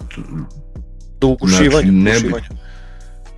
Do 1.21 1.27
ugušivanja. 1.27 1.69
Znači, 1.71 1.91
ne 1.91 2.19
bi, 2.19 2.33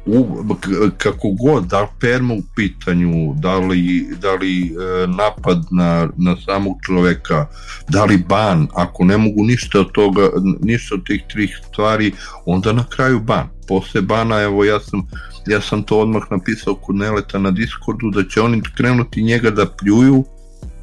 u, 0.06 0.56
kako 0.98 1.32
god, 1.32 1.66
da 1.66 1.82
li 1.82 1.88
perma 2.00 2.34
u 2.34 2.42
pitanju, 2.56 3.34
da 3.36 3.60
li, 3.60 4.08
da 4.22 4.34
li 4.34 4.62
e, 4.62 5.08
napad 5.08 5.66
na, 5.72 6.10
na 6.18 6.36
samog 6.46 6.78
čoveka, 6.86 7.46
da 7.90 8.06
li 8.06 8.18
ban, 8.18 8.68
ako 8.74 9.06
ne 9.06 9.18
mogu 9.18 9.44
ništa 9.44 9.80
od 9.80 9.92
toga, 9.92 10.30
ništa 10.62 10.96
od 10.96 11.06
tih 11.06 11.22
trih 11.34 11.60
stvari, 11.68 12.12
onda 12.46 12.74
na 12.74 12.84
kraju 12.90 13.20
ban. 13.20 13.48
Posle 13.68 14.02
bana, 14.02 14.42
evo 14.42 14.64
ja 14.64 14.80
sam, 14.80 15.08
ja 15.48 15.62
sam 15.62 15.84
to 15.84 16.00
odmah 16.00 16.24
napisao 16.32 16.76
kod 16.76 16.96
Neleta 16.96 17.40
na 17.40 17.52
Discordu, 17.52 18.10
da 18.10 18.24
će 18.24 18.42
oni 18.42 18.62
krenuti 18.78 19.24
njega 19.24 19.50
da 19.50 19.66
pljuju, 19.66 20.24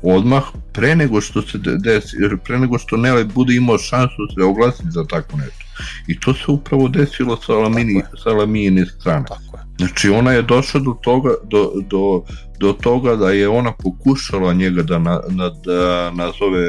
odmah 0.03 0.45
pre 0.73 0.97
nego 0.97 1.21
što 1.21 1.43
se 1.43 1.59
desi, 1.59 2.17
pre 2.45 2.59
nego 2.59 2.79
što 2.79 2.97
Nele 2.97 3.25
bude 3.25 3.55
imao 3.55 3.79
šansu 3.79 4.15
da 4.29 4.35
se 4.35 4.47
oglasi 4.47 4.83
za 4.89 5.05
tako 5.05 5.37
nešto. 5.37 5.65
I 6.07 6.21
to 6.21 6.35
se 6.35 6.45
upravo 6.49 6.89
desilo 6.89 7.37
sa 7.37 7.53
Lamini, 7.53 8.03
sa 8.23 8.31
Lamijine 8.31 8.87
strane. 8.87 9.25
Tako 9.29 9.57
je. 9.57 9.63
Znači 9.79 10.09
ona 10.11 10.33
je 10.33 10.43
došla 10.43 10.81
do 10.81 10.97
toga, 11.03 11.31
do, 11.45 11.73
do, 11.91 12.23
do 12.59 12.73
toga 12.73 13.17
da 13.17 13.31
je 13.31 13.49
ona 13.49 13.73
pokušala 13.73 14.53
njega 14.53 14.83
da, 14.83 14.99
na, 14.99 15.21
na, 15.29 15.51
da 15.51 16.11
nazove 16.11 16.67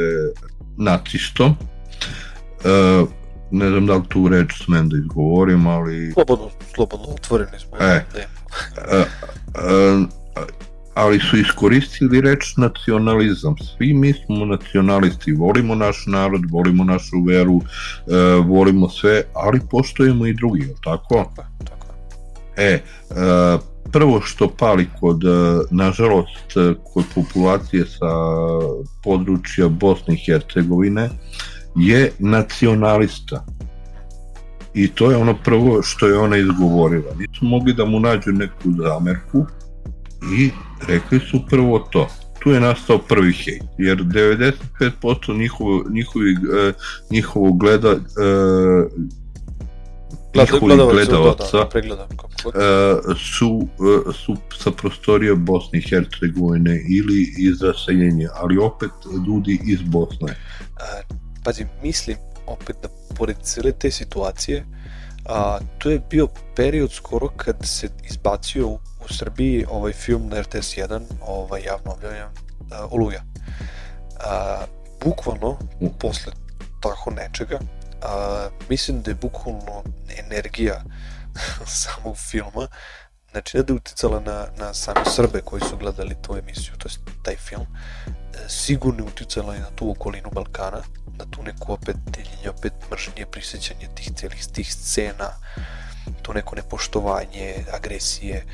nacistom. 0.77 1.55
E, 2.65 3.05
ne 3.51 3.69
znam 3.69 3.86
da 3.86 3.95
li 3.95 4.03
tu 4.09 4.27
reč 4.27 4.63
smem 4.63 4.89
da 4.89 4.97
izgovorim, 4.97 5.67
ali... 5.67 6.11
Slobodno, 6.13 6.49
slobodno, 6.75 7.07
otvoreni 7.07 7.59
smo. 7.59 7.77
E, 7.80 8.05
e, 8.15 8.25
e, 8.91 9.05
ali 10.99 11.19
su 11.19 11.37
iskoristili 11.37 12.21
reč 12.21 12.57
nacionalizam. 12.57 13.55
Svi 13.57 13.93
mi 13.93 14.13
smo 14.13 14.45
nacionalisti, 14.45 15.31
volimo 15.31 15.75
naš 15.75 16.03
narod, 16.07 16.41
volimo 16.51 16.83
našu 16.83 17.23
veru, 17.27 17.61
e, 17.61 18.15
volimo 18.47 18.89
sve, 18.89 19.23
ali 19.33 19.59
poštojemo 19.71 20.25
i 20.25 20.33
drugi, 20.33 20.61
je 20.61 20.75
tako? 20.83 21.25
Tako, 21.35 21.85
E, 22.57 22.63
e, 22.63 22.81
prvo 23.91 24.21
što 24.21 24.47
pali 24.47 24.87
kod, 24.99 25.23
e, 25.23 25.27
nažalost, 25.71 26.53
kod 26.93 27.05
populacije 27.15 27.85
sa 27.85 28.11
područja 29.03 29.67
Bosne 29.67 30.13
i 30.13 30.23
Hercegovine 30.25 31.09
je 31.75 32.11
nacionalista. 32.19 33.45
I 34.73 34.87
to 34.87 35.11
je 35.11 35.17
ono 35.17 35.35
prvo 35.43 35.81
što 35.81 36.07
je 36.07 36.17
ona 36.17 36.37
izgovorila. 36.37 37.13
Nisu 37.19 37.45
mogli 37.45 37.73
da 37.73 37.85
mu 37.85 37.99
nađu 37.99 38.31
neku 38.31 38.71
zamerku, 38.83 39.45
i 40.39 40.51
rekli 40.88 41.19
su 41.19 41.39
prvo 41.49 41.80
to. 41.80 42.07
Tu 42.39 42.51
je 42.51 42.59
nastao 42.59 42.97
prvi 42.97 43.34
hejt, 43.34 43.63
jer 43.77 43.97
95% 43.97 45.38
njihovo, 45.38 45.84
njihovi, 45.89 46.34
uh, 46.34 46.73
njihovo 47.11 47.53
gleda, 47.53 47.91
uh, 47.91 48.91
njihovih 50.36 50.77
gledalaca 50.91 51.57
da, 51.57 51.95
da, 51.95 52.07
uh, 52.45 53.17
su, 53.17 53.67
uh, 53.77 54.15
su 54.15 54.36
sa 54.63 54.71
prostorija 54.71 55.36
Bosne 55.36 55.80
i 55.80 55.89
Hercegovine 55.89 56.82
ili 56.89 57.34
iz 57.38 57.61
raseljenja, 57.61 58.30
ali 58.34 58.57
opet 58.57 58.91
ljudi 59.27 59.59
iz 59.65 59.82
Bosne. 59.82 60.32
Uh, 60.32 61.17
pazi, 61.43 61.65
mislim 61.84 62.17
opet 62.47 62.75
da 62.82 62.89
pored 63.15 63.38
cele 63.41 63.71
te 63.71 63.91
situacije, 63.91 64.65
a, 65.25 65.59
to 65.77 65.89
je 65.89 66.01
bio 66.09 66.27
period 66.55 66.91
skoro 66.91 67.27
kad 67.27 67.55
se 67.63 67.89
izbacio 68.09 68.77
u 69.10 69.14
Srbiji 69.14 69.66
ovaj 69.70 69.93
film 69.93 70.30
na 70.30 70.41
RTS 70.41 70.78
1 70.78 71.01
ovaj, 71.28 71.62
javno 71.62 71.91
objavljen 71.91 72.24
uh, 72.26 72.91
Oluja. 72.91 73.24
Uh, 73.24 74.64
bukvalno, 75.05 75.57
posle 75.99 76.34
tako 76.82 77.12
nečega, 77.12 77.60
uh, 77.60 78.51
mislim 78.70 79.01
da 79.01 79.12
je 79.12 79.16
bukvalno 79.16 79.84
energija 80.20 80.84
samog 81.84 82.18
filma 82.18 82.68
znači 83.32 83.57
ne 83.57 83.64
da 83.64 83.74
je 83.74 83.78
uticala 83.78 84.20
na, 84.20 84.47
na 84.57 84.74
same 84.74 85.01
Srbe 85.05 85.41
koji 85.41 85.62
su 85.62 85.78
gledali 85.78 86.16
tu 86.22 86.38
emisiju, 86.38 86.74
to 86.78 86.88
je 86.88 86.93
taj 87.24 87.36
film, 87.36 87.68
e, 88.07 88.12
sigurno 88.47 89.03
je 89.03 89.07
uticala 89.07 89.55
i 89.55 89.60
na 89.60 89.70
tu 89.76 89.91
okolinu 89.91 90.30
Balkana, 90.32 90.82
na 91.18 91.26
tu 91.32 91.43
neku 91.43 91.74
opet 91.74 91.95
deljenje, 92.05 92.49
opet 92.49 92.74
mržnje, 92.91 93.26
prisjećanje 93.26 93.88
tih 93.95 94.12
celih 94.16 94.45
tih 94.53 94.74
scena, 94.74 95.30
to 96.22 96.34
neko 96.34 96.55
nepoštovanje, 96.55 97.66
agresije, 97.74 98.45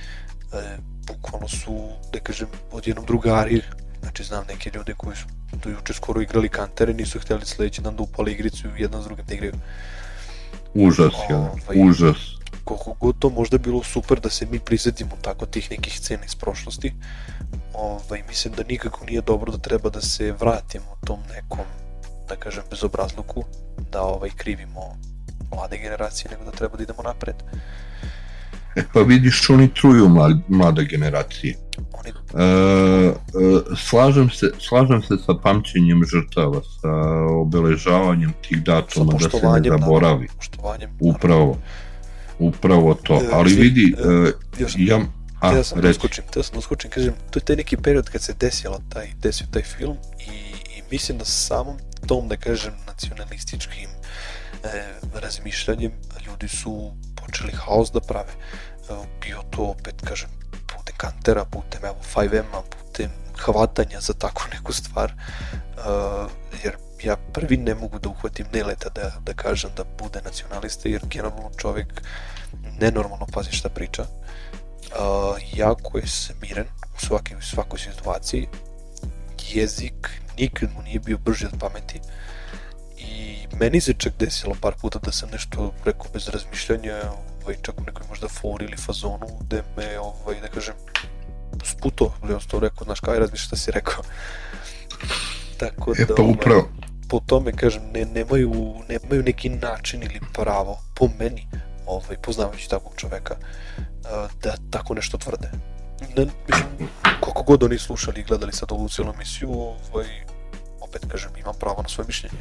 e, 0.53 0.77
bukvalno 1.07 1.47
su, 1.47 1.89
da 2.13 2.19
kažem, 2.19 2.47
odjednom 2.71 3.05
drugari, 3.05 3.61
znači 4.01 4.23
znam 4.23 4.45
neke 4.47 4.71
ljude 4.75 4.93
koji 4.97 5.15
su 5.15 5.25
do 5.63 5.69
juče 5.69 5.93
skoro 5.93 6.21
igrali 6.21 6.49
kantere, 6.49 6.93
nisu 6.93 7.19
hteli 7.19 7.45
sledeći 7.45 7.81
dan 7.81 7.95
da 7.95 8.03
upali 8.03 8.31
igricu 8.31 8.67
i 8.67 8.81
jedan 8.81 9.01
s 9.01 9.05
drugim 9.05 9.25
da 9.25 9.33
igraju. 9.33 9.53
Užas, 10.73 11.13
ja, 11.29 11.37
ovaj, 11.37 11.89
užas. 11.89 12.17
Koliko 12.63 12.93
god 12.93 13.19
to 13.19 13.29
možda 13.29 13.57
bilo 13.57 13.83
super 13.83 14.19
da 14.19 14.29
se 14.29 14.45
mi 14.45 14.59
prisetimo 14.59 15.11
tako 15.21 15.45
tih 15.45 15.71
nekih 15.71 15.99
scena 15.99 16.25
iz 16.25 16.35
prošlosti, 16.35 16.93
ovaj, 17.73 18.23
mislim 18.27 18.53
da 18.53 18.63
nikako 18.63 19.05
nije 19.05 19.21
dobro 19.21 19.51
da 19.51 19.57
treba 19.57 19.89
da 19.89 20.01
se 20.01 20.31
vratimo 20.31 20.97
tom 21.05 21.19
nekom, 21.29 21.65
da 22.29 22.35
kažem, 22.35 22.63
bezobrazluku, 22.69 23.43
da 23.91 24.01
ovaj, 24.01 24.29
krivimo 24.35 24.97
mlade 25.51 25.77
generacije, 25.77 26.31
nego 26.31 26.43
da 26.43 26.51
treba 26.51 26.77
da 26.77 26.83
idemo 26.83 27.03
napred. 27.03 27.35
E 28.75 28.83
pa 28.93 29.01
vidiš, 29.01 29.49
oni 29.49 29.73
truju 29.73 30.09
mlade 30.47 30.85
generacije. 30.85 31.55
Uh, 32.33 32.41
uh, 32.41 33.77
slažem, 33.77 34.29
se, 34.29 34.51
slažem 34.59 35.01
se 35.01 35.15
sa 35.25 35.33
pamćenjem 35.43 36.01
žrtava, 36.11 36.61
sa 36.81 36.91
obeležavanjem 37.41 38.33
tih 38.41 38.63
datuma, 38.63 39.13
da 39.13 39.29
se 39.29 39.47
ne 39.61 39.69
zaboravi. 39.69 40.27
Upravo, 40.99 41.57
upravo 42.39 42.93
to. 42.93 43.15
E, 43.15 43.27
Ali 43.33 43.53
vidi, 43.53 43.95
uh, 43.99 44.29
još, 44.59 44.73
ja, 44.77 44.99
a, 45.39 45.53
ja 45.53 45.63
sam 45.63 45.81
da 45.81 45.89
uskočim, 45.89 46.23
ja 46.35 46.43
sam 46.43 46.53
da 46.53 46.59
uskočim, 46.59 46.91
kažem, 46.91 47.13
to 47.31 47.39
je 47.39 47.43
taj 47.43 47.55
neki 47.55 47.77
period 47.77 48.09
kad 48.09 48.21
se 48.21 48.33
desilo 48.39 48.79
taj, 48.89 49.07
desio 49.21 49.47
taj 49.51 49.61
film 49.61 49.97
i, 50.19 50.31
i 50.77 50.81
mislim 50.91 51.17
da 51.17 51.25
samom 51.25 51.75
tom, 52.07 52.27
da 52.27 52.37
kažem, 52.37 52.73
nacionalističkim 52.87 53.89
e, 54.63 54.67
razmišljanjem 55.13 55.91
ljudi 56.35 56.47
su 56.47 56.91
počeli 57.15 57.53
haos 57.53 57.91
da 57.91 57.99
prave. 57.99 58.31
E, 58.31 59.07
bio 59.21 59.43
to 59.49 59.63
opet, 59.63 60.01
kažem, 60.03 60.29
putem 60.67 60.95
kantera, 60.97 61.45
putem 61.45 61.85
evo 61.85 61.97
5M-a, 62.15 62.61
putem 62.61 63.11
hvatanja 63.37 64.01
za 64.01 64.13
takvu 64.13 64.47
neku 64.53 64.73
stvar, 64.73 65.13
uh, 65.13 66.31
jer 66.63 66.77
ja 67.03 67.15
prvi 67.33 67.57
ne 67.57 67.75
mogu 67.75 67.99
da 67.99 68.09
uhvatim 68.09 68.45
Neleta 68.53 68.89
da, 68.89 69.11
da 69.19 69.33
kažem 69.33 69.71
da 69.77 69.83
bude 69.83 70.21
nacionalista, 70.21 70.89
jer 70.89 71.01
generalno 71.05 71.51
čovjek 71.57 72.01
nenormalno 72.79 73.25
pazi 73.33 73.51
šta 73.51 73.69
priča. 73.69 74.03
Uh, 74.03 75.37
jako 75.53 75.97
je 75.97 76.07
smiren 76.07 76.67
u, 76.95 77.05
svaki, 77.05 77.35
u 77.35 77.41
svakoj 77.41 77.79
situaciji, 77.79 78.47
jezik 79.53 80.09
nikad 80.37 80.69
mu 80.75 80.81
nije 80.81 80.99
bio 80.99 81.17
brži 81.17 81.45
od 81.45 81.59
pameti 81.59 82.01
i 82.97 83.37
meni 83.59 83.81
se 83.81 83.93
čak 83.93 84.13
desilo 84.19 84.55
par 84.61 84.73
puta 84.81 84.99
da 84.99 85.11
sam 85.11 85.29
nešto 85.29 85.73
rekao 85.85 86.05
bez 86.13 86.27
razmišljanja 86.27 87.01
ovaj, 87.43 87.55
čak 87.61 87.79
u 87.81 87.83
nekoj 87.83 88.07
možda 88.09 88.27
fori 88.27 88.65
ili 88.65 88.77
fazonu 88.77 89.27
gde 89.41 89.63
me, 89.77 89.99
ovaj, 89.99 90.41
da 90.41 90.47
kažem, 90.47 90.73
sputo, 91.63 92.13
ali 92.21 92.33
on 92.33 92.39
to 92.39 92.59
rekao, 92.59 92.85
znaš, 92.85 92.99
kaj 92.99 93.19
razmišljaš 93.19 93.47
šta 93.47 93.55
si 93.55 93.71
rekao. 93.71 94.03
Tako 95.59 95.93
e, 95.97 96.05
da, 96.05 96.15
pa 96.15 96.23
upravo. 96.23 96.59
Ovaj, 96.59 96.85
po 97.09 97.19
tome, 97.19 97.51
kažem, 97.51 97.83
ne, 97.93 98.05
nemaju, 98.05 98.75
nemaju 98.89 99.23
neki 99.23 99.49
način 99.49 100.03
ili 100.03 100.19
pravo, 100.33 100.79
po 100.95 101.09
meni, 101.19 101.47
ovaj, 101.85 102.17
poznavajući 102.21 102.69
takvog 102.69 102.93
čoveka, 102.95 103.35
da 104.43 104.55
tako 104.69 104.93
nešto 104.93 105.17
tvrde. 105.17 105.51
Ne, 106.17 106.25
mislim, 106.47 106.89
koliko 107.19 107.43
god 107.43 107.63
oni 107.63 107.79
slušali 107.79 108.21
i 108.21 108.23
gledali 108.23 108.53
sad 108.53 108.71
ovu 108.71 108.89
cijelu 108.89 109.13
emisiju, 109.13 109.51
ovaj, 109.51 110.05
opet 110.81 111.05
kažem, 111.11 111.31
imam 111.37 111.55
pravo 111.59 111.81
na 111.81 111.89
svoje 111.89 112.07
mišljenje. 112.07 112.37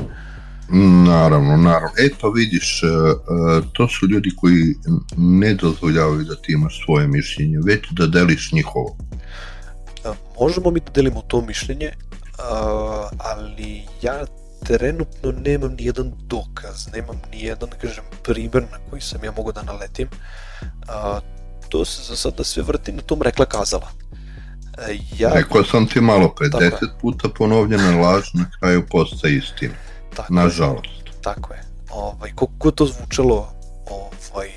Naravno, 1.07 1.57
naravno. 1.57 1.91
Eto 1.99 2.31
vidiš, 2.31 2.83
e, 2.83 2.87
e, 2.87 2.91
to 3.73 3.89
su 3.89 4.09
ljudi 4.09 4.31
koji 4.37 4.75
ne 5.17 5.55
dozvoljavaju 5.55 6.25
da 6.25 6.37
ti 6.37 6.53
imaš 6.53 6.85
svoje 6.85 7.09
mišljenje, 7.09 7.59
već 7.65 7.91
da 7.91 8.07
deliš 8.07 8.53
njihovo. 8.53 8.97
E, 10.05 10.09
možemo 10.41 10.71
mi 10.71 10.81
da 10.81 10.93
delimo 10.95 11.23
to 11.29 11.41
mišljenje, 11.41 11.93
ali 13.19 13.83
ja 14.03 14.25
trenutno 14.65 15.33
nemam 15.33 15.75
ni 15.79 15.85
jedan 15.85 16.13
dokaz, 16.27 16.89
nemam 16.93 17.17
ni 17.33 17.41
jedan, 17.43 17.69
da 17.71 17.77
kažem, 17.77 18.05
primer 18.23 18.63
na 18.63 18.79
koji 18.91 19.03
sam 19.03 19.25
ja 19.25 19.33
mogu 19.37 19.53
da 19.53 19.63
naletim. 19.63 20.09
To 21.69 21.85
se 21.85 22.03
za 22.03 22.17
sada 22.17 22.45
sve 22.45 22.63
vrti 22.63 22.93
na 22.93 23.03
tom 23.03 23.23
rekla 23.23 23.47
kazala. 23.47 23.89
Ja... 25.19 25.31
Rekao 25.35 25.65
sam 25.65 25.87
ti 25.87 26.01
malo 26.01 26.35
pre, 26.35 26.49
deset 26.49 26.91
puta 27.01 27.29
ponovljena 27.29 27.97
laž 28.01 28.25
na 28.35 28.51
kraju 28.59 28.87
postaje 28.91 29.37
istina. 29.37 29.75
Tako 30.17 30.35
Nažalost. 30.35 31.07
Je, 31.07 31.13
tako 31.23 31.55
je. 31.55 31.63
Ovaj, 31.91 32.33
koliko 32.35 32.71
to 32.71 32.87
zvučalo 32.87 33.53
ovaj, 33.91 34.49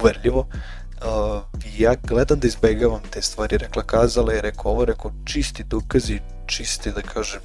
uverljivo, 0.00 0.40
uh, 0.40 1.42
ja 1.78 1.94
gledam 2.02 2.40
da 2.40 2.46
izbegavam 2.46 3.00
te 3.10 3.22
stvari, 3.22 3.58
rekla 3.58 3.82
kazala 3.82 4.32
je, 4.32 4.40
rekao 4.40 4.72
ovo, 4.72 4.84
rekao 4.84 5.12
čisti 5.24 5.64
dokazi, 5.64 6.20
čisti, 6.46 6.92
da 6.92 7.02
kažem, 7.02 7.40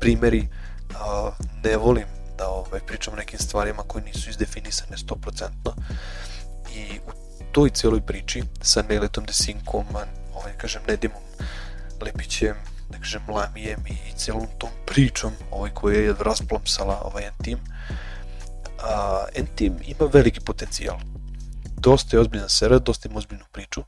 primeri, 0.00 0.48
uh, 0.90 1.34
ne 1.64 1.76
volim 1.76 2.06
da 2.38 2.48
ovaj, 2.48 2.80
pričam 2.80 3.14
o 3.14 3.16
nekim 3.16 3.38
stvarima 3.38 3.82
koje 3.82 4.04
nisu 4.04 4.30
izdefinisane 4.30 4.96
100%. 4.96 5.48
I 6.74 6.98
u 7.06 7.10
toj 7.52 7.70
cijeloj 7.70 8.00
priči 8.00 8.42
sa 8.62 8.82
Neletom 8.88 9.24
Desinkom, 9.24 9.84
ovaj, 10.34 10.52
kažem, 10.58 10.82
Nedimom 10.88 11.22
Lepićem, 12.00 12.56
da 12.90 12.98
kažem, 12.98 13.22
Lamijem 13.28 13.80
i 13.86 14.16
celom 14.16 14.46
tom 14.58 14.70
pričom 14.86 15.32
ovaj, 15.50 15.70
koja 15.70 15.98
je 15.98 16.14
rasplamsala 16.18 17.02
ovaj 17.04 17.24
N-Team. 17.26 17.60
Uh, 17.60 19.24
N-Team 19.34 19.76
ima 19.86 20.10
veliki 20.12 20.40
potencijal. 20.40 20.98
Dosta 21.76 22.16
je 22.16 22.20
ozbiljan 22.20 22.48
serija, 22.48 22.78
dosta 22.78 23.08
ima 23.08 23.18
ozbiljnu 23.18 23.44
priču, 23.52 23.82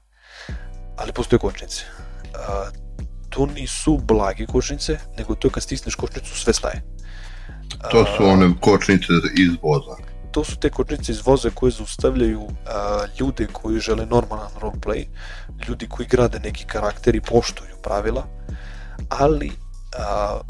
ali 0.97 1.12
postoje 1.12 1.38
kočnice. 1.38 1.82
Uh, 2.24 2.84
to 3.30 3.47
nisu 3.47 3.99
blage 3.99 4.47
kočnice, 4.47 4.99
nego 5.18 5.34
to 5.34 5.49
je 5.49 5.53
kad 5.53 5.62
stisneš 5.62 5.95
kočnicu 5.95 6.36
sve 6.36 6.53
staje. 6.53 6.82
To 7.90 8.05
su 8.16 8.24
one 8.24 8.55
kočnice 8.61 9.12
iz 9.38 9.51
voza. 9.62 9.97
To 10.30 10.45
su 10.45 10.57
te 10.57 10.70
kočnice 10.70 11.12
iz 11.12 11.26
voza 11.26 11.51
koje 11.55 11.72
zaustavljaju 11.72 12.40
uh, 12.40 12.51
ljude 13.20 13.47
koji 13.53 13.80
žele 13.80 14.07
normalan 14.07 14.51
roleplay, 14.61 15.07
ljudi 15.68 15.88
koji 15.88 16.09
grade 16.09 16.38
neki 16.38 16.64
karakter 16.64 17.14
i 17.14 17.20
poštuju 17.20 17.76
pravila, 17.82 18.26
ali 19.09 19.53
a, 19.99 20.40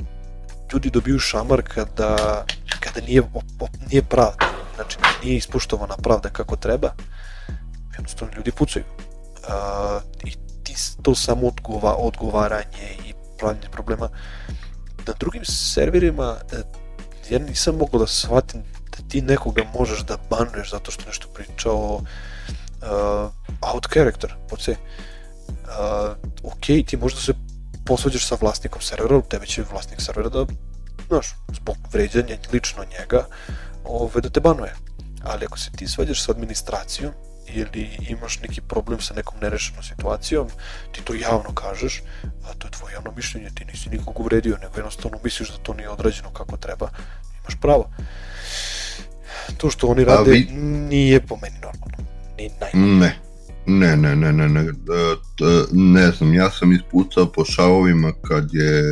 ljudi 0.72 0.90
dobiju 0.90 1.18
šamar 1.18 1.62
kada, 1.62 2.44
kada 2.80 3.00
nije, 3.06 3.22
nije 3.90 4.02
pravda, 4.02 4.46
znači 4.74 4.98
nije 5.24 5.36
ispoštovana 5.36 5.96
pravda 5.96 6.28
kako 6.28 6.56
treba, 6.56 6.90
jednostavno 7.92 8.34
ljudi 8.36 8.52
pucaju. 8.52 8.84
A, 9.48 10.00
I 10.24 10.30
ti, 10.62 10.74
to 11.02 11.14
samo 11.14 11.46
odgova, 11.46 11.94
odgovaranje 11.94 12.96
i 13.06 13.14
pravljanje 13.38 13.68
problema. 13.72 14.08
Na 15.06 15.14
drugim 15.18 15.44
serverima 15.44 16.36
e, 16.52 16.56
ja 17.30 17.38
nisam 17.38 17.76
mogao 17.76 18.00
da 18.00 18.06
shvatim 18.06 18.62
da 18.96 19.08
ti 19.08 19.22
nekoga 19.22 19.62
možeš 19.78 20.00
da 20.00 20.18
banuješ 20.30 20.70
zato 20.70 20.90
što 20.90 21.06
nešto 21.06 21.28
pričao 21.28 22.00
uh, 22.84 23.30
out 23.74 23.86
character, 23.92 24.34
poce. 24.48 24.76
Uh, 25.48 26.16
ok, 26.42 26.86
ti 26.86 26.96
možda 26.96 27.20
se 27.20 27.32
posvađaš 27.86 28.26
sa 28.26 28.36
vlasnikom 28.40 28.82
servera, 28.82 29.20
tebe 29.20 29.46
će 29.46 29.62
vlasnik 29.70 30.00
servera 30.00 30.28
da, 30.28 30.46
znaš, 31.08 31.34
zbog 31.52 31.76
vređanja 31.92 32.36
lično 32.52 32.84
njega, 32.98 33.26
ove, 33.84 34.20
da 34.20 34.30
te 34.30 34.40
banuje. 34.40 34.74
Ali 35.24 35.44
ako 35.44 35.58
se 35.58 35.70
ti 35.70 35.88
svađaš 35.88 36.22
sa 36.22 36.32
administracijom 36.32 37.12
ili 37.46 37.90
imaš 38.08 38.40
neki 38.40 38.60
problem 38.60 39.00
sa 39.00 39.14
nekom 39.14 39.38
nerešenom 39.40 39.82
situacijom, 39.82 40.48
ti 40.92 41.02
to 41.04 41.14
javno 41.14 41.54
kažeš, 41.54 42.02
a 42.44 42.54
to 42.58 42.66
je 42.66 42.70
tvoje 42.70 42.92
javno 42.92 43.12
mišljenje, 43.16 43.50
ti 43.54 43.64
nisi 43.64 43.90
nikog 43.90 44.20
uvredio, 44.20 44.58
nego 44.62 44.76
jednostavno 44.76 45.18
misliš 45.24 45.50
da 45.50 45.56
to 45.56 45.74
nije 45.74 45.90
odrađeno 45.90 46.30
kako 46.30 46.56
treba, 46.56 46.88
imaš 47.40 47.60
pravo. 47.60 47.90
To 49.56 49.70
što 49.70 49.86
oni 49.86 50.04
rade 50.04 50.30
vi... 50.30 50.48
nije 50.88 51.20
po 51.20 51.36
meni 51.42 51.56
normalno. 51.58 51.96
Ni 52.38 52.50
najmanje. 52.60 53.00
Ne, 53.00 53.18
Ne, 53.66 53.96
ne, 53.96 54.16
ne, 54.16 54.32
ne, 54.32 54.48
ne, 54.48 54.60
e, 54.60 54.72
ne 55.72 56.10
znam, 56.10 56.34
ja 56.34 56.50
sam 56.50 56.72
ispucao 56.72 57.26
po 57.26 57.44
šavovima 57.44 58.12
kad 58.22 58.48
je 58.52 58.82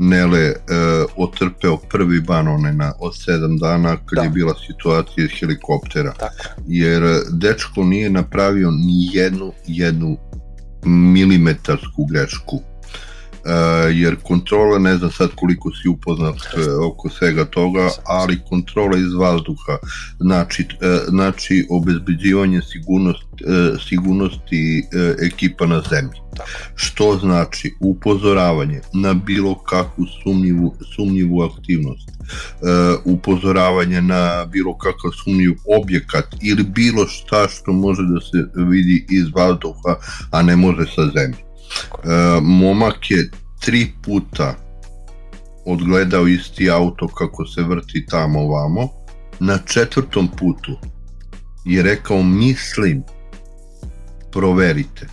Nele 0.00 0.48
uh, 0.48 1.10
otrpeo 1.16 1.76
prvi 1.76 2.20
ban 2.20 2.48
onaj 2.48 2.72
na, 2.72 2.92
od 3.00 3.16
sedam 3.16 3.58
dana 3.58 3.96
kad 3.96 4.16
da. 4.16 4.22
je 4.22 4.30
bila 4.30 4.54
situacija 4.66 5.24
iz 5.24 5.30
helikoptera. 5.40 6.12
Tako. 6.12 6.62
Jer 6.66 7.02
dečko 7.30 7.84
nije 7.84 8.10
napravio 8.10 8.70
ni 8.70 9.08
jednu, 9.12 9.52
jednu 9.66 10.16
milimetarsku 10.84 12.06
grešku 12.10 12.60
jer 13.92 14.16
kontrola, 14.22 14.78
ne 14.78 14.96
znam 14.96 15.10
sad 15.10 15.30
koliko 15.34 15.70
si 15.70 15.88
upoznat 15.88 16.34
uh, 16.36 16.92
oko 16.92 17.08
svega 17.08 17.44
toga, 17.44 17.88
ali 18.06 18.40
kontrola 18.48 18.98
iz 18.98 19.12
vazduha, 19.12 19.76
znači, 20.20 20.62
uh, 20.62 21.08
znači 21.08 21.66
obezbeđivanje 21.70 22.60
sigurnost, 22.72 23.28
sigurnosti 23.88 24.84
ekipa 25.22 25.66
na 25.66 25.82
zemlji. 25.90 26.20
Što 26.74 27.18
znači 27.20 27.74
upozoravanje 27.80 28.80
na 28.94 29.14
bilo 29.14 29.54
kakvu 29.54 30.04
sumnjivu, 30.22 30.74
sumnjivu 30.96 31.42
aktivnost, 31.42 32.08
upozoravanje 33.04 34.02
na 34.02 34.46
bilo 34.52 34.78
kakav 34.78 35.10
sumnjiv 35.24 35.54
objekat 35.80 36.24
ili 36.42 36.62
bilo 36.64 37.06
šta 37.06 37.48
što 37.48 37.72
može 37.72 38.02
da 38.02 38.20
se 38.20 38.64
vidi 38.64 39.06
iz 39.10 39.24
vazduha, 39.34 39.96
a 40.30 40.42
ne 40.42 40.56
može 40.56 40.84
sa 40.94 41.10
zemlje. 41.16 41.47
E, 42.04 42.40
momak 42.42 43.10
je 43.10 43.30
tri 43.60 43.92
puta 44.02 44.54
odgledao 45.66 46.26
isti 46.26 46.70
auto 46.70 47.08
kako 47.08 47.46
se 47.46 47.62
vrti 47.62 48.06
tamo 48.06 48.48
vamo. 48.48 48.88
Na 49.40 49.58
četvrtom 49.58 50.28
putu 50.28 50.76
je 51.64 51.82
rekao 51.82 52.22
mislim 52.22 53.02
proverite. 54.32 55.06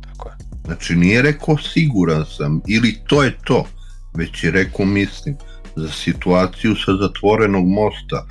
Tako 0.00 0.28
je. 0.28 0.36
Znači 0.64 0.96
nije 0.96 1.22
rekao 1.22 1.58
siguran 1.58 2.24
sam 2.36 2.60
ili 2.68 2.98
to 3.08 3.22
je 3.22 3.38
to, 3.44 3.64
već 4.14 4.44
je 4.44 4.50
rekao 4.50 4.86
mislim 4.86 5.36
za 5.76 5.88
situaciju 5.88 6.74
sa 6.76 6.92
zatvorenog 7.00 7.66
mosta 7.66 8.26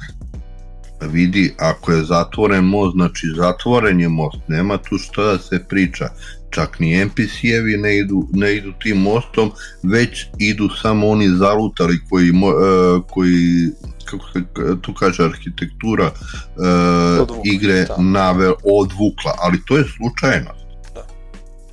vidi, 1.07 1.53
ako 1.57 1.91
je 1.91 2.03
zatvoren 2.03 2.63
most, 2.63 2.95
znači 2.95 3.28
zatvoren 3.38 3.99
je 3.99 4.09
most, 4.09 4.38
nema 4.47 4.78
tu 4.78 4.97
šta 4.97 5.24
da 5.24 5.38
se 5.38 5.65
priča. 5.70 6.09
Čak 6.52 6.80
ni 6.80 7.06
NPC-evi 7.06 7.78
ne 7.78 7.97
idu, 7.97 8.28
ne 8.34 8.56
idu 8.56 8.74
tim 8.84 8.97
mostom, 8.97 9.52
već 9.84 10.26
idu 10.38 10.70
samo 10.82 11.08
oni 11.08 11.30
zalutali 11.30 12.00
koji, 12.10 12.32
uh, 12.32 13.04
koji 13.10 13.70
kako 14.06 14.26
se 14.34 14.41
tu 14.82 14.93
kaže 14.93 15.24
arhitektura 15.24 16.06
uh, 16.06 17.22
Odvukli, 17.22 17.52
igre 17.54 17.86
da. 17.86 17.95
nave 17.97 18.47
odvukla, 18.64 19.36
ali 19.39 19.58
to 19.66 19.78
je 19.78 19.84
slučajno. 19.97 20.52
Da. 20.95 21.08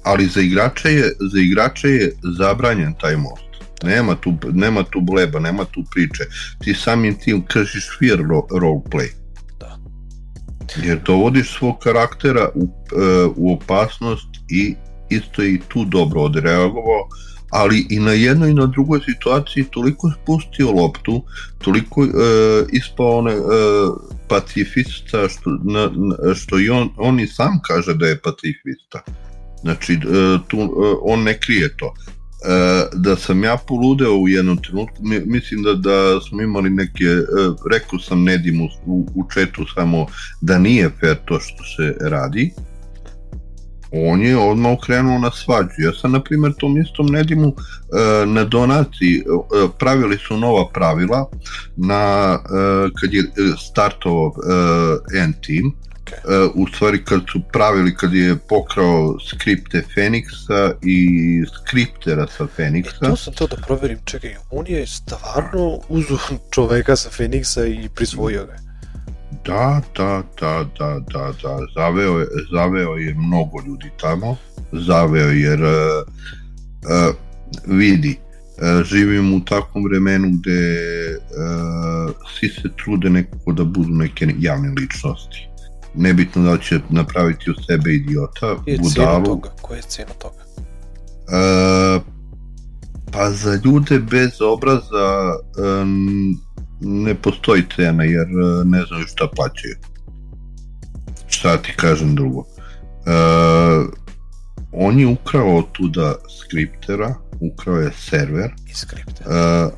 Ali 0.03 0.27
za 0.27 0.41
igrače 0.41 0.89
je, 0.93 1.13
za 1.33 1.41
igrače 1.41 1.89
je 1.89 2.13
zabranjen 2.39 2.95
taj 3.01 3.17
most. 3.17 3.47
Nema 3.83 4.15
tu, 4.15 4.35
nema 4.53 4.83
tu 4.83 5.01
bleba, 5.01 5.41
nema 5.41 5.65
tu 5.65 5.85
priče. 5.91 6.25
Ti 6.65 6.75
samim 6.75 7.15
tim 7.15 7.45
kršiš 7.47 7.89
fear 7.99 8.19
ro- 8.19 8.49
roleplay. 8.51 9.09
Da. 9.09 9.26
Jer 10.83 10.99
dovodiš 11.05 11.59
svog 11.59 11.79
karaktera 11.79 12.49
u, 12.55 12.65
e, 12.65 13.27
u 13.37 13.53
opasnost 13.53 14.29
i 14.51 14.75
isto 15.09 15.43
je 15.43 15.55
i 15.55 15.61
tu 15.69 15.85
dobro 15.85 16.21
odreagovao, 16.21 17.09
ali 17.51 17.87
i 17.91 17.99
na 18.01 18.13
jednoj 18.13 18.51
i 18.51 18.55
na 18.55 18.67
drugoj 18.67 19.01
situaciji 19.01 19.65
toliko 19.65 20.13
spustio 20.23 20.71
loptu, 20.73 21.23
toliko 21.59 22.05
e, 22.05 22.09
ispao 22.73 23.19
one, 23.19 23.33
e, 23.33 23.37
pacifista 24.29 25.29
što, 25.29 25.51
na, 25.65 25.91
na, 25.95 26.35
što 26.35 26.59
i 26.59 26.71
on, 26.71 26.91
on 26.97 27.21
i 27.21 27.27
sam 27.27 27.61
kaže 27.63 27.95
da 27.95 28.07
je 28.07 28.21
pacifista. 28.21 29.03
Znači, 29.63 29.93
e, 29.93 29.99
tu, 30.49 30.59
e, 30.59 30.67
on 31.03 31.23
ne 31.23 31.41
krije 31.41 31.77
to. 31.77 31.95
E, 32.47 32.87
da 32.93 33.17
sam 33.17 33.45
ja 33.45 33.57
poludeo 33.69 34.15
u 34.15 34.29
jednom 34.29 34.63
trenutku, 34.63 34.97
mi, 35.01 35.21
mislim 35.21 35.63
da, 35.63 35.75
da 35.75 36.21
smo 36.21 36.43
imali 36.43 36.71
neke, 36.71 37.05
e, 37.05 37.25
rekao 37.71 37.99
sam 37.99 38.25
Nedimu 38.25 38.69
u, 38.87 39.07
u 39.15 39.25
četu 39.35 39.65
samo 39.75 40.07
da 40.41 40.59
nije 40.59 40.91
fair 41.01 41.17
to 41.25 41.41
što 41.41 41.65
se 41.77 41.97
radi, 42.01 42.53
on 43.93 44.23
je 44.23 44.39
odmah 44.39 44.73
okrenuo 44.73 45.19
na 45.19 45.31
svađu. 45.31 45.75
Ja 45.79 45.93
sam, 45.93 46.13
na 46.13 46.23
primjer, 46.23 46.53
tom 46.59 46.81
istom 46.81 47.07
Nedimu 47.07 47.49
e, 47.49 48.27
na 48.27 48.45
donaciji 48.45 49.23
pravili 49.79 50.19
su 50.19 50.37
nova 50.37 50.69
pravila 50.69 51.31
na, 51.77 52.39
kad 53.01 53.15
je 53.15 53.25
startovao 53.59 54.33
N-Team, 55.15 55.86
u 56.55 56.67
stvari 56.67 57.05
kad 57.05 57.21
su 57.33 57.41
pravili, 57.53 57.97
kad 57.97 58.15
je 58.15 58.37
pokrao 58.49 59.19
skripte 59.21 59.83
Feniksa 59.95 60.73
i 60.83 60.99
skriptera 61.47 62.27
sa 62.27 62.45
E, 62.45 62.47
Feniksa, 62.57 63.11
to 63.11 63.17
sam 63.17 63.35
to 63.35 63.47
da 63.47 63.57
proverim, 63.57 63.99
čekaj, 64.05 64.37
on 64.51 64.67
je 64.69 64.87
stvarno 64.87 65.81
uzu 65.89 66.19
čoveka 66.51 66.97
sa 66.97 67.11
Feniksa 67.11 67.67
i 67.67 67.89
prisvojio 67.95 68.47
ga. 68.47 68.57
Da, 69.45 69.83
da, 69.97 70.23
da, 70.41 70.65
da, 70.79 71.01
da, 71.13 71.33
da, 71.43 71.59
zaveo 71.75 72.19
je, 72.19 72.27
zaveo 72.53 72.97
je 72.97 73.15
mnogo 73.15 73.63
ljudi 73.67 73.91
tamo, 74.01 74.37
zaveo 74.73 75.29
jer 75.29 75.63
uh, 75.63 75.71
uh, 75.71 77.15
vidi, 77.67 78.19
uh, 78.19 78.85
živimo 78.85 79.37
u 79.37 79.41
takvom 79.41 79.85
vremenu 79.85 80.29
gde 80.31 80.61
uh, 81.17 82.15
svi 82.39 82.49
se 82.49 82.69
trude 82.85 83.11
nekako 83.11 83.53
da 83.53 83.65
budu 83.65 83.91
neke 83.91 84.35
javne 84.39 84.69
ličnosti. 84.81 85.46
Nebitno 85.97 86.43
da 86.43 86.59
će 86.59 86.81
napraviti 86.91 87.51
od 87.51 87.57
sebe 87.67 87.91
idiota, 87.95 88.57
I 88.67 88.79
budalu. 88.79 89.25
toga, 89.25 89.51
koja 89.63 89.77
je 89.77 89.83
cijena 89.83 90.13
toga? 90.13 90.45
Uh, 91.27 92.03
pa 93.13 93.31
za 93.31 93.59
ljude 93.65 93.99
bez 93.99 94.31
obraza 94.41 95.35
um, 95.83 96.41
ne 96.81 97.15
postoji 97.15 97.63
cena 97.77 98.05
jer 98.05 98.27
uh, 98.27 98.67
ne 98.67 98.83
znaju 98.89 99.07
šta 99.07 99.29
plaćaju. 99.37 99.75
Šta 101.27 101.57
ti 101.57 101.73
kažem 101.77 102.15
drugo. 102.15 102.39
Uh, 102.39 103.89
on 104.73 104.99
je 104.99 105.07
ukrao 105.07 105.63
tuda 105.63 106.15
skriptera, 106.41 107.15
ukrao 107.41 107.77
je 107.77 107.91
server 107.99 108.51
I 108.71 108.75
skripte. 108.75 109.25
uh, 109.27 109.73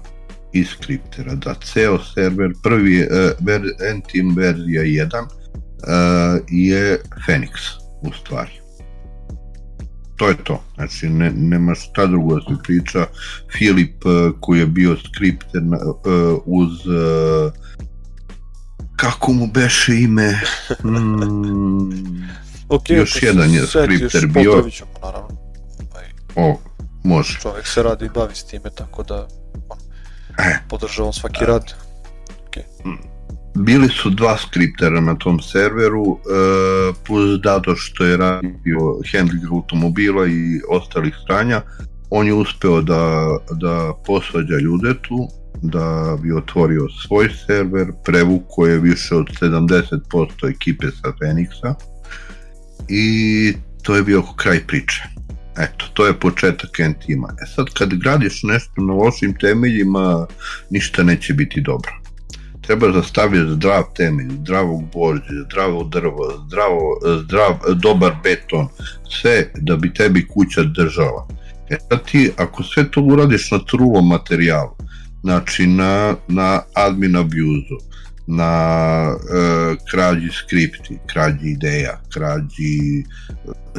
iz 0.52 0.66
skriptera, 0.68 1.34
da 1.34 1.54
ceo 1.54 1.98
server, 2.14 2.50
prvi 2.62 3.00
uh, 3.02 3.08
ver, 3.46 3.62
N-Team 3.94 4.34
verzija 4.36 4.82
1 4.82 5.22
uh, 5.22 5.37
je 6.48 7.00
Phoenix 7.26 7.50
u 8.02 8.12
stvari. 8.12 8.50
To 10.16 10.28
je 10.28 10.36
to, 10.44 10.62
znači 10.74 11.08
ne, 11.08 11.30
nema 11.30 11.74
šta 11.74 12.06
drugo 12.06 12.34
da 12.34 12.40
se 12.40 12.62
priča. 12.62 13.06
Filip 13.58 14.04
uh, 14.04 14.12
koji 14.40 14.58
je 14.58 14.66
bio 14.66 14.96
skripter 14.96 15.62
uh, 15.62 16.42
uz 16.46 16.86
uh, 16.86 17.52
kako 18.96 19.32
mu 19.32 19.46
beše 19.46 19.94
ime 19.94 20.40
mm, 20.84 22.18
Ok, 22.68 22.90
još 22.90 23.22
jedan 23.22 23.50
je 23.50 23.66
skripter 23.66 24.26
bio. 24.26 24.64
naravno. 25.02 25.28
O, 26.36 26.60
može 27.04 27.38
čovek 27.40 27.66
se 27.66 27.82
radi 27.82 28.04
i 28.04 28.10
bavi 28.14 28.34
s 28.34 28.44
time, 28.44 28.70
tako 28.74 29.02
da 29.02 29.28
on, 29.68 29.78
E. 30.38 30.58
podržavam 30.68 31.12
svaki 31.12 31.44
rad. 31.44 31.74
Bili 33.54 33.88
su 33.88 34.10
dva 34.10 34.38
skriptera 34.38 35.00
na 35.00 35.14
tom 35.14 35.40
serveru, 35.40 36.02
uh, 36.02 36.18
plus 37.06 37.40
Dado 37.40 37.76
što 37.76 38.04
je 38.04 38.16
radio 38.16 38.80
handling 39.12 39.52
automobila 39.52 40.26
i 40.26 40.60
ostalih 40.70 41.14
stranja, 41.24 41.62
on 42.10 42.26
je 42.26 42.34
uspeo 42.34 42.82
da, 42.82 43.36
da 43.50 43.92
posvađa 44.06 44.58
ljude 44.58 44.94
tu, 45.02 45.28
da 45.62 46.16
bi 46.22 46.32
otvorio 46.32 46.88
svoj 47.06 47.28
server, 47.46 47.86
prevukao 48.04 48.66
je 48.66 48.78
više 48.78 49.14
od 49.14 49.26
70% 49.40 50.50
ekipe 50.50 50.86
sa 50.86 51.12
Feniksa 51.18 51.74
i 52.88 53.54
to 53.82 53.96
je 53.96 54.02
bio 54.02 54.22
kraj 54.36 54.60
priče. 54.66 55.02
Eto, 55.58 55.84
to 55.94 56.06
je 56.06 56.20
početak 56.20 56.80
N-tima. 56.80 57.28
E 57.42 57.46
sad, 57.54 57.66
kad 57.78 57.94
gradiš 57.94 58.42
nešto 58.42 58.80
na 58.80 58.92
lošim 58.92 59.34
temeljima, 59.40 60.26
ništa 60.70 61.02
neće 61.02 61.34
biti 61.34 61.60
dobro 61.60 61.97
treba 62.68 62.88
da 62.88 63.02
stavljaš 63.02 63.48
zdrav 63.48 63.82
temelj, 63.96 64.28
zdravog 64.40 64.82
gvožđa, 64.92 65.44
zdravo 65.46 65.84
drvo, 65.84 66.32
zdravo, 66.46 67.00
zdrav, 67.22 67.52
dobar 67.74 68.12
beton, 68.22 68.68
sve 69.10 69.50
da 69.54 69.76
bi 69.76 69.94
tebi 69.94 70.26
kuća 70.26 70.62
držala. 70.62 71.28
E 71.70 71.76
sad 71.88 72.04
ti, 72.04 72.30
ako 72.36 72.62
sve 72.62 72.90
to 72.90 73.00
uradiš 73.00 73.50
na 73.50 73.58
trulom 73.58 74.08
materijalu, 74.08 74.76
znači 75.22 75.66
na, 75.66 76.14
na 76.28 76.60
admin 76.74 77.16
abuzu, 77.16 77.78
na 78.30 78.52
e, 79.10 79.76
krađi 79.90 80.28
skripti, 80.30 80.98
krađi 81.06 81.48
ideja, 81.48 82.00
krađi 82.12 83.04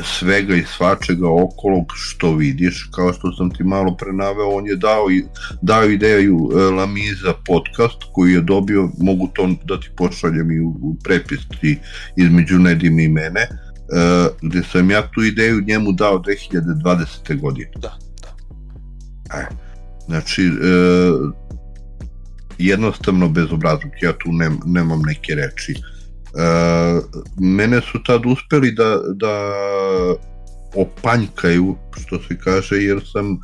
svega 0.03 0.55
i 0.55 0.63
svačega 0.77 1.29
okolo 1.29 1.85
što 1.93 2.35
vidiš, 2.35 2.89
kao 2.95 3.13
što 3.13 3.31
sam 3.31 3.49
ti 3.49 3.63
malo 3.63 3.95
pre 3.95 4.13
naveo, 4.13 4.49
on 4.49 4.67
je 4.67 4.75
dao, 4.75 5.11
i, 5.11 5.25
dao 5.61 5.83
ideju 5.83 6.49
e, 6.51 6.61
Lamiza 6.61 7.33
podcast 7.45 7.97
koji 8.13 8.33
je 8.33 8.41
dobio, 8.41 8.89
mogu 8.97 9.29
to 9.33 9.49
da 9.65 9.79
ti 9.79 9.89
pošaljem 9.97 10.51
i 10.51 10.59
u, 10.59 10.67
u 10.67 10.95
prepis 11.03 11.39
ti 11.61 11.79
između 12.15 12.59
Nedim 12.59 12.99
i 12.99 13.07
mene, 13.07 13.41
e, 13.41 13.47
gde 14.41 14.63
sam 14.71 14.91
ja 14.91 15.07
tu 15.11 15.23
ideju 15.23 15.63
njemu 15.67 15.91
dao 15.91 16.19
2020. 16.19 17.39
godine. 17.39 17.71
Da, 17.75 17.97
da. 18.21 19.37
E, 19.37 19.47
znači, 20.07 20.45
e, 20.45 21.48
jednostavno 22.59 23.29
bezobrazluk, 23.29 23.93
ja 24.01 24.13
tu 24.13 24.31
nem, 24.31 24.59
nemam 24.65 25.01
neke 25.01 25.35
reči. 25.35 25.73
E, 25.73 25.79
mene 27.39 27.81
su 27.81 28.03
tad 28.03 28.25
uspeli 28.25 28.71
da, 28.71 28.99
da 29.15 29.53
opanjkaju, 30.75 31.75
što 32.01 32.19
se 32.19 32.37
kaže, 32.37 32.75
jer 32.75 33.01
sam, 33.13 33.31
e, 33.33 33.37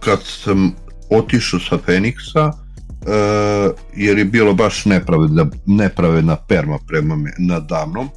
kad 0.00 0.18
sam 0.22 0.74
otišao 1.10 1.60
sa 1.60 1.78
Feniksa, 1.78 2.50
e, 2.50 3.70
jer 3.96 4.18
je 4.18 4.24
bilo 4.24 4.54
baš 4.54 4.84
nepravedna, 4.84 5.46
nepravedna 5.66 6.36
perma 6.36 6.78
prema 6.86 7.16
me, 7.16 7.32
nadamnom, 7.38 8.06
e, 8.06 8.10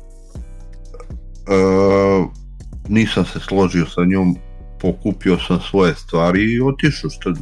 nisam 2.89 3.25
se 3.25 3.39
složio 3.39 3.85
sa 3.85 4.05
njom, 4.05 4.35
pokupio 4.81 5.37
sam 5.47 5.59
svoje 5.69 5.95
stvari 5.95 6.53
i 6.53 6.61
otišao 6.61 7.09
što 7.09 7.33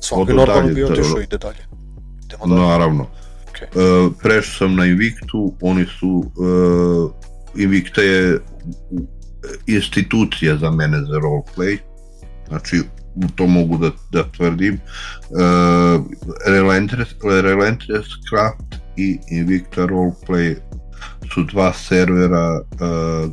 Svaki 0.00 0.32
normalno 0.32 0.74
bi 0.74 0.80
da, 0.80 0.86
otišao 0.86 1.14
da. 1.14 1.22
ide 1.22 1.38
dalje. 1.38 1.66
Idemo 2.24 2.46
dalje. 2.46 2.60
naravno 2.60 3.06
Okay. 3.54 4.06
Uh, 4.06 4.12
prešao 4.22 4.54
sam 4.58 4.76
na 4.76 4.86
Invictu, 4.86 5.54
oni 5.60 5.86
su, 5.86 6.08
uh, 6.08 7.10
Invicta 7.56 8.02
je 8.02 8.38
institucija 9.66 10.56
za 10.56 10.70
mene 10.70 10.98
za 10.98 11.18
roleplay, 11.18 11.78
znači 12.48 12.82
to 13.34 13.46
mogu 13.46 13.78
da, 13.78 13.90
da 14.12 14.24
tvrdim. 14.32 14.74
Uh, 14.74 16.04
Relentless, 16.46 17.14
Relentless 17.42 18.08
Craft 18.28 18.82
i 18.96 19.18
Invicta 19.30 19.86
Roleplay 19.86 20.56
su 21.34 21.42
dva 21.42 21.72
servera 21.72 22.60
uh, 22.60 23.30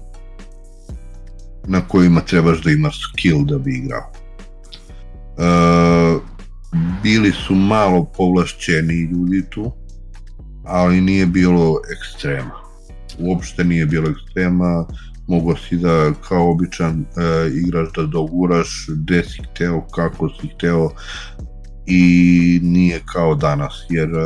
na 1.67 1.81
kojima 1.87 2.21
trebaš 2.21 2.61
da 2.63 2.71
imaš 2.71 2.99
skill 3.09 3.45
da 3.45 3.57
bi 3.57 3.77
igrao. 3.77 4.11
Uh, 5.37 6.21
bili 7.03 7.31
su 7.31 7.55
malo 7.55 8.11
povlašćeni 8.17 9.09
ljudi 9.11 9.43
tu, 9.49 9.71
ali 10.63 11.01
nije 11.01 11.25
bilo 11.25 11.75
ekstrema. 11.97 12.51
Uopšte 13.19 13.63
nije 13.63 13.85
bilo 13.85 14.09
ekstrema, 14.09 14.85
mogo 15.27 15.55
si 15.55 15.77
da 15.77 16.13
kao 16.27 16.51
običan 16.51 17.01
e, 17.01 17.49
igrač 17.53 17.89
da 17.95 18.03
doguraš 18.03 18.87
gde 18.89 19.23
si 19.23 19.41
hteo, 19.43 19.81
kako 19.95 20.29
si 20.29 20.47
hteo 20.47 20.89
i 21.85 22.59
nije 22.63 23.01
kao 23.05 23.35
danas, 23.35 23.73
jer 23.89 24.09
e, 24.09 24.21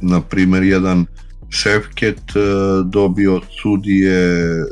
na 0.00 0.20
primer 0.20 0.62
jedan 0.62 1.06
Šefket 1.48 2.36
e, 2.36 2.40
dobio 2.84 3.36
od 3.36 3.42
sudije 3.62 4.20
e, 4.40 4.64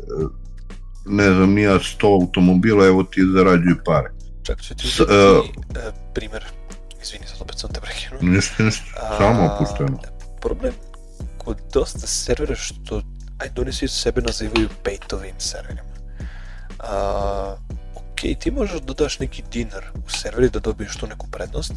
ne 1.07 1.25
znam, 1.35 1.55
nija 1.55 1.73
100 1.79 2.21
automobila, 2.21 2.87
evo 2.87 3.03
ti 3.03 3.21
zarađuju 3.37 3.77
pare. 3.85 4.11
Čak 4.43 4.63
ću 4.63 4.75
ti 4.75 4.89
S- 4.89 5.01
e, 5.01 5.05
primer, 6.15 6.45
izvini, 7.03 7.27
sad 7.27 7.41
opet 7.41 7.59
sam 7.59 7.71
te 7.73 7.81
prekinuo. 7.81 8.19
Ništa, 8.23 8.63
ništa, 8.63 9.17
samo 9.19 9.55
opušteno. 9.55 9.99
Problem 10.41 10.73
kod 11.39 11.57
dosta 11.73 12.07
servera 12.07 12.55
što, 12.55 13.03
ajde 13.39 13.61
oni 13.61 13.73
svi 13.73 13.89
sebe 13.89 14.21
nazivaju 14.21 14.69
pay 14.85 14.99
to 15.07 15.19
win 15.19 15.35
serverima. 15.39 15.83
A, 16.79 17.57
ok, 17.95 18.21
ti 18.41 18.51
možeš 18.51 18.81
da 18.81 18.93
daš 18.95 19.19
neki 19.19 19.43
dinar 19.53 19.85
u 20.07 20.11
serveri 20.11 20.51
da 20.51 20.59
dobiješ 20.59 20.97
tu 20.97 21.07
neku 21.07 21.27
prednost. 21.31 21.73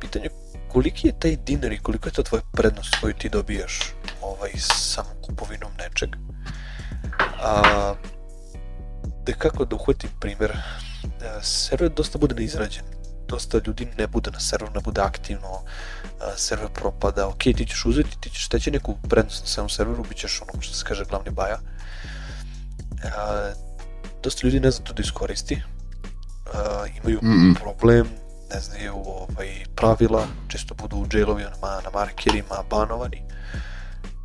Pitanje 0.00 0.24
je 0.24 0.30
koliki 0.72 1.06
je 1.06 1.18
taj 1.18 1.36
dinar 1.36 1.72
i 1.72 1.78
koliko 1.78 2.08
je 2.08 2.12
to 2.12 2.22
tvoja 2.22 2.42
prednost 2.52 2.94
koju 3.00 3.14
ti 3.14 3.28
dobijaš 3.28 3.80
ovaj, 4.22 4.50
samo 4.56 5.08
kupovinom 5.22 5.70
nečeg. 5.78 6.08
A, 7.42 7.94
kako 9.32 9.64
da 9.64 9.76
uhvatim 9.76 10.10
primer, 10.20 10.50
e, 10.50 10.58
server 11.42 11.90
dosta 11.90 12.18
bude 12.18 12.34
neizrađen. 12.34 12.84
Dosta 13.28 13.60
ljudi 13.66 13.88
ne 13.98 14.06
bude 14.06 14.30
na 14.30 14.40
serveru, 14.40 14.74
ne 14.74 14.80
bude 14.80 15.00
aktivno, 15.00 15.62
a, 16.20 16.36
server 16.36 16.68
propada, 16.74 17.28
ok, 17.28 17.38
ti 17.38 17.66
ćeš 17.66 17.84
uzeti, 17.86 18.20
ti 18.20 18.30
ćeš 18.30 18.46
steći 18.46 18.70
neku 18.70 18.96
prednost 19.08 19.42
na 19.42 19.48
samom 19.48 19.68
serveru, 19.68 20.04
bit 20.08 20.18
ćeš 20.18 20.40
ono 20.42 20.62
što 20.62 20.74
se 20.74 20.84
kaže 20.84 21.04
glavni 21.04 21.30
baja. 21.30 21.58
A, 23.04 23.50
dosta 24.22 24.46
ljudi 24.46 24.60
ne 24.60 24.70
zna 24.70 24.84
to 24.84 24.92
da 24.92 25.02
iskoristi, 25.02 25.62
imaju 27.02 27.20
Mm, 27.22 27.50
mm. 27.50 27.54
problem, 27.54 28.06
ne 28.54 28.60
znaju 28.60 28.94
ovaj, 28.94 29.64
pravila, 29.76 30.26
često 30.48 30.74
budu 30.74 30.96
u 30.96 31.06
jailovima, 31.12 31.80
na 31.84 31.90
markerima, 31.94 32.62
banovani 32.70 33.22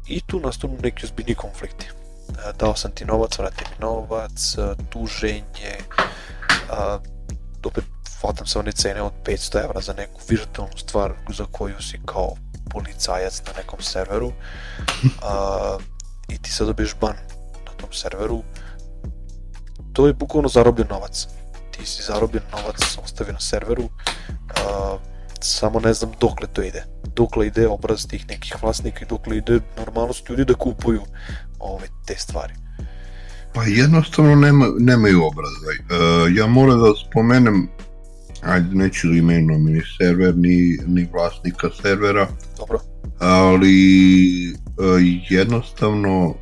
i 0.08 0.22
tu 0.22 0.39
nastanu 0.39 0.78
neki 0.84 1.06
ozbiljni 1.06 1.36
konflikti. 1.36 1.89
A, 2.38 2.51
dao 2.51 2.75
sam 2.75 2.91
ti 2.91 3.05
novac, 3.05 3.38
vrati 3.38 3.65
mi 3.69 3.86
novac, 3.86 4.57
a, 4.57 4.75
tuženje, 4.89 5.77
a, 6.69 6.99
opet 7.65 7.84
hvatam 8.21 8.47
se 8.47 8.59
one 8.59 8.71
cene 8.71 9.01
od 9.01 9.11
500 9.25 9.63
evra 9.63 9.82
za 9.82 9.93
neku 9.93 10.21
virtualnu 10.29 10.77
stvar 10.77 11.13
za 11.29 11.45
koju 11.51 11.82
si 11.82 11.99
kao 12.05 12.36
policajac 12.69 13.41
na 13.45 13.53
nekom 13.57 13.82
serveru. 13.82 14.32
A, 15.21 15.77
i 16.29 16.38
ti 16.38 16.51
sad 16.51 16.67
dobiješ 16.67 16.95
ban 17.01 17.15
na 17.65 17.71
tom 17.77 17.93
serveru. 17.93 18.43
To 19.93 20.07
je 20.07 20.13
bukvalno 20.13 20.49
zarobljen 20.49 20.88
novac. 20.89 21.27
Ti 21.71 21.86
si 21.86 22.03
zarobljen 22.03 22.43
novac 22.51 22.97
ostavio 23.03 23.34
na 23.34 23.39
serveru. 23.39 23.89
A, 24.67 24.97
samo 25.44 25.80
ne 25.80 25.94
znam 25.94 26.12
dokle 26.20 26.48
to 26.48 26.64
ide. 26.64 26.84
Dokle 27.16 27.48
ide 27.48 27.68
obraz 27.68 28.08
tih 28.08 28.28
nekih 28.28 28.56
vlasnika 28.62 29.00
i 29.02 29.08
dokle 29.10 29.38
ide 29.38 29.60
normalnost 29.78 30.30
ljudi 30.30 30.46
da 30.46 30.54
kupuju 30.54 31.02
ove 31.60 31.88
te 32.06 32.16
stvari. 32.18 32.54
Pa 33.54 33.64
jednostavno 33.64 34.36
nema, 34.36 34.66
nemaju 34.80 35.24
obraza. 35.24 35.72
E, 35.72 36.34
ja 36.36 36.48
moram 36.48 36.80
da 36.80 36.94
spomenem, 37.10 37.68
ajde 38.42 38.76
neću 38.76 39.08
da 39.08 39.14
imenujem 39.16 39.66
ni 39.66 39.82
server, 39.98 40.38
ni, 40.38 40.78
ni 40.88 41.10
vlasnika 41.14 41.70
servera, 41.82 42.28
dobro. 42.58 42.80
ali 43.20 43.76
e, 44.50 44.54
jednostavno 45.30 46.36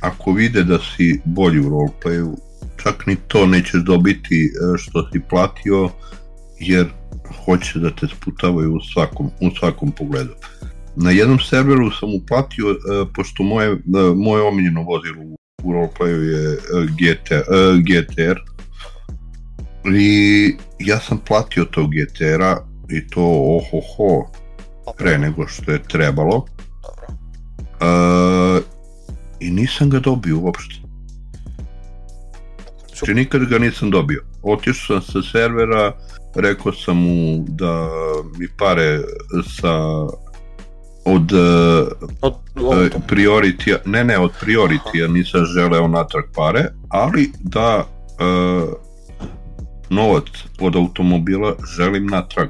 ako 0.00 0.32
vide 0.32 0.64
da 0.64 0.78
si 0.78 1.20
bolji 1.24 1.60
u 1.60 1.70
roleplayu, 1.70 2.36
čak 2.82 3.06
ni 3.06 3.16
to 3.28 3.46
nećeš 3.46 3.82
dobiti 3.84 4.44
e, 4.44 4.78
što 4.78 5.10
si 5.12 5.20
platio, 5.30 5.90
jer 6.60 6.86
hoće 7.44 7.78
da 7.78 7.90
te 7.90 8.06
sputavaju 8.08 8.74
u 8.74 8.80
svakom, 8.80 9.30
u 9.40 9.50
svakom 9.58 9.92
pogledu. 9.92 10.34
Na 10.96 11.10
jednom 11.10 11.38
serveru 11.38 11.90
sam 11.90 12.14
uplatio, 12.14 12.70
e, 12.70 12.74
pošto 13.14 13.42
moje, 13.42 13.70
e, 13.70 13.78
moje 14.16 14.42
omiljeno 14.42 14.82
vozilo 14.82 15.22
u, 15.22 15.38
u 15.62 15.72
roleplayu 15.72 16.22
je 16.22 16.52
e, 16.52 16.58
GT, 16.86 17.30
e, 17.32 17.42
GTR, 17.82 18.38
i 19.94 20.56
ja 20.78 20.98
sam 20.98 21.18
platio 21.18 21.64
tog 21.64 21.90
GTR-a 21.90 22.56
i 22.90 23.08
to 23.08 23.22
ohoho, 23.22 24.30
pre 24.98 25.18
nego 25.18 25.46
što 25.46 25.72
je 25.72 25.82
trebalo. 25.82 26.46
dobro 26.82 27.04
Uh, 27.84 28.62
I 29.40 29.50
nisam 29.50 29.90
ga 29.90 29.98
dobio 29.98 30.38
uopšte. 30.38 30.74
Znači 32.88 33.14
nikad 33.14 33.44
ga 33.44 33.58
nisam 33.58 33.90
dobio. 33.90 34.24
Otišao 34.42 35.00
sam 35.00 35.22
sa 35.22 35.30
servera, 35.32 35.92
rekao 36.34 36.72
sam 36.72 36.96
mu 36.96 37.44
da 37.48 37.88
mi 38.38 38.48
pare 38.58 39.00
sa 39.60 39.74
od 41.04 41.32
uh, 41.32 41.88
od, 42.20 42.34
od, 42.56 42.92
prioritija, 43.08 43.76
ne 43.84 44.04
ne, 44.04 44.18
od 44.18 44.32
prioritija 44.40 45.08
nisam 45.08 45.44
želeo 45.44 45.88
natrag 45.88 46.24
pare, 46.34 46.64
ali 46.88 47.32
da 47.40 47.84
uh, 47.84 48.72
novac 49.90 50.24
od 50.60 50.76
automobila 50.76 51.54
želim 51.76 52.06
natrag. 52.06 52.48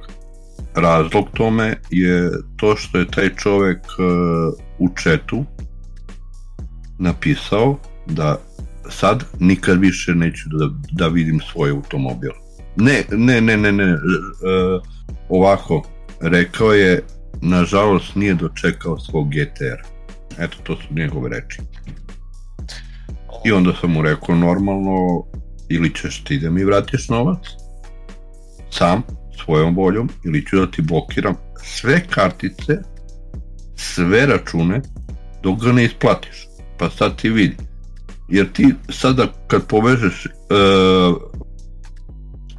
Razlog 0.75 1.25
tome 1.35 1.77
je 1.91 2.31
to 2.57 2.77
što 2.77 2.99
je 2.99 3.11
taj 3.11 3.35
čovek 3.35 3.79
uh, 3.79 4.55
u 4.79 4.89
četu 4.97 5.45
napisao 6.99 7.79
da 8.07 8.37
sad 8.91 9.25
nikad 9.41 9.81
više 9.81 10.15
neću 10.15 10.49
da, 10.49 10.69
da 10.93 11.09
vidim 11.09 11.41
svoj 11.53 11.71
automobil. 11.71 12.44
Ne, 12.77 13.05
ne, 13.11 13.41
ne, 13.41 13.57
ne, 13.57 13.73
ne, 13.73 13.93
uh, 13.93 14.83
ovako, 15.29 15.83
rekao 16.21 16.73
je, 16.73 17.03
nažalost 17.43 18.15
nije 18.15 18.35
dočekao 18.35 18.99
svog 18.99 19.29
GTR. 19.29 19.95
Eto, 20.39 20.57
to 20.63 20.77
su 20.77 20.95
njegove 20.95 21.29
reči. 21.29 21.61
I 23.45 23.53
onda 23.53 23.73
sam 23.81 23.93
mu 23.93 24.03
rekao 24.03 24.35
normalno, 24.35 25.25
ili 25.69 25.95
ćeš 25.95 26.25
ti 26.25 26.39
da 26.39 26.51
mi 26.51 26.65
vratiš 26.65 27.09
novac, 27.09 27.39
sam, 28.71 29.03
svojom 29.45 29.75
voljom, 29.75 30.09
ili 30.25 30.47
ću 30.47 30.57
da 30.57 30.71
ti 30.71 30.83
blokiram 30.83 31.35
sve 31.63 32.01
kartice, 32.11 32.79
sve 33.77 34.27
račune, 34.27 34.81
dok 35.43 35.61
ga 35.65 35.73
ne 35.73 35.85
isplatiš. 35.85 36.47
Pa 36.79 36.91
sad 36.91 37.17
ti 37.17 37.31
vidi. 37.31 37.57
Jer 38.29 38.53
ti 38.53 38.75
sada 38.89 39.27
kad 39.47 39.67
povežeš, 39.67 40.27
e, 40.27 40.31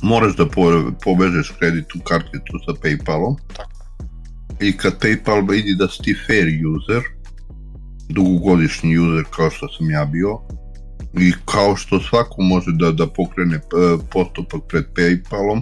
moraš 0.06 0.36
da 0.36 0.46
po, 0.46 0.92
povežeš 1.04 1.54
kreditnu 1.60 2.02
karticu 2.04 2.60
sa 2.66 2.74
Paypalom, 2.84 3.36
Tako. 3.58 3.72
i 4.62 4.78
kad 4.78 5.00
PayPal 5.00 5.50
vidi 5.50 5.76
da 5.76 5.88
si 5.88 6.04
ti 6.04 6.16
fair 6.28 6.48
user, 6.76 7.04
dugogodišnji 8.10 8.98
user 8.98 9.26
kao 9.36 9.50
što 9.50 9.68
sam 9.78 9.92
ja 9.92 10.06
bio, 10.06 10.40
i 11.20 11.32
kao 11.46 11.76
što 11.76 12.00
svako 12.00 12.42
može 12.42 12.72
da, 12.72 12.92
da 12.92 13.08
pokrene 13.08 13.56
e, 13.56 13.62
postupak 14.12 14.62
pred 14.70 14.86
Paypalom, 14.96 15.62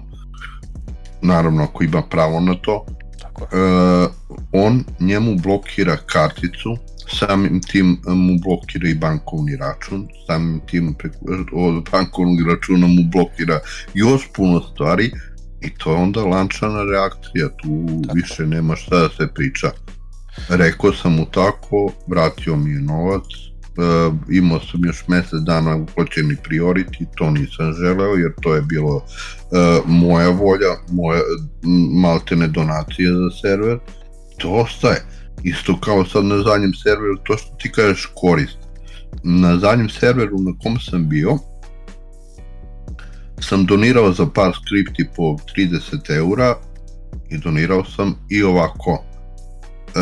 naravno 1.22 1.64
ako 1.64 1.84
ima 1.84 2.02
pravo 2.10 2.40
na 2.40 2.56
to, 2.56 2.86
tako 3.40 3.58
je. 3.58 4.06
e, 4.06 4.08
on 4.52 4.84
njemu 5.00 5.36
blokira 5.36 5.98
karticu, 6.06 6.78
samim 7.20 7.62
tim 7.62 7.98
mu 8.06 8.40
blokira 8.44 8.90
i 8.90 8.96
bankovni 8.96 9.56
račun, 9.56 10.08
samim 10.28 10.62
tim 10.68 10.94
preko, 10.94 11.18
od 11.54 11.90
bankovnog 11.92 12.48
računa 12.50 12.88
mu 12.88 13.04
blokira 13.12 13.60
još 13.94 14.30
puno 14.36 14.62
stvari 14.62 15.12
i 15.62 15.70
to 15.70 15.92
je 15.92 15.98
onda 15.98 16.26
lančana 16.26 16.84
reakcija, 16.84 17.48
tu 17.62 18.02
Tako. 18.04 18.16
više 18.16 18.46
nema 18.46 18.76
šta 18.76 19.00
da 19.00 19.10
se 19.10 19.28
priča. 19.36 19.72
Rekao 20.50 20.94
sam 20.94 21.14
mu 21.14 21.26
tako, 21.26 21.92
vratio 22.08 22.56
mi 22.56 22.72
je 22.72 22.82
novac, 22.82 23.24
imao 24.30 24.60
sam 24.60 24.86
još 24.86 25.08
mesec 25.08 25.40
dana 25.46 25.76
uplaćeni 25.76 26.36
priority, 26.50 27.06
to 27.18 27.32
nisam 27.32 27.74
želeo 27.74 28.16
jer 28.16 28.32
to 28.42 28.56
je 28.56 28.62
bilo 28.62 29.06
e, 29.06 29.82
moja 29.86 30.30
volja, 30.30 30.74
moja 30.92 31.20
m, 31.64 32.02
maltene 32.02 32.48
donacije 32.48 33.10
za 33.10 33.30
server, 33.42 33.80
to 34.38 34.52
ostaje. 34.52 35.06
Isto 35.44 35.80
kao 35.80 36.06
sad 36.06 36.26
na 36.26 36.44
zadnjem 36.44 36.74
serveru, 36.84 37.18
to 37.24 37.38
što 37.38 37.56
ti 37.56 37.72
kažeš 37.72 38.12
korist. 38.16 38.58
Na 39.24 39.58
zadnjem 39.58 39.90
serveru 39.90 40.40
na 40.40 40.54
kom 40.64 40.80
sam 40.80 41.10
bio, 41.10 41.38
sam 43.40 43.66
donirao 43.66 44.12
za 44.14 44.26
par 44.26 44.52
skripti 44.66 45.08
po 45.16 45.24
30 45.58 46.16
eura 46.18 46.56
i 47.30 47.38
donirao 47.38 47.86
sam 47.86 48.16
i 48.30 48.44
ovako. 48.44 49.04
E, 49.96 50.00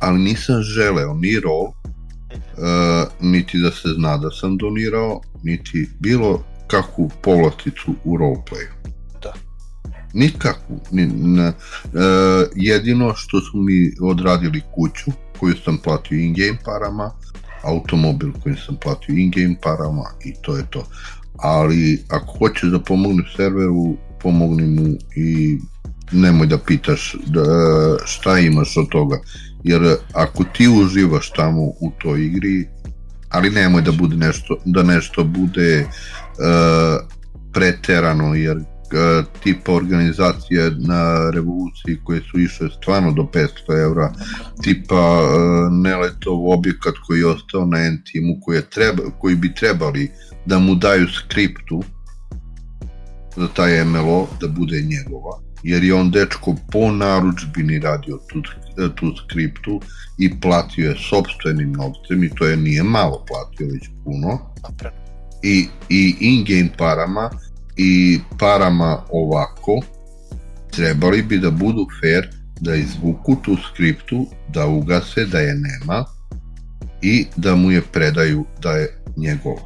ali 0.00 0.18
nisam 0.18 0.62
želeo 0.62 1.14
ni 1.14 1.40
roll, 1.40 1.66
e, 1.66 1.79
niti 3.20 3.58
da 3.58 3.70
se 3.70 3.88
zna 3.96 4.16
da 4.16 4.30
sam 4.30 4.56
donirao, 4.56 5.20
niti 5.42 5.88
bilo 5.98 6.44
kakvu 6.66 7.10
povlasticu 7.22 7.94
u 8.04 8.16
roleplayu. 8.16 8.72
Da. 9.22 9.32
Nikakvu. 10.14 10.80
Ni, 10.90 11.06
na, 11.06 11.46
e, 11.46 11.52
jedino 12.54 13.14
što 13.14 13.40
smo 13.40 13.62
mi 13.62 13.92
odradili 14.00 14.62
kuću, 14.74 15.10
koju 15.38 15.54
sam 15.64 15.78
platio 15.78 16.18
in-game 16.18 16.58
parama, 16.64 17.10
automobil 17.62 18.32
koji 18.42 18.56
sam 18.66 18.76
platio 18.76 19.14
in-game 19.14 19.56
parama 19.62 20.04
i 20.24 20.34
to 20.42 20.56
je 20.56 20.64
to. 20.70 20.86
Ali 21.36 22.02
ako 22.08 22.38
hoćeš 22.38 22.70
da 22.70 22.78
pomogne 22.78 23.24
serveru, 23.36 23.96
pomogni 24.22 24.66
mu 24.66 24.86
i 25.16 25.58
nemoj 26.12 26.46
da 26.46 26.58
pitaš 26.58 27.16
da, 27.26 27.42
šta 28.04 28.38
imaš 28.38 28.76
od 28.76 28.88
toga. 28.88 29.20
Jer 29.64 29.96
ako 30.12 30.44
ti 30.44 30.68
uživaš 30.68 31.30
tamo 31.30 31.62
u 31.62 31.92
toj 31.98 32.26
igri, 32.26 32.68
ali 33.28 33.50
nemoj 33.50 33.82
da 33.82 33.92
bude 33.92 34.16
nešto, 34.16 34.56
da 34.64 34.82
nešto 34.82 35.24
bude 35.24 35.84
uh, 35.84 37.06
preterano, 37.52 38.34
jer 38.34 38.56
uh, 38.56 38.64
tipa 39.42 39.72
organizacije 39.72 40.70
na 40.70 41.30
revoluciji 41.30 41.98
koje 42.04 42.20
su 42.30 42.40
išle 42.40 42.68
stvarno 42.80 43.12
do 43.12 43.22
500 43.22 43.82
evra, 43.84 44.12
tipa 44.62 45.20
uh, 45.22 45.72
Neletov 45.72 46.52
objekat 46.52 46.94
koji 47.06 47.18
je 47.18 47.26
ostao 47.26 47.66
na 47.66 47.78
N-timu, 47.78 48.40
koji, 48.40 48.62
treba, 48.70 49.02
koji 49.18 49.36
bi 49.36 49.54
trebali 49.54 50.10
da 50.46 50.58
mu 50.58 50.74
daju 50.74 51.08
skriptu 51.08 51.82
za 53.36 53.48
taj 53.48 53.84
MLO 53.84 54.28
da 54.40 54.48
bude 54.48 54.82
njegova 54.82 55.49
jer 55.62 55.84
je 55.84 55.94
on 55.94 56.10
dečko 56.10 56.54
po 56.72 56.92
naručbini 56.92 57.78
radio 57.78 58.18
tu, 58.28 58.42
tu 58.94 59.16
skriptu 59.16 59.80
i 60.18 60.40
platio 60.40 60.88
je 60.88 60.96
sobstvenim 61.10 61.72
novcem 61.72 62.24
i 62.24 62.30
to 62.34 62.46
je 62.46 62.56
nije 62.56 62.82
malo 62.82 63.24
platio 63.28 63.66
već 63.72 63.88
puno. 64.04 64.38
I, 65.42 65.68
i 65.88 66.16
in-game 66.20 66.70
parama 66.78 67.30
i 67.76 68.20
parama 68.38 69.04
ovako 69.10 69.80
trebali 70.70 71.22
bi 71.22 71.38
da 71.38 71.50
budu 71.50 71.86
fair 72.00 72.28
da 72.60 72.74
izvuku 72.74 73.36
tu 73.42 73.56
skriptu, 73.72 74.26
da 74.48 74.66
ugase 74.66 75.24
da 75.24 75.38
je 75.38 75.54
nema 75.54 76.04
i 77.02 77.26
da 77.36 77.54
mu 77.54 77.70
je 77.70 77.82
predaju 77.82 78.44
da 78.62 78.72
je 78.72 79.02
njegova. 79.16 79.62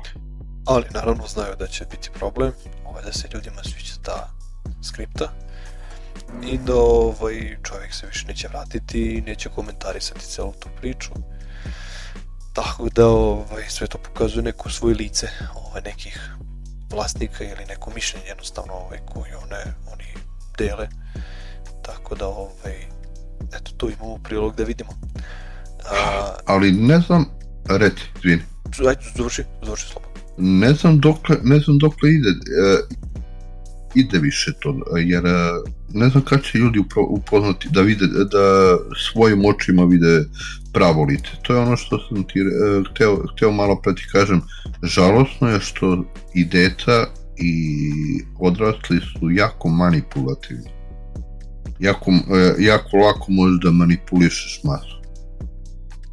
Ali 0.66 0.84
naravno 0.94 1.26
znaju 1.26 1.54
da 1.58 1.66
će 1.66 1.84
biti 1.90 2.10
problem, 2.18 2.52
ovaj, 2.84 3.04
da 3.04 3.12
se 3.12 3.28
ljudima 3.34 3.62
sviđa 3.62 3.94
ta 4.02 4.30
skripta 4.82 5.43
i 6.52 6.58
da 6.58 6.74
ovaj, 6.74 7.56
čovjek 7.62 7.94
se 7.94 8.06
više 8.06 8.26
neće 8.26 8.48
vratiti 8.48 9.00
i 9.00 9.20
neće 9.20 9.48
komentarisati 9.48 10.26
celu 10.26 10.52
tu 10.52 10.68
priču. 10.80 11.10
Tako 12.52 12.88
da 12.88 13.06
ovaj, 13.06 13.64
sve 13.68 13.86
to 13.86 13.98
pokazuje 13.98 14.42
neko 14.42 14.70
svoje 14.70 14.94
lice 14.94 15.28
ovaj, 15.54 15.82
nekih 15.84 16.30
vlasnika 16.90 17.44
ili 17.44 17.64
neko 17.68 17.90
mišljenje 17.94 18.26
jednostavno 18.26 18.72
ovaj, 18.72 18.98
koje 19.12 19.36
one, 19.36 19.74
oni 19.92 20.04
dele. 20.58 20.88
Tako 21.82 22.14
da 22.14 22.26
ovaj, 22.26 22.76
eto 23.52 23.72
tu 23.76 23.90
imamo 23.90 24.18
prilog 24.18 24.56
da 24.56 24.64
vidimo. 24.64 24.90
A, 25.90 26.34
Ali 26.46 26.72
ne 26.72 27.00
znam, 27.00 27.26
reci, 27.68 28.02
izvini. 28.16 28.42
Ajde, 28.88 29.02
završi, 29.16 29.44
završi 29.62 29.86
slobodno. 29.88 30.14
Ne 30.38 30.74
znam 30.74 31.00
dokle, 31.00 31.36
ne 31.42 31.58
znam 31.58 31.78
dokle 31.78 32.10
ide, 32.10 32.28
e, 32.28 32.34
ide 33.94 34.18
više 34.18 34.52
to, 34.60 34.74
jer 34.96 35.26
e, 35.26 35.50
ne 35.92 36.08
znam 36.08 36.22
kada 36.24 36.42
će 36.42 36.58
ljudi 36.58 36.84
upoznati 37.08 37.68
da 37.70 37.80
vide, 37.80 38.06
da 38.06 38.76
svojim 39.12 39.44
očima 39.44 39.84
vide 39.84 40.24
pravo 40.72 41.04
lice. 41.04 41.30
To 41.42 41.54
je 41.54 41.60
ono 41.60 41.76
što 41.76 41.98
sam 42.08 42.24
ti 42.24 42.38
e, 42.40 42.44
hteo, 42.90 43.26
hteo 43.36 43.50
malo 43.50 43.80
pre 43.82 43.94
ti 43.94 44.02
kažem. 44.12 44.40
Žalosno 44.82 45.48
je 45.48 45.60
što 45.60 46.04
i 46.34 46.44
deca 46.44 47.06
i 47.36 47.54
odrasli 48.38 49.00
su 49.00 49.30
jako 49.30 49.68
manipulativni. 49.68 50.70
Jako, 51.78 52.10
e, 52.10 52.54
jako 52.58 52.96
lako 52.96 53.26
možeš 53.28 53.60
da 53.62 53.70
manipulišeš 53.70 54.60
masu 54.64 54.93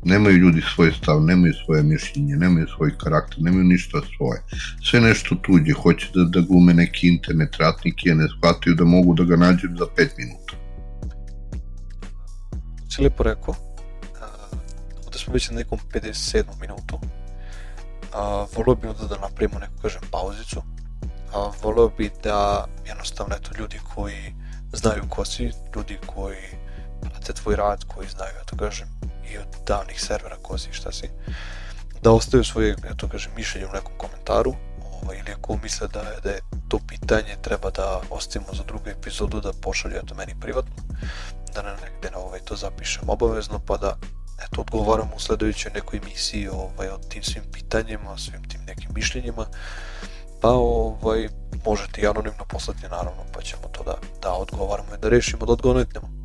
nemaju 0.03 0.37
ljudi 0.37 0.61
svoj 0.75 0.91
stav, 0.91 1.21
nemaju 1.21 1.53
svoje 1.65 1.83
mišljenje, 1.83 2.35
nemaju 2.35 2.67
svoj 2.75 2.97
karakter, 2.97 3.37
nemaju 3.41 3.63
ništa 3.63 4.01
svoje. 4.17 4.41
Sve 4.83 5.01
nešto 5.01 5.35
tuđe, 5.35 5.73
hoće 5.73 6.07
da, 6.15 6.23
da 6.23 6.47
glume 6.47 6.73
neki 6.73 7.07
internet 7.07 7.57
ratnik 7.57 8.05
i 8.05 8.13
ne 8.13 8.27
shvataju 8.37 8.75
da 8.75 8.83
mogu 8.83 9.13
da 9.13 9.23
ga 9.23 9.35
nađu 9.35 9.67
za 9.79 9.85
5 9.97 10.09
minuta. 10.17 10.53
Si 12.89 13.01
lepo 13.01 13.23
rekao, 13.23 13.55
ovde 15.05 15.17
smo 15.17 15.33
već 15.33 15.49
na 15.49 15.55
nekom 15.55 15.79
57. 15.93 16.43
minutu, 16.61 16.99
a, 18.13 18.45
volio 18.55 18.75
bih 18.75 18.91
da, 19.01 19.07
da 19.07 19.21
napravimo 19.21 19.59
neku, 19.59 19.73
kažem, 19.81 20.01
pauzicu, 20.11 20.61
a, 21.33 21.51
volio 21.63 21.89
bih 21.97 22.11
da 22.23 22.65
jednostavno, 22.87 23.35
eto, 23.35 23.51
ljudi 23.59 23.79
koji 23.95 24.33
znaju 24.73 25.03
ko 25.09 25.25
si, 25.25 25.51
ljudi 25.75 25.97
koji 26.05 26.37
prate 27.01 27.33
tvoj 27.33 27.55
rad, 27.55 27.83
koji 27.87 28.07
znaju, 28.09 28.33
eto, 28.43 28.55
kažem, 28.55 28.87
i 29.33 29.37
od 29.37 29.47
davnih 29.67 30.01
servera 30.01 30.35
ko 30.41 30.57
si 30.57 30.73
šta 30.73 30.91
si, 30.91 31.09
da 32.01 32.11
ostaju 32.11 32.43
svoje, 32.43 32.75
eto 32.93 33.07
kažem, 33.07 33.31
mišljenje 33.35 33.67
u 33.67 33.73
nekom 33.73 33.93
komentaru, 33.97 34.53
ovaj, 35.03 35.17
ili 35.17 35.31
ako 35.31 35.57
misle 35.63 35.87
da 35.87 35.99
je, 35.99 36.21
da 36.23 36.29
je 36.29 36.41
to 36.67 36.79
pitanje 36.87 37.37
treba 37.41 37.69
da 37.69 38.01
ostavimo 38.09 38.53
za 38.53 38.63
drugu 38.63 38.89
epizodu, 38.89 39.41
da 39.41 39.53
pošalju 39.53 39.95
eto 39.95 40.15
meni 40.15 40.35
privatno, 40.41 40.75
da 41.55 41.61
ne 41.61 41.71
negde 41.71 42.11
na 42.11 42.17
ovaj, 42.17 42.39
to 42.39 42.55
zapišem 42.55 43.09
obavezno, 43.09 43.59
pa 43.59 43.77
da 43.77 43.97
eto, 44.45 44.61
odgovaram 44.61 45.09
u 45.15 45.19
sledećoj 45.19 45.71
nekoj 45.75 45.99
emisiji 46.03 46.47
ovaj, 46.47 46.89
o 46.89 46.97
tim 46.97 47.23
svim 47.23 47.43
pitanjima, 47.51 48.17
svim 48.17 48.49
tim 48.49 48.61
nekim 48.67 48.89
mišljenjima, 48.95 49.45
pa 50.41 50.49
ovaj, 50.49 51.29
možete 51.65 52.01
i 52.01 52.07
anonimno 52.07 52.45
poslati 52.49 52.87
naravno, 52.89 53.23
pa 53.33 53.41
ćemo 53.41 53.67
to 53.71 53.83
da, 53.83 53.95
da 54.21 54.33
odgovaramo 54.33 54.95
i 54.95 54.97
da 55.01 55.09
rešimo, 55.09 55.45
da 55.45 55.53
odgonetnemo. 55.53 56.20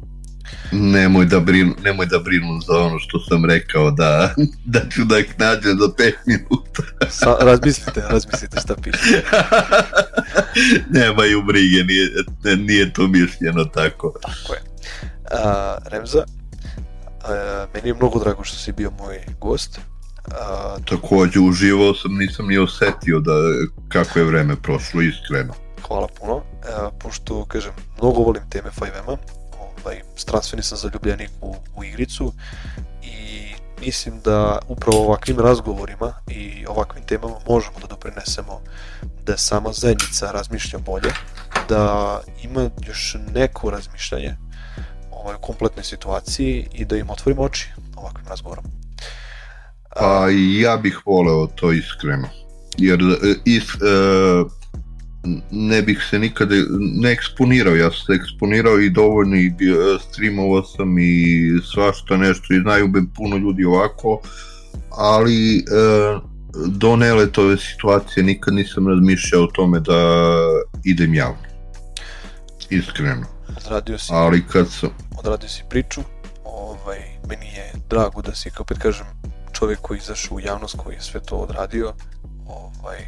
Nemoj 0.72 1.26
da, 1.26 1.40
brinu, 1.40 1.74
nemoj 1.84 2.06
da 2.06 2.18
brinu 2.18 2.60
za 2.66 2.78
ono 2.78 2.98
što 2.98 3.20
sam 3.20 3.44
rekao 3.44 3.90
da, 3.90 4.34
da 4.74 4.80
ću 4.90 5.04
da 5.04 5.18
ih 5.18 5.34
nađem 5.38 5.78
za 5.78 5.86
5 5.86 6.12
minuta. 6.26 6.82
Sa, 7.18 7.36
razmislite, 7.40 8.02
razmislite 8.10 8.60
šta 8.60 8.74
piše. 8.82 9.22
Nemaju 11.00 11.42
brige, 11.42 11.84
nije, 11.84 12.08
nije 12.56 12.92
to 12.92 13.06
mišljeno 13.06 13.64
tako. 13.64 14.14
Tako 14.22 14.54
je. 14.54 14.60
A, 15.30 15.76
Remza, 15.86 16.24
a, 17.24 17.66
meni 17.74 17.88
je 17.88 17.94
mnogo 17.94 18.18
drago 18.18 18.44
što 18.44 18.56
si 18.56 18.72
bio 18.72 18.90
moj 18.98 19.18
gost. 19.40 19.80
A, 20.32 20.76
Takođe, 20.90 21.40
uživao 21.40 21.94
sam, 21.94 22.14
nisam 22.14 22.46
ni 22.46 22.58
osetio 22.58 23.20
da 23.20 23.32
kako 23.88 24.18
je 24.18 24.24
vreme 24.24 24.56
prošlo, 24.56 25.02
iskreno. 25.02 25.54
Hvala 25.86 26.08
puno. 26.20 26.42
A, 26.76 26.90
pošto, 26.98 27.44
kažem, 27.44 27.72
mnogo 27.98 28.20
volim 28.20 28.42
teme 28.50 28.70
5M-a, 28.70 29.16
ovaj, 29.86 30.02
strastveni 30.16 30.62
sam 30.62 30.78
zaljubljenik 30.78 31.30
u, 31.40 31.56
u 31.76 31.84
igricu 31.84 32.32
i 33.02 33.54
mislim 33.80 34.20
da 34.24 34.58
upravo 34.68 35.04
ovakvim 35.04 35.38
razgovorima 35.38 36.12
i 36.28 36.66
ovakvim 36.66 37.04
temama 37.04 37.34
možemo 37.48 37.78
da 37.80 37.86
doprinesemo 37.86 38.60
da 39.24 39.36
sama 39.36 39.72
zajednica 39.72 40.30
razmišlja 40.30 40.78
bolje, 40.78 41.10
da 41.68 42.20
ima 42.42 42.70
još 42.86 43.16
neko 43.34 43.70
razmišljanje 43.70 44.36
ovaj, 45.10 45.34
o 45.34 45.38
kompletnoj 45.38 45.84
situaciji 45.84 46.68
i 46.72 46.84
da 46.84 46.96
im 46.96 47.10
otvorimo 47.10 47.42
oči 47.42 47.68
ovakvim 47.96 48.26
razgovorom. 48.28 48.64
Pa 49.96 50.28
ja 50.60 50.76
bih 50.76 51.00
voleo 51.06 51.46
to 51.46 51.72
iskreno. 51.72 52.28
Jer 52.78 53.00
is, 53.44 53.74
uh, 53.74 54.52
ne 55.50 55.82
bih 55.82 56.06
se 56.10 56.18
nikada 56.18 56.54
ne 56.78 57.12
eksponirao, 57.12 57.76
ja 57.76 57.90
sam 57.90 58.06
se 58.06 58.12
eksponirao 58.12 58.80
i 58.80 58.90
dovoljno 58.90 59.36
i 59.36 59.52
streamovao 60.00 60.62
sam 60.62 60.98
i 60.98 61.50
svašta 61.74 62.16
nešto 62.16 62.54
i 62.54 62.60
znaju 62.60 62.88
me 62.88 63.02
puno 63.16 63.36
ljudi 63.36 63.64
ovako, 63.64 64.20
ali 64.90 65.58
e, 65.58 65.62
do 66.66 66.96
neletove 66.96 67.56
situacije 67.56 68.24
nikad 68.24 68.54
nisam 68.54 68.88
razmišljao 68.88 69.42
o 69.42 69.52
tome 69.54 69.80
da 69.80 70.30
idem 70.84 71.14
javno. 71.14 71.46
Iskreno. 72.70 73.26
Odradio 73.56 73.98
si, 73.98 74.08
ali 74.12 74.44
kad 74.46 74.70
sam... 74.70 74.90
Odradio 75.18 75.48
si 75.48 75.62
priču, 75.70 76.00
ovaj, 76.44 76.98
meni 77.28 77.46
je 77.46 77.72
drago 77.90 78.22
da 78.22 78.34
si, 78.34 78.50
kao 78.50 78.62
opet 78.62 78.78
kažem, 78.78 79.06
čovjek 79.52 79.78
koji 79.80 79.98
izašao 79.98 80.36
u 80.36 80.40
javnost, 80.40 80.76
koji 80.76 80.94
je 80.94 81.00
sve 81.00 81.20
to 81.20 81.36
odradio, 81.36 81.92
ovaj, 82.46 82.98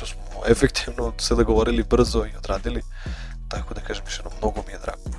to 0.00 0.06
smo 0.06 0.22
efektivno 0.48 1.12
se 1.18 1.34
dogovorili 1.34 1.82
brzo 1.82 2.26
i 2.26 2.36
odradili, 2.36 2.82
tako 3.48 3.74
da 3.74 3.80
kažem 3.80 4.04
još 4.06 4.18
jedno, 4.18 4.30
mnogo 4.38 4.62
mi 4.66 4.72
je 4.72 4.78
drago. 4.78 5.18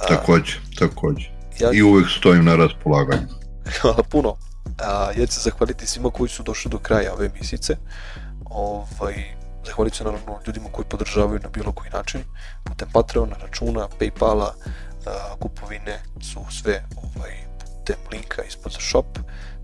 A, 0.00 0.06
takođe, 0.06 0.56
takođe. 0.78 1.30
Ja, 1.60 1.70
I 1.72 1.82
uvek 1.82 2.06
stojim 2.18 2.44
na 2.44 2.56
raspolaganju. 2.56 3.28
Hvala 3.80 4.02
puno. 4.02 4.36
A, 4.78 5.10
ja 5.16 5.26
ću 5.26 5.32
se 5.32 5.40
zahvaliti 5.40 5.86
svima 5.86 6.10
koji 6.10 6.28
su 6.28 6.42
došli 6.42 6.70
do 6.70 6.78
kraja 6.78 7.12
ove 7.12 7.30
misice. 7.40 7.76
Ovaj, 8.44 9.14
zahvalit 9.66 9.94
se 9.94 10.04
naravno 10.04 10.40
ljudima 10.46 10.68
koji 10.72 10.86
podržavaju 10.88 11.40
na 11.42 11.48
bilo 11.48 11.72
koji 11.72 11.90
način, 11.90 12.20
putem 12.64 12.88
Patreona, 12.92 13.36
računa, 13.36 13.88
Paypala, 14.00 14.50
a, 15.06 15.34
kupovine 15.40 16.02
su 16.20 16.40
sve 16.50 16.84
ovaj, 16.96 17.32
putem 17.58 17.96
linka 18.12 18.42
ispod 18.42 18.72
za 18.72 18.78
shop 18.80 19.18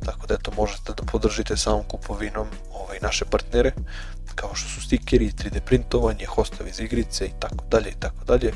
tako 0.05 0.27
da 0.27 0.35
eto 0.35 0.51
možete 0.57 0.93
da 0.97 1.03
podržite 1.03 1.57
samom 1.57 1.83
kupovinom 1.89 2.47
ovaj, 2.73 2.99
naše 3.03 3.25
partnere 3.25 3.73
kao 4.35 4.55
što 4.55 4.69
su 4.69 4.81
stikeri, 4.81 5.33
3D 5.33 5.61
printovanje, 5.61 6.27
hostovi 6.27 6.71
iz 6.71 6.81
igrice 6.81 7.27
i 7.27 7.33
tako 7.39 7.65
dalje 7.71 7.91
i 7.91 8.01
tako 8.01 8.25
dalje. 8.25 8.53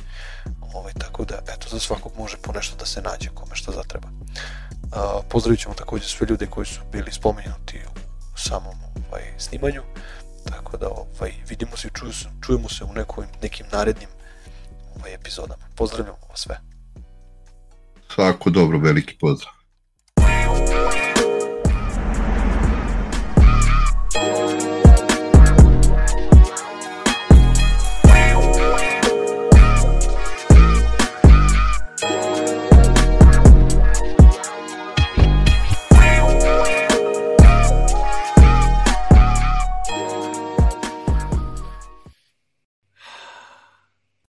Ovaj, 0.75 0.93
tako 0.93 1.25
da, 1.25 1.39
eto, 1.55 1.69
za 1.71 1.79
svakog 1.79 2.13
može 2.19 2.37
po 2.37 2.53
nešto 2.53 2.77
da 2.77 2.87
se 2.87 3.03
nađe 3.03 3.29
kome 3.35 3.55
što 3.55 3.73
zatreba. 3.73 4.09
Uh, 4.09 5.25
pozdravit 5.29 5.61
ćemo 5.61 5.75
također 5.75 6.09
sve 6.09 6.27
ljude 6.31 6.47
koji 6.47 6.67
su 6.67 6.81
bili 6.93 7.13
spomenuti 7.13 7.81
u 8.35 8.39
samom 8.39 8.77
ovaj, 9.09 9.23
snimanju, 9.39 9.83
tako 10.45 10.77
da 10.77 10.89
ovaj, 10.89 11.33
vidimo 11.49 11.77
se 11.77 11.89
i 11.89 11.91
čujemo 12.47 12.69
se 12.69 12.85
u 12.85 12.93
nekoj, 12.93 13.27
nekim 13.43 13.67
narednim 13.73 14.09
ovaj, 14.97 15.15
epizodama. 15.15 15.65
Pozdravljamo 15.77 16.19
vas 16.31 16.41
sve. 16.41 16.61
Svako 18.15 18.51
dobro, 18.51 18.79
veliki 18.79 19.19
pozdrav. 19.19 19.58